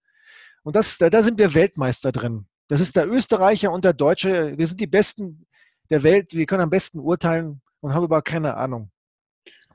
Und 0.62 0.76
das, 0.76 0.98
da, 0.98 1.08
da 1.08 1.22
sind 1.22 1.38
wir 1.38 1.54
Weltmeister 1.54 2.12
drin. 2.12 2.46
Das 2.68 2.80
ist 2.80 2.96
der 2.96 3.08
Österreicher 3.08 3.72
und 3.72 3.84
der 3.84 3.92
Deutsche. 3.92 4.56
Wir 4.58 4.66
sind 4.66 4.80
die 4.80 4.86
Besten 4.86 5.46
der 5.90 6.02
Welt. 6.02 6.34
Wir 6.34 6.46
können 6.46 6.62
am 6.62 6.70
besten 6.70 6.98
urteilen 6.98 7.62
und 7.80 7.94
haben 7.94 8.04
überhaupt 8.04 8.28
keine 8.28 8.56
Ahnung. 8.56 8.90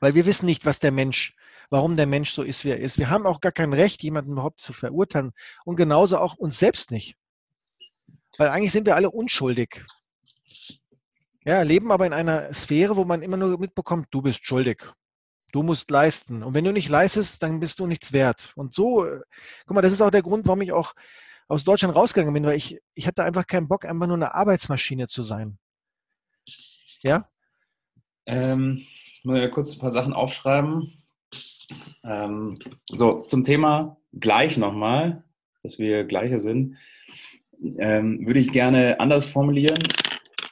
Weil 0.00 0.14
wir 0.14 0.26
wissen 0.26 0.46
nicht, 0.46 0.66
was 0.66 0.78
der 0.78 0.92
Mensch 0.92 1.34
warum 1.70 1.96
der 1.96 2.06
Mensch 2.06 2.32
so 2.32 2.42
ist, 2.42 2.64
wie 2.64 2.70
er 2.70 2.80
ist. 2.80 2.98
Wir 2.98 3.08
haben 3.08 3.26
auch 3.26 3.40
gar 3.40 3.52
kein 3.52 3.72
Recht, 3.72 4.02
jemanden 4.02 4.32
überhaupt 4.32 4.60
zu 4.60 4.72
verurteilen 4.72 5.32
und 5.64 5.76
genauso 5.76 6.18
auch 6.18 6.34
uns 6.36 6.58
selbst 6.58 6.90
nicht. 6.90 7.16
Weil 8.36 8.48
eigentlich 8.48 8.72
sind 8.72 8.86
wir 8.86 8.96
alle 8.96 9.10
unschuldig. 9.10 9.84
Ja, 11.44 11.62
leben 11.62 11.90
aber 11.90 12.06
in 12.06 12.12
einer 12.12 12.52
Sphäre, 12.52 12.96
wo 12.96 13.04
man 13.04 13.22
immer 13.22 13.36
nur 13.36 13.58
mitbekommt, 13.58 14.08
du 14.10 14.20
bist 14.20 14.44
schuldig. 14.44 14.92
Du 15.52 15.62
musst 15.62 15.90
leisten. 15.90 16.42
Und 16.42 16.54
wenn 16.54 16.64
du 16.64 16.72
nicht 16.72 16.88
leistest, 16.88 17.42
dann 17.42 17.60
bist 17.60 17.80
du 17.80 17.86
nichts 17.86 18.12
wert. 18.12 18.52
Und 18.56 18.74
so, 18.74 19.04
äh, 19.04 19.20
guck 19.66 19.74
mal, 19.74 19.82
das 19.82 19.92
ist 19.92 20.02
auch 20.02 20.10
der 20.10 20.22
Grund, 20.22 20.46
warum 20.46 20.60
ich 20.60 20.72
auch 20.72 20.94
aus 21.48 21.64
Deutschland 21.64 21.96
rausgegangen 21.96 22.34
bin, 22.34 22.44
weil 22.44 22.56
ich, 22.56 22.78
ich 22.94 23.06
hatte 23.06 23.24
einfach 23.24 23.46
keinen 23.46 23.66
Bock, 23.66 23.84
einfach 23.84 24.06
nur 24.06 24.16
eine 24.16 24.34
Arbeitsmaschine 24.34 25.08
zu 25.08 25.22
sein. 25.22 25.58
Ja? 27.02 27.28
Ähm, 28.26 28.86
muss 29.24 29.38
ja 29.38 29.48
kurz 29.48 29.74
ein 29.74 29.80
paar 29.80 29.90
Sachen 29.90 30.12
aufschreiben. 30.12 30.92
Ähm, 32.04 32.58
so, 32.86 33.22
zum 33.22 33.44
Thema 33.44 33.98
gleich 34.12 34.56
nochmal, 34.56 35.24
dass 35.62 35.78
wir 35.78 36.04
gleiche 36.04 36.38
sind, 36.38 36.76
ähm, 37.78 38.26
würde 38.26 38.40
ich 38.40 38.52
gerne 38.52 39.00
anders 39.00 39.26
formulieren. 39.26 39.78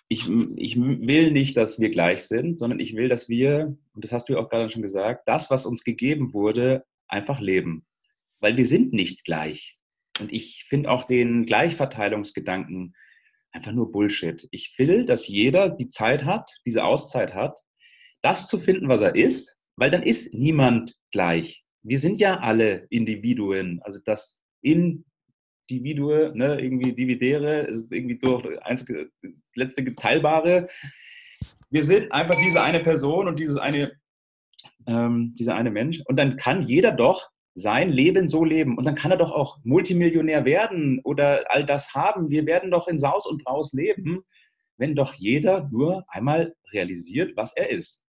Ich, 0.09 0.29
ich 0.57 0.77
will 0.79 1.33
nicht, 1.33 1.57
dass 1.57 1.79
wir 1.81 1.91
gleich 1.91 2.23
sind, 2.23 2.59
sondern 2.59 2.81
ich 2.81 2.95
will, 2.97 3.09
dass 3.09 3.29
wir, 3.29 3.77
und 3.95 4.05
das 4.05 4.13
hast 4.13 4.29
du 4.29 4.39
auch 4.39 4.49
gerade 4.49 4.71
schon 4.71 4.83
gesagt, 4.83 5.23
das, 5.27 5.51
was 5.51 5.67
uns 5.67 5.85
gegeben 5.85 6.33
wurde, 6.33 6.85
einfach 7.09 7.41
leben. 7.41 7.87
Weil 8.41 8.57
wir 8.57 8.67
sind 8.67 8.93
nicht 8.93 9.25
gleich. 9.25 9.77
Und 10.21 10.33
ich 10.33 10.67
finde 10.69 10.91
auch 10.91 11.05
den 11.05 11.45
Gleichverteilungsgedanken 11.47 12.95
einfach 13.53 13.73
nur 13.73 13.93
Bullshit. 13.93 14.49
Ich 14.51 14.75
will, 14.79 15.05
dass 15.05 15.29
jeder 15.29 15.71
die 15.71 15.89
Zeit 15.89 16.25
hat, 16.25 16.51
diese 16.67 16.85
Auszeit 16.85 17.35
hat, 17.35 17.59
das 18.23 18.47
zu 18.49 18.59
finden, 18.59 18.89
was 18.89 19.03
er 19.03 19.15
ist, 19.15 19.59
weil 19.77 19.91
dann 19.91 20.03
ist 20.03 20.35
niemand 20.35 20.98
gleich. 21.11 21.65
Wir 21.83 21.99
sind 21.99 22.19
ja 22.19 22.39
alle 22.41 22.87
Individuen. 22.91 23.81
Also 23.83 23.99
das 24.05 24.43
Individue, 24.63 26.33
ne, 26.35 26.61
irgendwie 26.61 26.93
Dividere, 26.93 27.61
ist 27.63 27.93
irgendwie 27.93 28.19
durch 28.19 28.63
einzige, 28.63 29.11
letzte 29.55 29.85
Geteilbare. 29.85 30.69
Wir 31.71 31.85
sind 31.85 32.13
einfach 32.13 32.37
diese 32.45 32.63
eine 32.63 32.81
Person 32.81 33.29
und 33.29 33.39
dieses 33.39 33.57
eine, 33.57 33.93
ähm, 34.87 35.35
dieser 35.39 35.55
eine 35.55 35.71
Mensch. 35.71 36.01
Und 36.07 36.17
dann 36.17 36.37
kann 36.37 36.63
jeder 36.63 36.93
doch 36.93 37.31
sein 37.55 37.91
Leben 37.91 38.29
so 38.29 38.45
leben. 38.45 38.79
Und 38.79 38.85
dann 38.85 38.95
kann 38.95 39.11
er 39.11 39.17
doch 39.17 39.33
auch 39.33 39.59
Multimillionär 39.65 40.45
werden 40.45 41.01
oder 41.05 41.45
all 41.49 41.65
das 41.67 41.95
haben. 41.95 42.31
Wir 42.31 42.47
werden 42.47 42.71
doch 42.71 42.89
in 42.89 42.99
Saus 42.99 43.27
und 43.27 43.45
Braus 43.45 43.73
leben, 43.73 44.23
wenn 44.77 44.95
doch 44.95 45.15
jeder 45.15 45.69
nur 45.71 46.05
einmal 46.09 46.55
realisiert, 46.73 47.37
was 47.37 47.57
er 47.57 47.71
ist. 47.71 48.05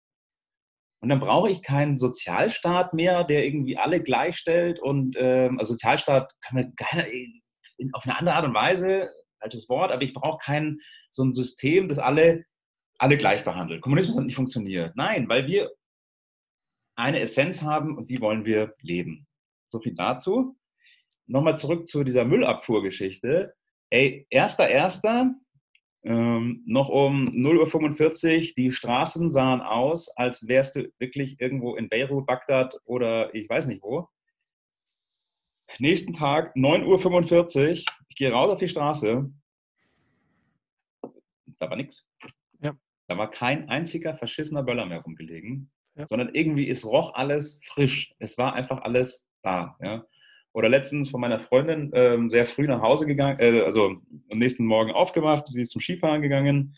Und 1.02 1.10
dann 1.10 1.20
brauche 1.20 1.50
ich 1.50 1.62
keinen 1.62 1.98
Sozialstaat 1.98 2.93
mehr, 2.93 3.24
der 3.24 3.46
irgendwie 3.46 3.78
alle 3.78 4.02
gleichstellt. 4.02 4.80
Und 4.80 5.16
ähm, 5.20 5.60
also 5.60 5.74
Sozialstaat 5.74 6.32
kann 6.41 6.56
man 6.56 6.74
gerne 6.76 7.08
auf 7.93 8.06
eine 8.06 8.18
andere 8.18 8.36
Art 8.36 8.46
und 8.46 8.54
Weise, 8.54 9.10
altes 9.39 9.70
Wort, 9.70 9.91
aber 9.91 10.02
ich 10.02 10.14
brauche 10.14 10.39
kein 10.43 10.80
so 11.12 11.24
ein 11.24 11.34
System, 11.34 11.89
das 11.89 12.00
alle 12.00 12.46
alle 12.98 13.18
gleich 13.18 13.43
behandelt. 13.43 13.82
Kommunismus 13.82 14.18
hat 14.18 14.26
nicht 14.26 14.36
funktioniert. 14.36 14.96
Nein, 14.96 15.28
weil 15.28 15.48
wir 15.48 15.72
eine 16.98 17.20
Essenz 17.20 17.62
haben 17.62 17.98
und 17.98 18.10
die 18.10 18.22
wollen 18.22 18.46
wir 18.46 18.74
leben. 18.82 19.28
So 19.70 19.80
viel 19.80 19.96
dazu. 19.96 20.58
Nochmal 21.28 21.58
zurück 21.58 21.88
zu 21.88 22.04
dieser 22.04 22.24
Müllabfuhrgeschichte. 22.24 23.54
Ey, 23.89 24.26
erster, 24.30 24.70
erster, 24.70 25.34
ähm, 26.06 26.62
noch 26.68 26.89
um 26.89 27.30
0.45 27.30 28.49
Uhr, 28.49 28.53
die 28.56 28.72
Straßen 28.72 29.32
sahen 29.32 29.62
aus, 29.62 30.16
als 30.16 30.47
wärst 30.47 30.76
du 30.76 30.91
wirklich 30.99 31.41
irgendwo 31.41 31.76
in 31.76 31.89
Beirut, 31.89 32.28
Bagdad 32.28 32.76
oder 32.86 33.34
ich 33.34 33.49
weiß 33.49 33.66
nicht 33.68 33.82
wo. 33.82 34.08
Nächsten 35.80 36.14
Tag, 36.14 36.56
9.45 36.56 37.32
Uhr, 37.32 37.74
ich 38.08 38.16
gehe 38.16 38.32
raus 38.32 38.51
auf 38.51 38.60
die 38.60 38.70
Straße. 38.70 39.32
Da 41.58 41.70
war 41.70 41.76
nichts. 41.76 42.08
Ja. 42.62 42.78
Da 43.08 43.18
war 43.18 43.32
kein 43.32 43.68
einziger 43.70 44.16
verschissener 44.16 44.62
Böller 44.62 44.86
mehr 44.86 45.01
rumgelegen, 45.01 45.72
ja. 45.95 46.06
sondern 46.06 46.36
irgendwie 46.36 46.68
ist 46.68 46.86
roch 46.86 47.16
alles 47.16 47.60
frisch. 47.66 48.14
Es 48.20 48.38
war 48.38 48.53
einfach 48.53 48.84
alles 48.84 49.28
da. 49.41 49.76
Ja. 49.82 50.06
Oder 50.56 50.70
letztens 50.70 51.10
von 51.10 51.20
meiner 51.20 51.39
Freundin 51.39 51.91
ähm, 51.93 52.30
sehr 52.30 52.45
früh 52.45 52.66
nach 52.66 52.82
Hause 52.82 53.06
gegangen, 53.06 53.38
äh, 53.41 53.60
also 53.60 53.97
am 54.32 54.39
nächsten 54.39 54.66
Morgen 54.66 54.91
aufgemacht, 54.91 55.47
sie 55.49 55.60
ist 55.60 55.72
zum 55.72 55.82
Skifahren 55.82 56.22
gegangen, 56.22 56.78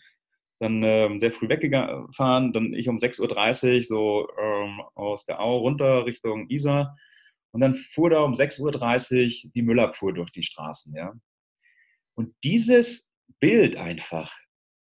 dann 0.58 0.82
ähm, 0.82 1.20
sehr 1.20 1.30
früh 1.30 1.48
weggefahren, 1.48 2.52
dann 2.52 2.74
ich 2.74 2.88
um 2.88 2.96
6.30 2.96 3.76
Uhr 3.76 3.82
so 3.82 4.28
ähm, 4.36 4.80
aus 4.96 5.26
der 5.26 5.40
Au 5.40 5.58
runter 5.58 6.06
Richtung 6.06 6.50
Isar 6.50 6.96
und 7.52 7.60
dann 7.60 7.76
fuhr 7.76 8.10
da 8.10 8.22
um 8.24 8.32
6.30 8.32 9.44
Uhr 9.44 9.50
die 9.54 9.62
Müllabfuhr 9.62 10.12
durch 10.12 10.32
die 10.32 10.42
Straßen. 10.42 10.92
Ja. 10.96 11.14
Und 12.16 12.34
dieses 12.42 13.12
Bild 13.38 13.76
einfach 13.76 14.34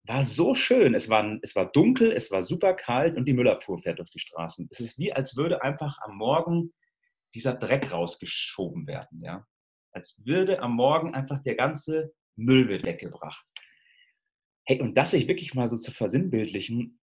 war 0.08 0.24
so 0.24 0.56
schön. 0.56 0.96
Es 0.96 1.10
war, 1.10 1.38
es 1.42 1.54
war 1.54 1.70
dunkel, 1.70 2.14
es 2.14 2.32
war 2.32 2.44
super 2.44 2.76
kalt 2.76 3.18
und 3.18 3.26
die 3.26 3.34
Müllabfuhr 3.34 3.80
fährt 3.80 4.00
durch 4.00 4.10
die 4.12 4.20
Straßen. 4.20 4.70
Es 4.72 4.80
ist 4.80 4.98
wie, 5.00 5.12
als 5.12 5.36
würde 5.36 5.64
einfach 5.64 5.98
am 6.04 6.16
Morgen 6.16 6.72
dieser 7.34 7.54
Dreck 7.54 7.92
rausgeschoben 7.92 8.88
werden. 8.88 9.22
Ja. 9.24 9.46
Als 9.92 10.22
würde 10.26 10.62
am 10.62 10.76
Morgen 10.76 11.14
einfach 11.14 11.40
der 11.40 11.56
ganze 11.56 12.14
Müll 12.36 12.68
wird 12.68 12.86
weggebracht. 12.86 13.46
Hey, 14.66 14.82
und 14.82 14.98
das 14.98 15.12
sich 15.12 15.28
wirklich 15.28 15.56
mal 15.56 15.68
so 15.68 15.78
zu 15.78 15.92
versinnbildlichen, 15.92 17.00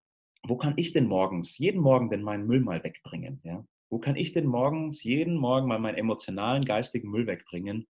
wo 0.47 0.57
kann 0.57 0.73
ich 0.78 0.93
denn 0.93 1.07
morgens, 1.07 1.57
jeden 1.57 1.82
Morgen 1.82 2.09
denn 2.09 2.21
meinen 2.21 2.45
Müll 2.45 2.59
mal 2.59 2.84
wegbringen? 2.84 3.41
Ja? 3.43 3.65
Wo 3.89 3.99
kann 3.99 4.15
ich 4.15 4.34
denn 4.34 4.45
morgens, 4.45 5.03
jeden 5.03 5.36
Morgen 5.36 5.67
mal 5.67 5.80
meinen 5.80 5.97
emotionalen, 5.97 6.65
geistigen 6.65 7.09
Müll 7.09 7.28
wegbringen, 7.28 7.88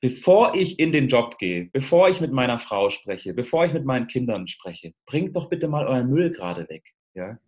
bevor 0.00 0.54
ich 0.54 0.78
in 0.78 0.92
den 0.92 1.08
Job 1.08 1.38
gehe, 1.38 1.66
bevor 1.72 2.08
ich 2.08 2.20
mit 2.20 2.32
meiner 2.32 2.58
Frau 2.58 2.90
spreche, 2.90 3.32
bevor 3.32 3.64
ich 3.64 3.72
mit 3.72 3.84
meinen 3.84 4.06
Kindern 4.06 4.46
spreche? 4.46 4.92
Bringt 5.06 5.34
doch 5.36 5.48
bitte 5.48 5.68
mal 5.68 5.86
euren 5.86 6.10
Müll 6.10 6.30
gerade 6.30 6.68
weg. 6.68 6.94
Ja? 7.14 7.38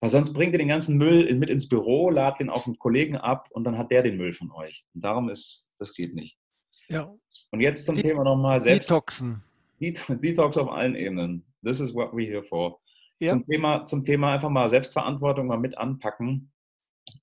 Weil 0.00 0.10
sonst 0.10 0.32
bringt 0.32 0.52
ihr 0.52 0.58
den 0.58 0.68
ganzen 0.68 0.98
Müll 0.98 1.32
mit 1.34 1.50
ins 1.50 1.68
Büro, 1.68 2.10
ladet 2.10 2.40
ihn 2.40 2.50
auf 2.50 2.66
einen 2.66 2.78
Kollegen 2.78 3.16
ab 3.16 3.48
und 3.52 3.64
dann 3.64 3.78
hat 3.78 3.90
der 3.90 4.02
den 4.02 4.16
Müll 4.16 4.32
von 4.32 4.50
euch. 4.52 4.84
Und 4.94 5.04
darum 5.04 5.28
ist, 5.28 5.70
das 5.78 5.94
geht 5.94 6.14
nicht. 6.14 6.36
Ja. 6.88 7.12
Und 7.50 7.60
jetzt 7.60 7.86
zum 7.86 7.96
Die, 7.96 8.02
Thema 8.02 8.24
nochmal 8.24 8.60
selbst. 8.60 8.90
Detoxen. 8.90 9.42
Detox 9.80 10.58
auf 10.58 10.70
allen 10.70 10.94
Ebenen. 10.94 11.44
This 11.64 11.80
is 11.80 11.94
what 11.94 12.12
we're 12.12 12.26
here 12.26 12.42
for. 12.42 12.80
Ja. 13.20 13.30
Zum, 13.30 13.46
Thema, 13.46 13.84
zum 13.86 14.04
Thema 14.04 14.34
einfach 14.34 14.50
mal 14.50 14.68
Selbstverantwortung 14.68 15.46
mal 15.46 15.58
mit 15.58 15.78
anpacken 15.78 16.52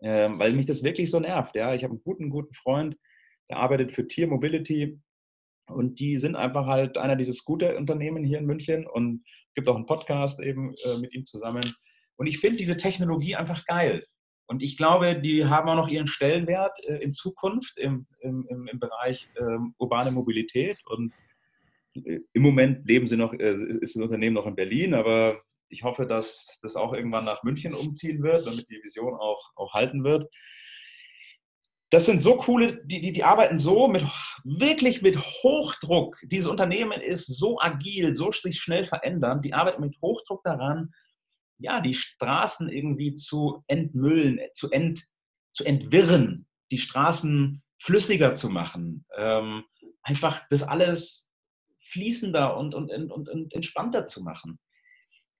ähm, 0.01 0.39
weil 0.39 0.53
mich 0.53 0.65
das 0.65 0.83
wirklich 0.83 1.09
so 1.09 1.19
nervt. 1.19 1.55
Ja? 1.55 1.73
Ich 1.73 1.83
habe 1.83 1.93
einen 1.93 2.03
guten, 2.03 2.29
guten 2.29 2.53
Freund, 2.53 2.97
der 3.49 3.57
arbeitet 3.57 3.91
für 3.91 4.07
Tier 4.07 4.27
Mobility 4.27 4.99
und 5.67 5.99
die 5.99 6.17
sind 6.17 6.35
einfach 6.35 6.67
halt 6.67 6.97
einer 6.97 7.15
dieser 7.15 7.33
Scooter-Unternehmen 7.33 8.23
hier 8.23 8.39
in 8.39 8.45
München 8.45 8.87
und 8.87 9.23
gibt 9.55 9.67
auch 9.67 9.75
einen 9.75 9.85
Podcast 9.85 10.39
eben 10.41 10.73
äh, 10.73 10.97
mit 10.99 11.13
ihm 11.13 11.25
zusammen. 11.25 11.63
Und 12.21 12.27
ich 12.27 12.37
finde 12.37 12.57
diese 12.57 12.77
Technologie 12.77 13.35
einfach 13.35 13.65
geil. 13.65 14.05
Und 14.45 14.61
ich 14.61 14.77
glaube, 14.77 15.19
die 15.19 15.47
haben 15.47 15.67
auch 15.67 15.75
noch 15.75 15.87
ihren 15.87 16.05
Stellenwert 16.05 16.77
äh, 16.85 16.97
in 16.97 17.13
Zukunft 17.13 17.79
im, 17.79 18.05
im, 18.19 18.45
im 18.47 18.79
Bereich 18.79 19.27
ähm, 19.39 19.73
urbane 19.79 20.11
Mobilität. 20.11 20.77
Und 20.85 21.13
äh, 21.95 22.19
im 22.33 22.43
Moment 22.43 22.87
leben 22.87 23.07
sie 23.07 23.17
noch, 23.17 23.33
äh, 23.33 23.55
ist 23.55 23.95
das 23.95 24.03
Unternehmen 24.03 24.35
noch 24.35 24.45
in 24.45 24.55
Berlin, 24.55 24.93
aber 24.93 25.41
ich 25.67 25.81
hoffe, 25.81 26.05
dass 26.05 26.59
das 26.61 26.75
auch 26.75 26.93
irgendwann 26.93 27.25
nach 27.25 27.41
München 27.41 27.73
umziehen 27.73 28.21
wird, 28.21 28.45
damit 28.45 28.69
die 28.69 28.83
Vision 28.83 29.15
auch, 29.15 29.49
auch 29.55 29.73
halten 29.73 30.03
wird. 30.03 30.29
Das 31.89 32.05
sind 32.05 32.21
so 32.21 32.35
coole, 32.35 32.85
die, 32.85 33.01
die, 33.01 33.13
die 33.13 33.23
arbeiten 33.23 33.57
so 33.57 33.87
mit, 33.87 34.03
wirklich 34.43 35.01
mit 35.01 35.17
Hochdruck. 35.17 36.19
Dieses 36.25 36.47
Unternehmen 36.47 37.01
ist 37.01 37.25
so 37.25 37.59
agil, 37.59 38.15
so 38.15 38.31
sich 38.31 38.59
schnell 38.59 38.83
verändern. 38.83 39.41
Die 39.41 39.55
arbeiten 39.55 39.81
mit 39.81 39.99
Hochdruck 40.03 40.43
daran, 40.43 40.93
ja, 41.61 41.81
die 41.81 41.95
Straßen 41.95 42.69
irgendwie 42.69 43.13
zu 43.15 43.63
entmüllen, 43.67 44.39
zu, 44.53 44.69
ent, 44.69 45.07
zu 45.53 45.63
entwirren, 45.63 46.47
die 46.71 46.79
Straßen 46.79 47.63
flüssiger 47.81 48.35
zu 48.35 48.49
machen. 48.49 49.05
Ähm, 49.17 49.63
einfach 50.03 50.43
das 50.49 50.63
alles 50.63 51.29
fließender 51.79 52.57
und, 52.57 52.73
und, 52.73 52.91
und, 52.91 53.29
und 53.29 53.53
entspannter 53.53 54.05
zu 54.05 54.23
machen 54.23 54.59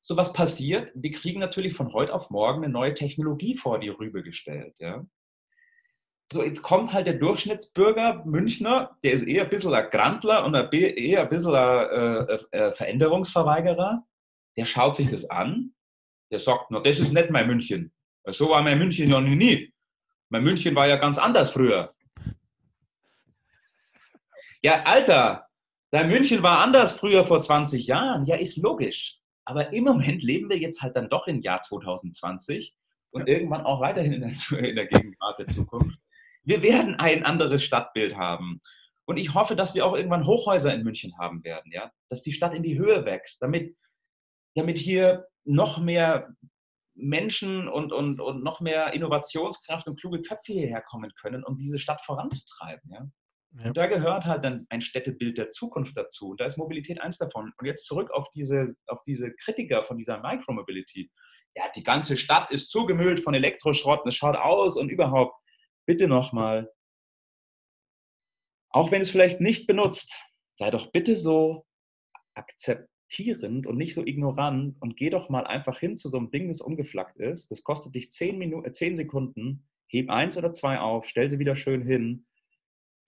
so 0.01 0.17
was 0.17 0.33
passiert, 0.33 0.91
wir 0.95 1.11
kriegen 1.11 1.39
natürlich 1.39 1.73
von 1.73 1.93
heute 1.93 2.13
auf 2.13 2.29
morgen 2.29 2.63
eine 2.63 2.73
neue 2.73 2.93
Technologie 2.93 3.55
vor 3.55 3.79
die 3.79 3.89
Rübe 3.89 4.23
gestellt. 4.23 4.73
Ja? 4.79 5.05
So, 6.31 6.43
jetzt 6.43 6.63
kommt 6.63 6.93
halt 6.93 7.07
der 7.07 7.15
Durchschnittsbürger 7.15 8.23
Münchner, 8.25 8.97
der 9.03 9.13
ist 9.13 9.23
eher 9.23 9.43
ein 9.43 9.49
bisschen 9.49 9.73
ein 9.73 9.89
Grantler 9.89 10.45
und 10.45 10.55
eher 10.73 11.21
ein 11.21 11.29
bisschen 11.29 11.53
ein 11.53 12.27
äh, 12.27 12.39
äh, 12.51 12.71
Veränderungsverweigerer. 12.73 14.05
Der 14.57 14.65
schaut 14.65 14.95
sich 14.95 15.09
das 15.09 15.29
an, 15.29 15.73
der 16.31 16.39
sagt, 16.39 16.71
na, 16.71 16.79
das 16.79 16.99
ist 16.99 17.13
nicht 17.13 17.29
mein 17.29 17.47
München. 17.47 17.91
So 18.27 18.49
war 18.49 18.61
mein 18.63 18.79
München 18.79 19.09
ja 19.09 19.19
nie. 19.19 19.73
Mein 20.29 20.43
München 20.43 20.73
war 20.75 20.87
ja 20.87 20.95
ganz 20.95 21.17
anders 21.17 21.51
früher. 21.51 21.93
Ja, 24.61 24.83
Alter, 24.83 25.47
dein 25.91 26.07
München 26.09 26.41
war 26.43 26.59
anders 26.59 26.93
früher 26.93 27.25
vor 27.25 27.41
20 27.41 27.85
Jahren. 27.87 28.25
Ja, 28.25 28.35
ist 28.35 28.57
logisch. 28.57 29.17
Aber 29.43 29.73
im 29.73 29.83
Moment 29.83 30.23
leben 30.23 30.49
wir 30.49 30.57
jetzt 30.57 30.81
halt 30.81 30.95
dann 30.95 31.09
doch 31.09 31.27
im 31.27 31.41
Jahr 31.41 31.61
2020 31.61 32.73
und 33.09 33.27
irgendwann 33.27 33.65
auch 33.65 33.81
weiterhin 33.81 34.13
in 34.13 34.21
der, 34.21 34.59
in 34.59 34.75
der 34.75 34.87
Gegenwart 34.87 35.39
der 35.39 35.47
Zukunft. 35.47 35.99
Wir 36.43 36.63
werden 36.63 36.95
ein 36.95 37.25
anderes 37.25 37.63
Stadtbild 37.63 38.15
haben. 38.15 38.61
Und 39.05 39.17
ich 39.17 39.33
hoffe, 39.33 39.55
dass 39.55 39.75
wir 39.75 39.85
auch 39.85 39.95
irgendwann 39.95 40.25
Hochhäuser 40.25 40.73
in 40.73 40.83
München 40.83 41.17
haben 41.17 41.43
werden, 41.43 41.71
ja? 41.71 41.91
dass 42.07 42.21
die 42.21 42.31
Stadt 42.31 42.53
in 42.53 42.63
die 42.63 42.77
Höhe 42.77 43.03
wächst, 43.03 43.41
damit, 43.41 43.75
damit 44.55 44.77
hier 44.77 45.27
noch 45.43 45.79
mehr 45.79 46.35
Menschen 46.93 47.67
und, 47.67 47.91
und, 47.93 48.19
und 48.19 48.43
noch 48.43 48.61
mehr 48.61 48.93
Innovationskraft 48.93 49.87
und 49.87 49.99
kluge 49.99 50.21
Köpfe 50.21 50.53
hierher 50.53 50.81
kommen 50.81 51.11
können, 51.19 51.43
um 51.43 51.57
diese 51.57 51.79
Stadt 51.79 52.01
voranzutreiben. 52.01 52.91
Ja? 52.91 53.07
Ja. 53.59 53.67
Und 53.67 53.77
da 53.77 53.87
gehört 53.87 54.25
halt 54.25 54.45
dann 54.45 54.65
ein 54.69 54.81
Städtebild 54.81 55.37
der 55.37 55.51
Zukunft 55.51 55.97
dazu. 55.97 56.29
Und 56.29 56.39
da 56.39 56.45
ist 56.45 56.57
Mobilität 56.57 57.01
eins 57.01 57.17
davon. 57.17 57.51
Und 57.57 57.65
jetzt 57.65 57.85
zurück 57.85 58.11
auf 58.11 58.29
diese, 58.29 58.75
auf 58.87 59.01
diese 59.03 59.33
Kritiker 59.33 59.83
von 59.83 59.97
dieser 59.97 60.21
Micromobility. 60.21 61.11
Ja, 61.55 61.65
die 61.75 61.83
ganze 61.83 62.17
Stadt 62.17 62.49
ist 62.51 62.69
zugemüllt 62.69 63.19
von 63.19 63.33
Elektroschrott, 63.33 64.05
es 64.07 64.15
schaut 64.15 64.37
aus 64.37 64.77
und 64.77 64.89
überhaupt. 64.89 65.35
Bitte 65.85 66.07
nochmal, 66.07 66.71
auch 68.69 68.91
wenn 68.91 69.01
es 69.01 69.09
vielleicht 69.09 69.41
nicht 69.41 69.67
benutzt, 69.67 70.15
sei 70.57 70.71
doch 70.71 70.91
bitte 70.91 71.17
so 71.17 71.65
akzeptierend 73.11 73.67
und 73.67 73.77
nicht 73.77 73.93
so 73.93 74.05
ignorant 74.05 74.75
und 74.79 74.95
geh 74.95 75.09
doch 75.09 75.29
mal 75.29 75.45
einfach 75.45 75.79
hin 75.79 75.97
zu 75.97 76.09
so 76.09 76.17
einem 76.17 76.31
Ding, 76.31 76.47
das 76.47 76.61
umgeflackt 76.61 77.17
ist. 77.17 77.51
Das 77.51 77.63
kostet 77.63 77.95
dich 77.95 78.11
zehn, 78.11 78.37
Minuten, 78.37 78.73
zehn 78.73 78.95
Sekunden. 78.95 79.67
Heb 79.87 80.09
eins 80.09 80.37
oder 80.37 80.53
zwei 80.53 80.79
auf, 80.79 81.07
stell 81.07 81.29
sie 81.29 81.39
wieder 81.39 81.55
schön 81.55 81.81
hin 81.81 82.25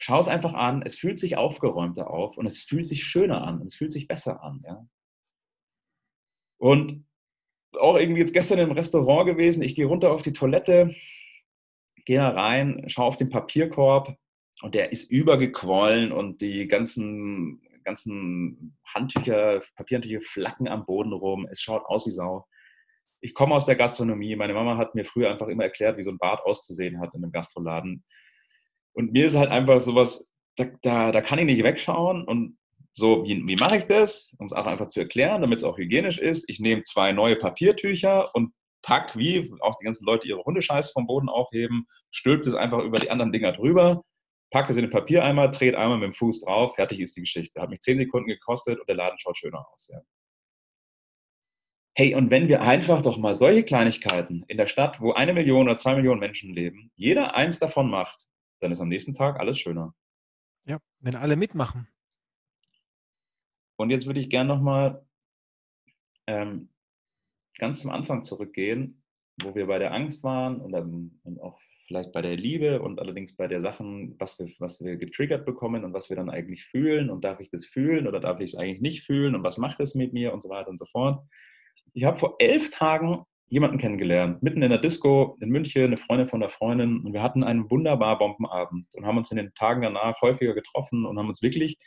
Schau 0.05 0.19
es 0.19 0.27
einfach 0.27 0.53
an, 0.53 0.81
es 0.81 0.95
fühlt 0.95 1.17
sich 1.17 1.37
aufgeräumter 1.37 2.09
auf 2.11 2.37
und 2.37 2.45
es 2.45 2.63
fühlt 2.63 2.85
sich 2.85 3.05
schöner 3.05 3.47
an 3.47 3.61
und 3.61 3.67
es 3.67 3.75
fühlt 3.75 3.93
sich 3.93 4.05
besser 4.05 4.43
an. 4.43 4.61
Ja? 4.67 4.85
Und 6.57 7.05
auch 7.79 7.95
irgendwie 7.95 8.19
jetzt 8.19 8.33
gestern 8.33 8.59
im 8.59 8.71
Restaurant 8.71 9.25
gewesen, 9.25 9.63
ich 9.63 9.75
gehe 9.75 9.85
runter 9.85 10.11
auf 10.11 10.21
die 10.21 10.33
Toilette, 10.33 10.93
gehe 12.03 12.17
da 12.17 12.31
rein, 12.31 12.83
schaue 12.87 13.05
auf 13.05 13.15
den 13.15 13.29
Papierkorb 13.29 14.17
und 14.61 14.75
der 14.75 14.91
ist 14.91 15.09
übergequollen 15.09 16.11
und 16.11 16.41
die 16.41 16.67
ganzen, 16.67 17.61
ganzen 17.83 18.77
Handtücher, 18.85 19.61
Papierhandtücher 19.75 20.21
flacken 20.21 20.67
am 20.67 20.85
Boden 20.85 21.13
rum. 21.13 21.47
Es 21.49 21.61
schaut 21.61 21.85
aus 21.85 22.05
wie 22.05 22.11
Sau. 22.11 22.45
Ich 23.21 23.33
komme 23.33 23.55
aus 23.55 23.65
der 23.65 23.75
Gastronomie. 23.75 24.35
Meine 24.35 24.53
Mama 24.53 24.77
hat 24.77 24.95
mir 24.95 25.05
früher 25.05 25.31
einfach 25.31 25.47
immer 25.47 25.63
erklärt, 25.63 25.97
wie 25.97 26.03
so 26.03 26.11
ein 26.11 26.17
Bad 26.17 26.41
auszusehen 26.45 26.99
hat 26.99 27.13
in 27.13 27.23
einem 27.23 27.31
Gastroladen. 27.31 28.03
Und 28.93 29.11
mir 29.11 29.25
ist 29.25 29.35
halt 29.35 29.49
einfach 29.49 29.81
sowas, 29.81 30.29
da, 30.55 30.65
da, 30.81 31.11
da 31.11 31.21
kann 31.21 31.39
ich 31.39 31.45
nicht 31.45 31.63
wegschauen. 31.63 32.25
Und 32.25 32.57
so, 32.91 33.23
wie, 33.25 33.41
wie 33.47 33.55
mache 33.55 33.77
ich 33.77 33.85
das? 33.85 34.35
Um 34.39 34.45
es 34.45 34.53
auch 34.53 34.65
einfach 34.65 34.89
zu 34.89 34.99
erklären, 34.99 35.41
damit 35.41 35.59
es 35.59 35.63
auch 35.63 35.77
hygienisch 35.77 36.19
ist. 36.19 36.49
Ich 36.49 36.59
nehme 36.59 36.83
zwei 36.83 37.11
neue 37.11 37.35
Papiertücher 37.35 38.33
und 38.35 38.53
pack, 38.83 39.17
wie 39.17 39.51
auch 39.61 39.75
die 39.77 39.85
ganzen 39.85 40.05
Leute 40.05 40.27
ihre 40.27 40.43
Hundescheiße 40.43 40.91
vom 40.91 41.07
Boden 41.07 41.29
aufheben, 41.29 41.87
stülpt 42.11 42.45
es 42.45 42.53
einfach 42.53 42.79
über 42.83 42.99
die 42.99 43.09
anderen 43.09 43.31
Dinger 43.31 43.53
drüber, 43.53 44.03
packe 44.53 44.71
es 44.71 44.77
in 44.77 44.83
den 44.83 44.91
Papiereimer, 44.91 45.49
dreht 45.49 45.75
einmal 45.75 45.97
mit 45.97 46.05
dem 46.05 46.13
Fuß 46.13 46.41
drauf, 46.41 46.75
fertig 46.75 46.99
ist 46.99 47.17
die 47.17 47.21
Geschichte. 47.21 47.59
Hat 47.59 47.69
mich 47.69 47.81
zehn 47.81 47.97
Sekunden 47.97 48.27
gekostet 48.27 48.79
und 48.79 48.87
der 48.87 48.95
Laden 48.95 49.17
schaut 49.19 49.37
schöner 49.37 49.67
aus. 49.69 49.89
Ja. 49.91 49.99
Hey, 51.95 52.15
und 52.15 52.31
wenn 52.31 52.47
wir 52.47 52.61
einfach 52.61 53.01
doch 53.01 53.17
mal 53.17 53.33
solche 53.33 53.63
Kleinigkeiten 53.63 54.43
in 54.47 54.57
der 54.57 54.67
Stadt, 54.67 55.01
wo 55.01 55.11
eine 55.11 55.33
Million 55.33 55.67
oder 55.67 55.77
zwei 55.77 55.95
Millionen 55.95 56.19
Menschen 56.19 56.53
leben, 56.53 56.91
jeder 56.95 57.35
eins 57.35 57.59
davon 57.59 57.89
macht, 57.89 58.27
dann 58.61 58.71
ist 58.71 58.79
am 58.79 58.89
nächsten 58.89 59.13
Tag 59.13 59.39
alles 59.39 59.59
schöner. 59.59 59.93
Ja, 60.65 60.79
wenn 60.99 61.15
alle 61.15 61.35
mitmachen. 61.35 61.87
Und 63.75 63.89
jetzt 63.89 64.05
würde 64.05 64.19
ich 64.19 64.29
gerne 64.29 64.53
nochmal 64.53 65.05
ähm, 66.27 66.69
ganz 67.57 67.81
zum 67.81 67.91
Anfang 67.91 68.23
zurückgehen, 68.23 69.03
wo 69.41 69.55
wir 69.55 69.67
bei 69.67 69.79
der 69.79 69.93
Angst 69.93 70.23
waren 70.23 70.61
und, 70.61 70.73
ähm, 70.73 71.19
und 71.23 71.41
auch 71.41 71.59
vielleicht 71.87 72.11
bei 72.11 72.21
der 72.21 72.35
Liebe 72.35 72.81
und 72.81 72.99
allerdings 72.99 73.35
bei 73.35 73.47
der 73.47 73.61
Sachen, 73.61 74.15
was 74.19 74.39
wir, 74.39 74.49
was 74.59 74.81
wir 74.81 74.97
getriggert 74.97 75.45
bekommen 75.45 75.83
und 75.83 75.93
was 75.93 76.09
wir 76.09 76.15
dann 76.15 76.29
eigentlich 76.29 76.65
fühlen 76.65 77.09
und 77.09 77.23
darf 77.23 77.39
ich 77.39 77.49
das 77.49 77.65
fühlen 77.65 78.07
oder 78.07 78.19
darf 78.19 78.39
ich 78.39 78.53
es 78.53 78.55
eigentlich 78.55 78.81
nicht 78.81 79.03
fühlen 79.05 79.35
und 79.35 79.43
was 79.43 79.57
macht 79.57 79.79
es 79.79 79.95
mit 79.95 80.13
mir 80.13 80.33
und 80.33 80.41
so 80.41 80.49
weiter 80.49 80.69
und 80.69 80.79
so 80.79 80.85
fort. 80.85 81.25
Ich 81.93 82.05
habe 82.05 82.17
vor 82.17 82.35
elf 82.39 82.71
Tagen 82.71 83.23
jemanden 83.47 83.77
kennengelernt, 83.77 84.41
mitten 84.41 84.63
in 84.63 84.69
der 84.69 84.79
Disco 84.79 85.37
in 85.39 85.49
München, 85.49 85.83
eine 85.83 85.97
Freundin 85.97 86.27
von 86.27 86.39
der 86.39 86.49
Freundin 86.49 87.01
und 87.01 87.13
wir 87.13 87.21
hatten 87.21 87.43
einen 87.43 87.69
wunderbar 87.69 88.17
Bombenabend 88.17 88.87
und 88.95 89.05
haben 89.05 89.17
uns 89.17 89.29
in 89.31 89.37
den 89.37 89.53
Tagen 89.53 89.81
danach 89.81 90.21
häufiger 90.21 90.53
getroffen 90.53 91.05
und 91.05 91.19
haben 91.19 91.27
uns 91.27 91.41
wirklich 91.43 91.77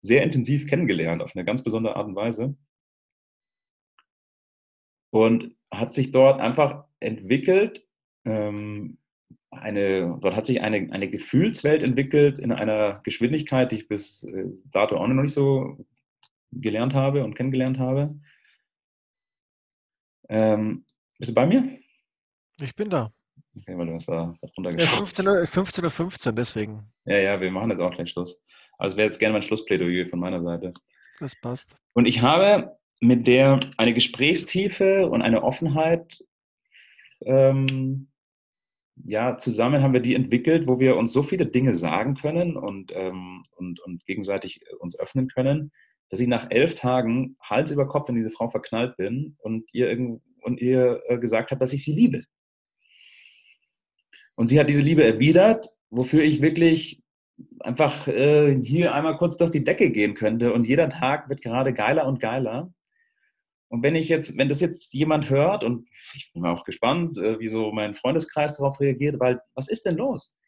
sehr 0.00 0.22
intensiv 0.22 0.66
kennengelernt 0.66 1.22
auf 1.22 1.34
eine 1.34 1.44
ganz 1.44 1.64
besondere 1.64 1.96
Art 1.96 2.06
und 2.06 2.14
Weise. 2.14 2.56
Und 5.10 5.56
hat 5.72 5.92
sich 5.94 6.12
dort 6.12 6.40
einfach 6.40 6.84
entwickelt, 7.00 7.82
ähm, 8.24 8.98
eine, 9.54 10.18
dort 10.20 10.36
hat 10.36 10.46
sich 10.46 10.60
eine, 10.60 10.92
eine 10.92 11.10
Gefühlswelt 11.10 11.82
entwickelt 11.82 12.38
in 12.38 12.52
einer 12.52 13.00
Geschwindigkeit, 13.04 13.72
die 13.72 13.76
ich 13.76 13.88
bis 13.88 14.24
äh, 14.24 14.46
dato 14.72 14.96
auch 14.96 15.06
noch 15.06 15.22
nicht 15.22 15.34
so 15.34 15.84
gelernt 16.52 16.94
habe 16.94 17.24
und 17.24 17.34
kennengelernt 17.34 17.78
habe. 17.78 18.18
Ähm, 20.28 20.84
bist 21.18 21.30
du 21.30 21.34
bei 21.34 21.46
mir? 21.46 21.78
Ich 22.60 22.74
bin 22.74 22.90
da. 22.90 23.12
Okay, 23.56 23.76
weil 23.78 23.86
du 23.86 23.94
hast 23.94 24.08
da 24.08 24.34
runtergeschaut. 24.56 25.18
Ja, 25.18 25.24
15.15 25.24 25.40
Uhr, 25.40 25.46
15 25.46 25.90
15, 25.90 26.36
deswegen. 26.36 26.92
Ja, 27.04 27.18
ja, 27.18 27.40
wir 27.40 27.50
machen 27.50 27.70
jetzt 27.70 27.80
auch 27.80 27.92
gleich 27.92 28.10
Schluss. 28.10 28.42
Also 28.78 28.96
wäre 28.96 29.06
jetzt 29.06 29.18
gerne 29.18 29.34
mein 29.34 29.42
Schlussplädoyer 29.42 30.06
von 30.08 30.18
meiner 30.18 30.42
Seite. 30.42 30.72
Das 31.20 31.34
passt. 31.40 31.76
Und 31.92 32.06
ich 32.06 32.22
habe 32.22 32.76
mit 33.00 33.26
der 33.26 33.60
eine 33.76 33.94
Gesprächstiefe 33.94 35.06
und 35.06 35.22
eine 35.22 35.42
Offenheit 35.42 36.18
ähm, 37.20 38.08
ja, 38.96 39.38
zusammen 39.38 39.82
haben 39.82 39.92
wir 39.92 40.00
die 40.00 40.14
entwickelt, 40.14 40.66
wo 40.66 40.78
wir 40.78 40.96
uns 40.96 41.12
so 41.12 41.22
viele 41.22 41.46
Dinge 41.46 41.74
sagen 41.74 42.14
können 42.14 42.56
und, 42.56 42.92
ähm, 42.94 43.42
und, 43.56 43.80
und 43.80 44.04
gegenseitig 44.06 44.60
äh, 44.62 44.74
uns 44.76 44.98
öffnen 44.98 45.28
können, 45.28 45.72
dass 46.10 46.20
ich 46.20 46.28
nach 46.28 46.50
elf 46.50 46.74
Tagen 46.74 47.36
Hals 47.40 47.70
über 47.70 47.88
Kopf 47.88 48.08
in 48.08 48.14
diese 48.14 48.30
Frau 48.30 48.50
verknallt 48.50 48.96
bin 48.96 49.36
und 49.38 49.64
ihr, 49.72 50.18
und 50.42 50.60
ihr 50.60 51.02
äh, 51.08 51.18
gesagt 51.18 51.50
habe, 51.50 51.58
dass 51.58 51.72
ich 51.72 51.84
sie 51.84 51.94
liebe. 51.94 52.22
Und 54.36 54.48
sie 54.48 54.58
hat 54.58 54.68
diese 54.68 54.82
Liebe 54.82 55.04
erwidert, 55.04 55.68
wofür 55.90 56.22
ich 56.22 56.42
wirklich 56.42 57.02
einfach 57.60 58.08
äh, 58.08 58.60
hier 58.62 58.94
einmal 58.94 59.16
kurz 59.16 59.36
durch 59.36 59.50
die 59.50 59.64
Decke 59.64 59.90
gehen 59.90 60.14
könnte. 60.14 60.52
Und 60.52 60.66
jeder 60.66 60.88
Tag 60.88 61.28
wird 61.28 61.40
gerade 61.40 61.72
geiler 61.72 62.06
und 62.06 62.20
geiler. 62.20 62.72
Und 63.68 63.82
wenn 63.82 63.94
ich 63.94 64.08
jetzt, 64.08 64.36
wenn 64.36 64.48
das 64.48 64.60
jetzt 64.60 64.92
jemand 64.94 65.30
hört, 65.30 65.64
und 65.64 65.88
ich 66.14 66.30
bin 66.32 66.44
auch 66.46 66.64
gespannt, 66.64 67.18
äh, 67.18 67.38
wie 67.40 67.48
so 67.48 67.72
mein 67.72 67.94
Freundeskreis 67.94 68.56
darauf 68.56 68.80
reagiert, 68.80 69.18
weil 69.18 69.40
was 69.54 69.68
ist 69.68 69.86
denn 69.86 69.96
los? 69.96 70.38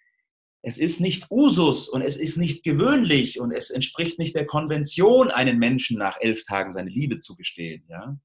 Es 0.62 0.78
ist 0.78 1.00
nicht 1.00 1.30
Usus 1.30 1.88
und 1.88 2.02
es 2.02 2.16
ist 2.16 2.36
nicht 2.38 2.64
gewöhnlich 2.64 3.40
und 3.40 3.52
es 3.52 3.70
entspricht 3.70 4.18
nicht 4.18 4.34
der 4.34 4.46
Konvention, 4.46 5.30
einen 5.30 5.58
Menschen 5.58 5.98
nach 5.98 6.18
elf 6.20 6.44
Tagen 6.44 6.70
seine 6.70 6.90
Liebe 6.90 7.18
zu 7.18 7.36
gestehen, 7.36 7.84
ja? 7.88 8.16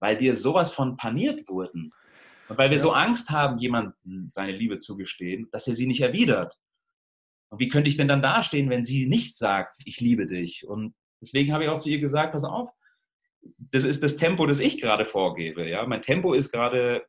Weil 0.00 0.20
wir 0.20 0.36
sowas 0.36 0.72
von 0.72 0.96
paniert 0.96 1.48
wurden. 1.48 1.92
Und 2.48 2.58
weil 2.58 2.70
wir 2.70 2.76
ja. 2.76 2.82
so 2.82 2.92
Angst 2.92 3.30
haben, 3.30 3.58
jemandem 3.58 4.28
seine 4.30 4.52
Liebe 4.52 4.78
zu 4.78 4.96
gestehen, 4.96 5.48
dass 5.52 5.68
er 5.68 5.74
sie 5.74 5.86
nicht 5.86 6.00
erwidert. 6.00 6.58
Und 7.50 7.58
wie 7.60 7.68
könnte 7.68 7.88
ich 7.88 7.96
denn 7.96 8.08
dann 8.08 8.22
dastehen, 8.22 8.70
wenn 8.70 8.84
sie 8.84 9.06
nicht 9.06 9.36
sagt, 9.36 9.76
ich 9.84 10.00
liebe 10.00 10.26
dich? 10.26 10.66
Und 10.66 10.94
deswegen 11.20 11.52
habe 11.52 11.64
ich 11.64 11.70
auch 11.70 11.78
zu 11.78 11.90
ihr 11.90 11.98
gesagt, 11.98 12.32
pass 12.32 12.44
auf, 12.44 12.70
das 13.72 13.84
ist 13.84 14.02
das 14.02 14.16
Tempo, 14.16 14.46
das 14.46 14.60
ich 14.60 14.80
gerade 14.80 15.06
vorgebe. 15.06 15.68
Ja? 15.68 15.86
Mein 15.86 16.02
Tempo 16.02 16.34
ist 16.34 16.52
gerade 16.52 17.04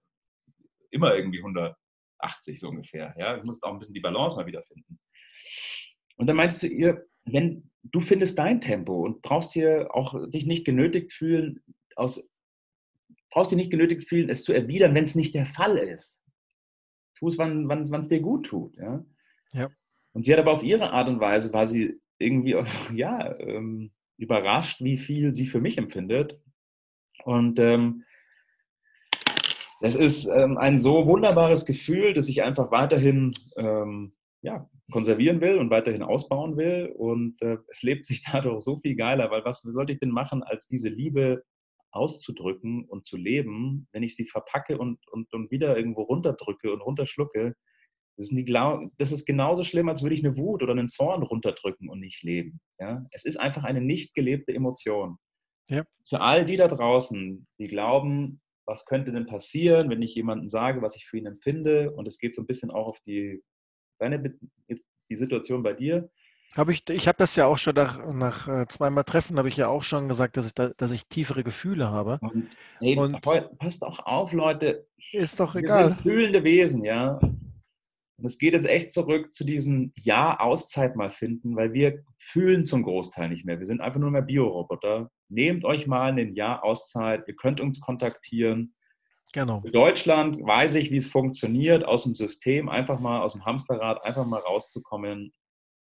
immer 0.92 1.16
irgendwie 1.16 1.40
180 1.40 2.60
so 2.60 2.70
ungefähr. 2.70 3.14
Ja? 3.18 3.38
Ich 3.38 3.44
muss 3.44 3.62
auch 3.62 3.74
ein 3.74 3.80
bisschen 3.80 3.94
die 3.94 4.00
Balance 4.00 4.38
mal 4.38 4.46
wiederfinden. 4.46 4.98
Und 6.16 6.28
dann 6.28 6.38
meinte 6.38 6.56
ich 6.56 6.60
zu 6.60 6.68
ihr, 6.68 7.06
wenn 7.26 7.70
du 7.84 8.00
findest 8.00 8.40
dein 8.40 8.62
Tempo 8.62 9.04
und 9.04 9.22
brauchst 9.22 9.52
hier 9.52 9.90
auch 9.94 10.16
dich 10.30 10.46
nicht 10.46 10.66
genötigt 10.66 11.12
fühlen, 11.12 11.62
aus, 11.98 12.30
brauchst 13.30 13.52
dich 13.52 13.58
nicht 13.58 13.72
genötigt 13.72 14.08
fühlen, 14.08 14.30
es 14.30 14.46
zu 14.46 14.54
erwidern, 14.54 14.96
wenn 14.96 15.04
es 15.04 15.16
nicht 15.16 15.36
der 15.36 15.46
Fall 15.46 15.78
ist. 15.78 16.24
Tu 17.18 17.28
es, 17.28 17.38
wann 17.38 17.82
es 17.82 18.08
dir 18.08 18.22
gut 18.22 18.46
tut. 18.46 18.78
Ja? 18.78 19.06
ja. 19.52 19.70
Und 20.14 20.24
sie 20.24 20.32
hat 20.32 20.40
aber 20.40 20.54
auf 20.54 20.64
ihre 20.64 20.92
Art 20.92 21.10
und 21.10 21.20
Weise, 21.20 21.52
war 21.52 21.66
sie 21.66 22.00
irgendwie, 22.20 22.56
ja, 22.96 23.38
ähm, 23.40 23.92
überrascht, 24.18 24.82
wie 24.82 24.98
viel 24.98 25.36
sie 25.36 25.48
für 25.48 25.60
mich 25.60 25.78
empfindet. 25.78 26.40
Und 27.26 27.60
ähm, 27.60 28.04
das 29.82 29.96
ist 29.96 30.28
ähm, 30.28 30.58
ein 30.58 30.78
so 30.78 31.08
wunderbares 31.08 31.66
Gefühl, 31.66 32.14
dass 32.14 32.30
ich 32.30 32.42
einfach 32.42 32.72
weiterhin 32.72 33.34
ähm, 33.58 34.14
ja, 34.42 34.70
konservieren 34.92 35.42
will 35.42 35.58
und 35.58 35.70
weiterhin 35.70 36.04
ausbauen 36.04 36.58
will. 36.58 36.94
Und 36.96 37.42
äh, 37.42 37.58
es 37.68 37.82
lebt 37.84 38.06
sich 38.06 38.24
dadurch 38.32 38.62
so 38.64 38.80
viel 38.80 38.96
geiler, 38.96 39.32
weil 39.32 39.44
was 39.46 39.62
sollte 39.62 39.94
ich 39.94 40.00
denn 40.00 40.12
machen, 40.12 40.44
als 40.44 40.68
diese 40.68 40.90
Liebe 40.90 41.44
auszudrücken 41.92 42.86
und 42.86 43.06
zu 43.06 43.18
leben, 43.18 43.88
wenn 43.92 44.04
ich 44.04 44.16
sie 44.16 44.26
verpacke 44.26 44.78
und, 44.78 45.00
und, 45.12 45.32
und 45.34 45.52
wieder 45.52 45.78
irgendwo 45.78 46.04
runterdrücke 46.04 46.72
und 46.72 46.82
runterschlucke? 46.82 47.56
Das 48.16 48.32
ist, 48.32 48.38
die, 48.38 48.46
das 48.98 49.12
ist 49.12 49.26
genauso 49.26 49.64
schlimm, 49.64 49.90
als 49.90 50.04
würde 50.04 50.16
ich 50.16 50.24
eine 50.24 50.38
Wut 50.38 50.62
oder 50.62 50.72
einen 50.72 50.90
Zorn 50.90 51.24
runterdrücken 51.24 51.90
und 51.90 52.00
nicht 52.00 52.22
leben. 52.22 52.62
Ja? 52.80 53.06
Es 53.12 53.26
ist 53.26 53.38
einfach 53.38 53.64
eine 53.64 53.82
nicht 53.82 54.14
gelebte 54.14 54.54
Emotion. 54.54 55.18
Ja. 55.70 55.84
Für 56.08 56.22
all 56.22 56.46
die 56.46 56.58
da 56.58 56.68
draußen, 56.68 57.48
die 57.58 57.68
glauben, 57.68 58.42
was 58.66 58.86
könnte 58.86 59.12
denn 59.12 59.26
passieren, 59.26 59.90
wenn 59.90 60.02
ich 60.02 60.16
jemandem 60.16 60.48
sage, 60.48 60.82
was 60.82 60.96
ich 60.96 61.06
für 61.06 61.18
ihn 61.18 61.26
empfinde, 61.26 61.92
und 61.92 62.08
es 62.08 62.18
geht 62.18 62.36
so 62.36 62.42
ein 62.42 62.48
bisschen 62.48 62.72
auch 62.72 62.88
auf 62.88 63.00
die, 63.02 63.42
deine, 64.00 64.22
die 64.70 65.18
Situation 65.18 65.64
bei 65.64 65.74
dir. 65.74 66.10
Habe 66.56 66.72
ich, 66.72 66.88
ich 66.90 67.08
habe 67.08 67.18
das 67.18 67.36
ja 67.36 67.48
auch 67.48 67.58
schon 67.58 67.74
nach, 67.74 68.06
nach 68.14 68.48
äh, 68.48 68.68
zweimal 68.68 69.04
Treffen, 69.04 69.40
habe 69.40 69.48
ich 69.48 69.58
ja 69.58 69.68
auch 69.68 69.84
schon 69.84 70.08
gesagt, 70.08 70.38
dass 70.38 70.46
ich, 70.46 70.54
da, 70.54 70.70
dass 70.70 70.92
ich 70.92 71.08
tiefere 71.08 71.44
Gefühle 71.44 71.90
habe. 71.90 72.20
Und, 72.22 72.50
hey, 72.80 72.96
und 72.96 73.22
passt 73.58 73.84
auch 73.84 74.06
auf, 74.06 74.34
Leute. 74.34 74.88
Ist 75.12 75.40
doch 75.40 75.56
egal. 75.56 75.90
Wir 75.90 75.96
sind 75.96 76.02
fühlende 76.04 76.44
Wesen, 76.44 76.84
ja. 76.84 77.18
Und 78.18 78.26
es 78.26 78.38
geht 78.38 78.54
jetzt 78.54 78.68
echt 78.68 78.92
zurück 78.92 79.34
zu 79.34 79.44
diesem 79.44 79.94
Ja, 79.96 80.40
Auszeit 80.40 80.96
mal 80.96 81.10
finden, 81.10 81.56
weil 81.56 81.74
wir 81.74 82.04
fühlen 82.20 82.66
zum 82.66 82.84
Großteil 82.84 83.30
nicht 83.30 83.46
mehr. 83.46 83.58
Wir 83.58 83.66
sind 83.66 83.82
einfach 83.82 84.00
nur 84.00 84.12
mehr 84.12 84.22
Bioroboter. 84.22 85.10
Nehmt 85.30 85.66
euch 85.66 85.88
mal 85.88 86.12
ein 86.12 86.36
Jahr 86.36 86.64
Auszeit. 86.64 87.28
Ihr 87.28 87.36
könnt 87.36 87.62
uns 87.62 87.80
kontaktieren. 87.80 88.76
Genau. 89.34 89.62
Für 89.62 89.72
Deutschland 89.72 90.44
weiß 90.44 90.76
ich, 90.76 90.92
wie 90.92 90.98
es 90.98 91.08
funktioniert, 91.08 91.86
aus 91.86 92.04
dem 92.04 92.14
System, 92.14 92.70
einfach 92.70 93.00
mal 93.00 93.22
aus 93.22 93.34
dem 93.34 93.46
Hamsterrad, 93.46 94.04
einfach 94.04 94.26
mal 94.26 94.40
rauszukommen. 94.40 95.34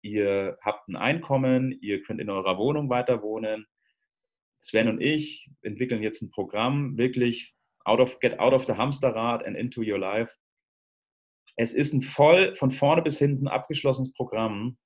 Ihr 0.03 0.57
habt 0.63 0.89
ein 0.89 0.97
Einkommen, 0.97 1.77
ihr 1.81 2.03
könnt 2.03 2.21
in 2.21 2.31
eurer 2.31 2.59
Wohnung 2.59 2.89
weiter 2.91 3.23
wohnen. 3.23 3.67
Sven 4.61 4.89
und 4.89 5.01
ich 5.01 5.51
entwickeln 5.63 6.03
jetzt 6.03 6.23
ein 6.23 6.31
Programm, 6.31 6.97
wirklich 6.97 7.55
out 7.85 8.01
of, 8.01 8.21
get 8.21 8.39
out 8.39 8.53
of 8.53 8.67
the 8.67 8.75
Hamsterrad 8.75 9.45
and 9.45 9.57
into 9.57 9.83
your 9.83 9.99
life 9.99 10.33
es 11.57 11.75
ist 11.75 11.93
ein 11.93 12.03
voll 12.03 12.57
von 12.57 12.71
vorne 12.71 13.03
bis 13.03 13.19
hinten 13.19 13.49
abgeschlossenes 13.49 14.13
Programm 14.13 14.77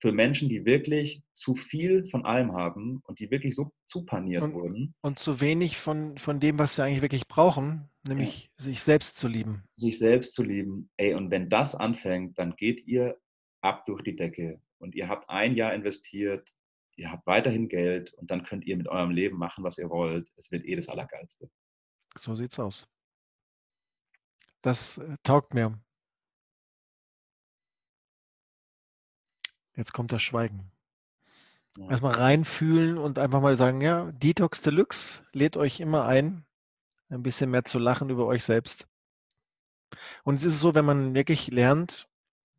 für 0.00 0.12
Menschen, 0.12 0.48
die 0.48 0.64
wirklich 0.64 1.22
zu 1.34 1.54
viel 1.54 2.08
von 2.08 2.24
allem 2.24 2.52
haben 2.52 3.02
und 3.04 3.20
die 3.20 3.30
wirklich 3.30 3.54
so 3.54 3.70
zupaniert 3.84 4.42
und, 4.42 4.54
wurden. 4.54 4.94
Und 5.02 5.18
zu 5.18 5.40
wenig 5.40 5.76
von, 5.76 6.16
von 6.16 6.40
dem, 6.40 6.58
was 6.58 6.74
sie 6.74 6.82
eigentlich 6.82 7.02
wirklich 7.02 7.28
brauchen, 7.28 7.90
nämlich 8.02 8.44
ja. 8.44 8.64
sich 8.64 8.82
selbst 8.82 9.18
zu 9.18 9.28
lieben. 9.28 9.64
Sich 9.74 9.98
selbst 9.98 10.34
zu 10.34 10.42
lieben. 10.42 10.90
Ey, 10.96 11.14
und 11.14 11.30
wenn 11.30 11.50
das 11.50 11.74
anfängt, 11.74 12.38
dann 12.38 12.56
geht 12.56 12.86
ihr 12.86 13.18
ab 13.60 13.84
durch 13.86 14.02
die 14.02 14.16
Decke 14.16 14.60
und 14.78 14.94
ihr 14.94 15.08
habt 15.08 15.28
ein 15.28 15.54
Jahr 15.54 15.74
investiert, 15.74 16.50
ihr 16.96 17.12
habt 17.12 17.26
weiterhin 17.26 17.68
Geld 17.68 18.14
und 18.14 18.30
dann 18.30 18.44
könnt 18.44 18.64
ihr 18.66 18.76
mit 18.76 18.88
eurem 18.88 19.10
Leben 19.10 19.36
machen, 19.36 19.64
was 19.64 19.76
ihr 19.78 19.90
wollt. 19.90 20.30
Es 20.36 20.50
wird 20.50 20.64
eh 20.64 20.76
das 20.76 20.88
Allergeilste. 20.88 21.50
So 22.16 22.34
sieht's 22.34 22.58
aus. 22.58 22.88
Das 24.62 24.98
äh, 24.98 25.16
taugt 25.22 25.54
mir. 25.54 25.78
Jetzt 29.76 29.92
kommt 29.92 30.12
das 30.12 30.22
Schweigen. 30.22 30.70
Ja. 31.76 31.90
Erstmal 31.90 32.14
reinfühlen 32.14 32.98
und 32.98 33.18
einfach 33.18 33.40
mal 33.40 33.56
sagen, 33.56 33.80
ja, 33.80 34.10
Detox 34.12 34.60
Deluxe 34.60 35.22
lädt 35.32 35.56
euch 35.56 35.80
immer 35.80 36.04
ein, 36.04 36.44
ein 37.08 37.22
bisschen 37.22 37.50
mehr 37.50 37.64
zu 37.64 37.78
lachen 37.78 38.10
über 38.10 38.26
euch 38.26 38.44
selbst. 38.44 38.86
Und 40.24 40.36
es 40.36 40.44
ist 40.44 40.60
so, 40.60 40.74
wenn 40.74 40.84
man 40.84 41.14
wirklich 41.14 41.48
lernt, 41.48 42.08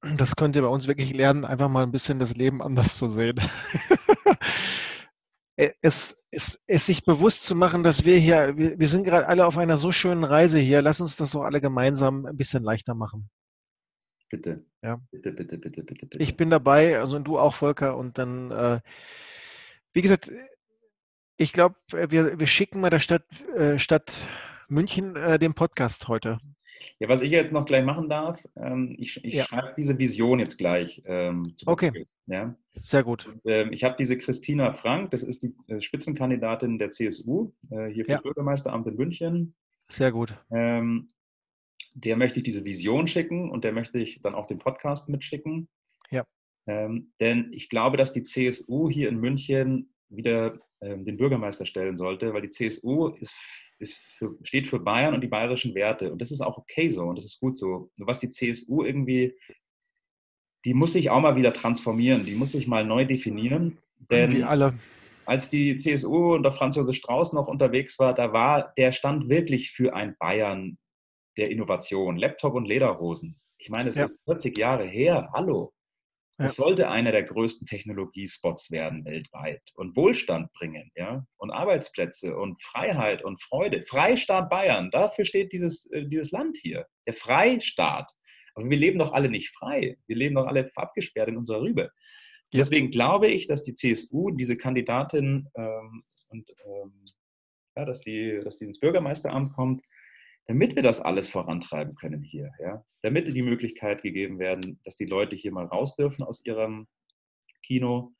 das 0.18 0.36
könnt 0.36 0.55
ihr 0.55 0.62
bei 0.62 0.68
uns 0.68 0.88
wirklich 0.88 1.14
lernen, 1.14 1.45
einfach 1.45 1.70
mal 1.70 1.84
ein 1.84 1.91
bisschen 1.91 2.20
das 2.20 2.36
Leben 2.36 2.62
anders 2.62 2.97
zu 2.97 3.07
sehen. 3.07 3.36
es, 5.55 6.18
es, 6.32 6.59
es, 6.66 6.86
sich 6.86 7.03
bewusst 7.03 7.45
zu 7.45 7.55
machen, 7.55 7.84
dass 7.84 8.05
wir 8.05 8.18
hier, 8.18 8.57
wir, 8.57 8.80
wir 8.80 8.88
sind 8.88 9.03
gerade 9.03 9.28
alle 9.28 9.45
auf 9.45 9.57
einer 9.57 9.78
so 9.78 9.91
schönen 9.91 10.24
Reise 10.24 10.59
hier. 10.59 10.82
Lass 10.82 11.01
uns 11.01 11.18
das 11.18 11.32
doch 11.32 11.43
alle 11.43 11.62
gemeinsam 11.62 12.26
ein 12.26 12.38
bisschen 12.38 12.64
leichter 12.64 12.95
machen. 12.95 13.30
Bitte. 14.32 14.66
Ja. 14.82 15.02
Bitte, 15.12 15.34
bitte, 15.34 15.58
bitte, 15.58 15.84
bitte, 15.84 16.06
bitte. 16.06 16.24
Ich 16.24 16.38
bin 16.38 16.50
dabei, 16.50 16.98
also 16.98 17.20
du 17.20 17.38
auch, 17.38 17.54
Volker. 17.54 17.98
Und 17.98 18.18
dann, 18.18 18.50
äh, 18.50 18.80
wie 19.92 20.02
gesagt, 20.02 20.32
ich 21.36 21.52
glaube, 21.52 21.76
wir, 21.92 22.40
wir 22.40 22.48
schicken 22.48 22.80
mal 22.80 22.90
der 22.90 23.02
Stadt, 23.02 23.26
äh, 23.56 23.78
Stadt 23.78 24.26
München 24.70 25.18
äh, 25.18 25.38
den 25.38 25.54
Podcast 25.54 26.08
heute. 26.08 26.40
Ja, 27.00 27.10
was 27.10 27.22
ich 27.22 27.32
jetzt 27.32 27.52
noch 27.52 27.66
gleich 27.66 27.84
machen 27.84 28.08
darf, 28.08 28.40
ähm, 28.56 28.96
ich, 28.98 29.24
ich 29.24 29.34
ja. 29.34 29.44
schreibe 29.44 29.74
diese 29.78 30.00
Vision 30.00 30.40
jetzt 30.40 30.58
gleich. 30.58 31.02
Ähm, 31.06 31.54
okay. 31.66 32.08
Ja? 32.26 32.56
Sehr 32.72 33.04
gut. 33.04 33.28
Und, 33.28 33.42
ähm, 33.46 33.74
ich 33.74 33.84
habe 33.84 33.96
diese 34.00 34.18
Christina 34.18 34.74
Frank, 34.74 35.12
das 35.12 35.24
ist 35.24 35.44
die 35.44 35.54
äh, 35.68 35.82
Spitzenkandidatin 35.82 36.80
der 36.80 36.92
CSU, 36.92 37.52
äh, 37.70 37.88
hier 37.88 38.06
für 38.06 38.12
ja. 38.14 38.22
Bürgermeisteramt 38.22 38.88
in 38.88 38.96
München. 38.96 39.56
Sehr 39.90 40.14
gut. 40.14 40.34
Ähm, 40.52 41.10
der 41.94 42.16
möchte 42.18 42.39
ich 42.39 42.44
diese 42.44 42.66
Vision 42.66 43.08
schicken 43.08 43.50
und 43.50 43.64
der 43.64 43.74
möchte 43.74 44.00
ich 44.00 44.22
dann 44.22 44.36
auch 44.36 44.46
den 44.46 44.60
Podcast 44.60 45.10
mitschicken. 45.10 45.68
Ja. 46.10 46.26
Ähm, 46.68 47.12
denn 47.20 47.52
ich 47.54 47.70
glaube, 47.70 47.98
dass 47.98 48.14
die 48.14 48.24
CSU 48.24 48.89
hier 48.89 49.10
in 49.10 49.20
München 49.20 49.94
wieder 50.10 50.60
ähm, 50.82 51.06
den 51.06 51.18
Bürgermeister 51.18 51.66
stellen 51.66 51.98
sollte, 51.98 52.34
weil 52.34 52.42
die 52.42 52.50
CSU 52.50 53.10
ist, 53.20 53.34
ist 53.80 53.98
für, 54.18 54.38
steht 54.44 54.68
für 54.68 54.80
Bayern 54.80 55.14
und 55.14 55.22
die 55.22 55.28
bayerischen 55.28 55.76
Werte. 55.76 56.12
Und 56.12 56.22
das 56.22 56.32
ist 56.32 56.42
auch 56.42 56.58
okay 56.58 56.89
so 56.89 57.04
und 57.04 57.18
das 57.18 57.26
ist 57.26 57.39
gut 57.39 57.58
so. 57.58 57.92
Nur 57.98 58.08
was 58.08 58.20
die 58.20 58.30
CSU 58.30 58.84
irgendwie, 58.84 59.38
die 60.66 60.74
muss 60.74 60.94
sich 60.94 61.10
auch 61.10 61.22
mal 61.22 61.36
wieder 61.36 61.54
transformieren, 61.54 62.26
die 62.26 62.36
muss 62.36 62.52
sich 62.52 62.68
mal 62.68 62.86
neu 62.86 63.06
definieren. 63.06 63.80
Denn 64.10 64.32
Wie 64.32 64.44
alle. 64.44 64.74
Als 65.26 65.50
die 65.50 65.78
CSU 65.78 66.34
unter 66.36 66.52
Franz 66.52 66.76
Josef 66.76 66.96
Strauß 66.96 67.34
noch 67.34 67.48
unterwegs 67.48 68.00
war, 68.00 68.14
da 68.14 68.34
war 68.34 68.74
der 68.78 68.92
stand 68.92 69.30
wirklich 69.30 69.72
für 69.72 69.94
ein 69.94 70.16
Bayern 70.18 70.78
der 71.38 71.50
Innovation. 71.50 72.18
Laptop 72.18 72.54
und 72.54 72.68
Lederhosen. 72.68 73.40
Ich 73.58 73.70
meine, 73.70 73.90
es 73.90 73.96
ja. 73.96 74.06
ist 74.06 74.24
40 74.26 74.58
Jahre 74.58 74.86
her. 74.86 75.30
Hallo. 75.34 75.74
Ja. 76.40 76.48
Es 76.48 76.56
sollte 76.56 76.90
einer 76.90 77.12
der 77.12 77.24
größten 77.24 77.68
Technologiespots 77.68 78.72
werden 78.72 79.06
weltweit 79.06 79.62
und 79.76 79.96
Wohlstand 79.96 80.52
bringen, 80.54 80.92
ja, 80.96 81.24
und 81.38 81.52
Arbeitsplätze 81.52 82.36
und 82.36 82.62
Freiheit 82.64 83.24
und 83.24 83.44
Freude. 83.44 83.84
Freistaat 83.84 84.50
Bayern, 84.50 84.90
dafür 84.90 85.26
steht 85.26 85.52
dieses, 85.52 85.86
äh, 85.92 86.08
dieses 86.08 86.32
Land 86.32 86.58
hier. 86.60 86.88
Der 87.06 87.14
Freistaat. 87.14 88.12
Aber 88.56 88.68
wir 88.68 88.78
leben 88.78 88.98
doch 88.98 89.14
alle 89.14 89.30
nicht 89.30 89.50
frei. 89.56 89.98
Wir 90.08 90.16
leben 90.16 90.36
doch 90.36 90.48
alle 90.48 90.72
abgesperrt 90.76 91.30
in 91.30 91.38
unserer 91.38 91.62
Rübe. 91.62 91.92
Ja. 92.52 92.60
Deswegen 92.60 92.90
glaube 92.90 93.28
ich, 93.28 93.48
dass 93.48 93.62
die 93.64 93.76
CSU 93.76 94.32
diese 94.32 94.58
Kandidatin 94.58 95.48
ähm, 95.56 96.02
und 96.32 96.50
ähm, 96.66 97.06
ja, 97.78 97.86
dass 97.86 98.02
die, 98.02 98.40
dass 98.44 98.58
die 98.58 98.66
ins 98.66 98.80
Bürgermeisteramt 98.80 99.54
kommt, 99.54 99.84
damit 100.52 100.76
wir 100.76 100.84
das 100.84 100.99
alles 100.99 101.30
vorantreiben 101.30 101.95
können 101.95 102.24
hier, 102.24 102.52
ja, 102.60 102.84
damit 103.04 103.34
die 103.34 103.41
Möglichkeit 103.41 104.04
gegeben 104.04 104.38
werden, 104.38 104.82
dass 104.84 104.97
die 104.97 105.06
Leute 105.06 105.34
hier 105.34 105.54
mal 105.54 105.66
raus 105.66 105.95
dürfen 105.95 106.24
aus 106.24 106.45
ihrem 106.45 106.88
Kino 107.64 108.12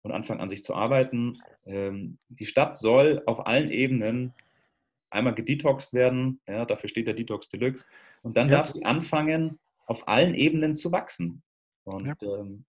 und 0.00 0.10
anfangen 0.10 0.40
an 0.40 0.48
sich 0.48 0.64
zu 0.64 0.74
arbeiten. 0.74 1.38
Ähm, 1.66 2.16
die 2.30 2.46
Stadt 2.46 2.78
soll 2.78 3.22
auf 3.26 3.46
allen 3.46 3.70
Ebenen 3.70 4.32
einmal 5.10 5.34
gedetoxt 5.34 5.92
werden, 5.92 6.40
ja, 6.48 6.64
dafür 6.64 6.88
steht 6.88 7.08
der 7.08 7.14
Detox 7.14 7.50
Deluxe, 7.50 7.84
und 8.22 8.38
dann 8.38 8.48
ja. 8.48 8.56
darf 8.56 8.68
sie 8.68 8.82
anfangen, 8.86 9.58
auf 9.84 10.08
allen 10.08 10.34
Ebenen 10.34 10.76
zu 10.76 10.92
wachsen. 10.92 11.42
Und 11.84 12.06
ja. 12.06 12.14
ähm, 12.22 12.64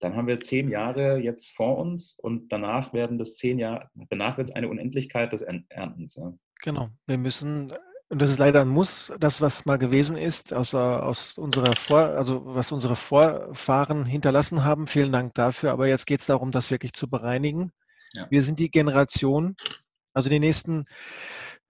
dann 0.00 0.16
haben 0.16 0.28
wir 0.28 0.36
zehn 0.36 0.68
Jahre 0.68 1.16
jetzt 1.16 1.56
vor 1.56 1.78
uns 1.78 2.18
und 2.18 2.52
danach 2.52 2.92
werden 2.92 3.16
das 3.16 3.36
zehn 3.36 3.58
Jahre, 3.58 3.88
danach 4.10 4.36
wird 4.36 4.50
es 4.50 4.54
eine 4.54 4.68
Unendlichkeit 4.68 5.32
des 5.32 5.40
Erntens. 5.40 6.16
Ja. 6.16 6.34
Genau. 6.60 6.90
Wir 7.06 7.16
müssen 7.16 7.72
und 8.10 8.20
das 8.20 8.30
ist 8.30 8.38
leider 8.38 8.62
ein 8.62 8.68
Muss, 8.68 9.12
das, 9.20 9.40
was 9.40 9.66
mal 9.66 9.78
gewesen 9.78 10.16
ist, 10.16 10.52
aus, 10.52 10.74
aus 10.74 11.38
unserer 11.38 11.76
Vor, 11.76 12.00
also 12.00 12.42
was 12.44 12.72
unsere 12.72 12.96
Vorfahren 12.96 14.04
hinterlassen 14.04 14.64
haben. 14.64 14.88
Vielen 14.88 15.12
Dank 15.12 15.34
dafür. 15.34 15.70
Aber 15.70 15.86
jetzt 15.86 16.06
geht 16.06 16.18
es 16.18 16.26
darum, 16.26 16.50
das 16.50 16.72
wirklich 16.72 16.92
zu 16.92 17.08
bereinigen. 17.08 17.70
Ja. 18.12 18.26
Wir 18.28 18.42
sind 18.42 18.58
die 18.58 18.68
Generation, 18.68 19.54
also 20.12 20.28
die 20.28 20.40
nächsten 20.40 20.86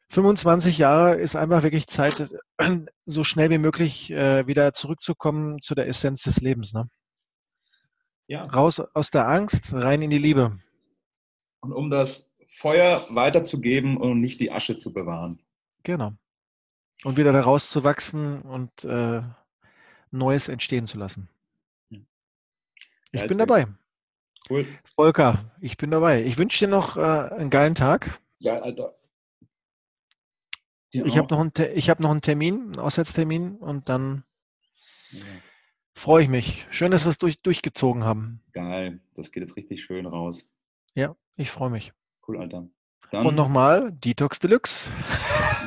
25 0.08 0.78
Jahre 0.78 1.16
ist 1.16 1.36
einfach 1.36 1.62
wirklich 1.62 1.86
Zeit, 1.88 2.34
so 3.04 3.22
schnell 3.22 3.50
wie 3.50 3.58
möglich 3.58 4.10
äh, 4.10 4.46
wieder 4.46 4.72
zurückzukommen 4.72 5.60
zu 5.60 5.74
der 5.74 5.88
Essenz 5.88 6.22
des 6.22 6.40
Lebens. 6.40 6.72
Ne? 6.72 6.88
Ja. 8.28 8.46
Raus 8.46 8.80
aus 8.80 9.10
der 9.10 9.28
Angst, 9.28 9.74
rein 9.74 10.00
in 10.00 10.08
die 10.08 10.18
Liebe. 10.18 10.58
Und 11.60 11.74
um 11.74 11.90
das 11.90 12.32
Feuer 12.56 13.06
weiterzugeben 13.10 13.98
und 13.98 14.22
nicht 14.22 14.40
die 14.40 14.50
Asche 14.50 14.78
zu 14.78 14.94
bewahren. 14.94 15.38
Genau 15.82 16.14
und 17.04 17.16
wieder 17.16 17.32
daraus 17.32 17.70
zu 17.70 17.84
wachsen 17.84 18.42
und 18.42 18.84
äh, 18.84 19.22
Neues 20.10 20.48
entstehen 20.48 20.86
zu 20.86 20.98
lassen. 20.98 21.28
Ich 23.12 23.20
ja, 23.20 23.26
bin 23.26 23.38
dabei. 23.38 23.66
Cool. 24.48 24.66
Volker, 24.94 25.52
ich 25.60 25.76
bin 25.76 25.90
dabei. 25.90 26.24
Ich 26.24 26.38
wünsche 26.38 26.64
dir 26.64 26.70
noch 26.70 26.96
äh, 26.96 27.00
einen 27.00 27.50
geilen 27.50 27.74
Tag. 27.74 28.20
Ja, 28.38 28.60
Alter. 28.60 28.96
Dir 30.92 31.06
ich 31.06 31.18
habe 31.18 31.32
noch, 31.32 31.40
einen, 31.40 31.50
hab 31.50 32.00
noch 32.00 32.10
einen 32.10 32.22
Termin, 32.22 32.62
einen 32.62 32.78
Auswärtstermin 32.78 33.56
und 33.56 33.88
dann 33.88 34.24
ja. 35.10 35.24
freue 35.94 36.24
ich 36.24 36.28
mich. 36.28 36.66
Schön, 36.70 36.90
dass 36.90 37.04
wir 37.04 37.10
es 37.10 37.18
durch, 37.18 37.40
durchgezogen 37.42 38.04
haben. 38.04 38.42
Geil, 38.52 39.00
das 39.14 39.30
geht 39.30 39.42
jetzt 39.42 39.56
richtig 39.56 39.82
schön 39.82 40.06
raus. 40.06 40.48
Ja, 40.94 41.14
ich 41.36 41.50
freue 41.50 41.70
mich. 41.70 41.92
Cool, 42.26 42.38
Alter. 42.38 42.68
Dann 43.10 43.26
und 43.26 43.34
nochmal 43.34 43.90
Detox 43.92 44.38
Deluxe. 44.38 44.90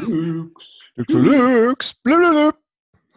Deluxe. 0.01 0.67
Deluxe. 0.97 1.95
Deluxe. 2.05 2.62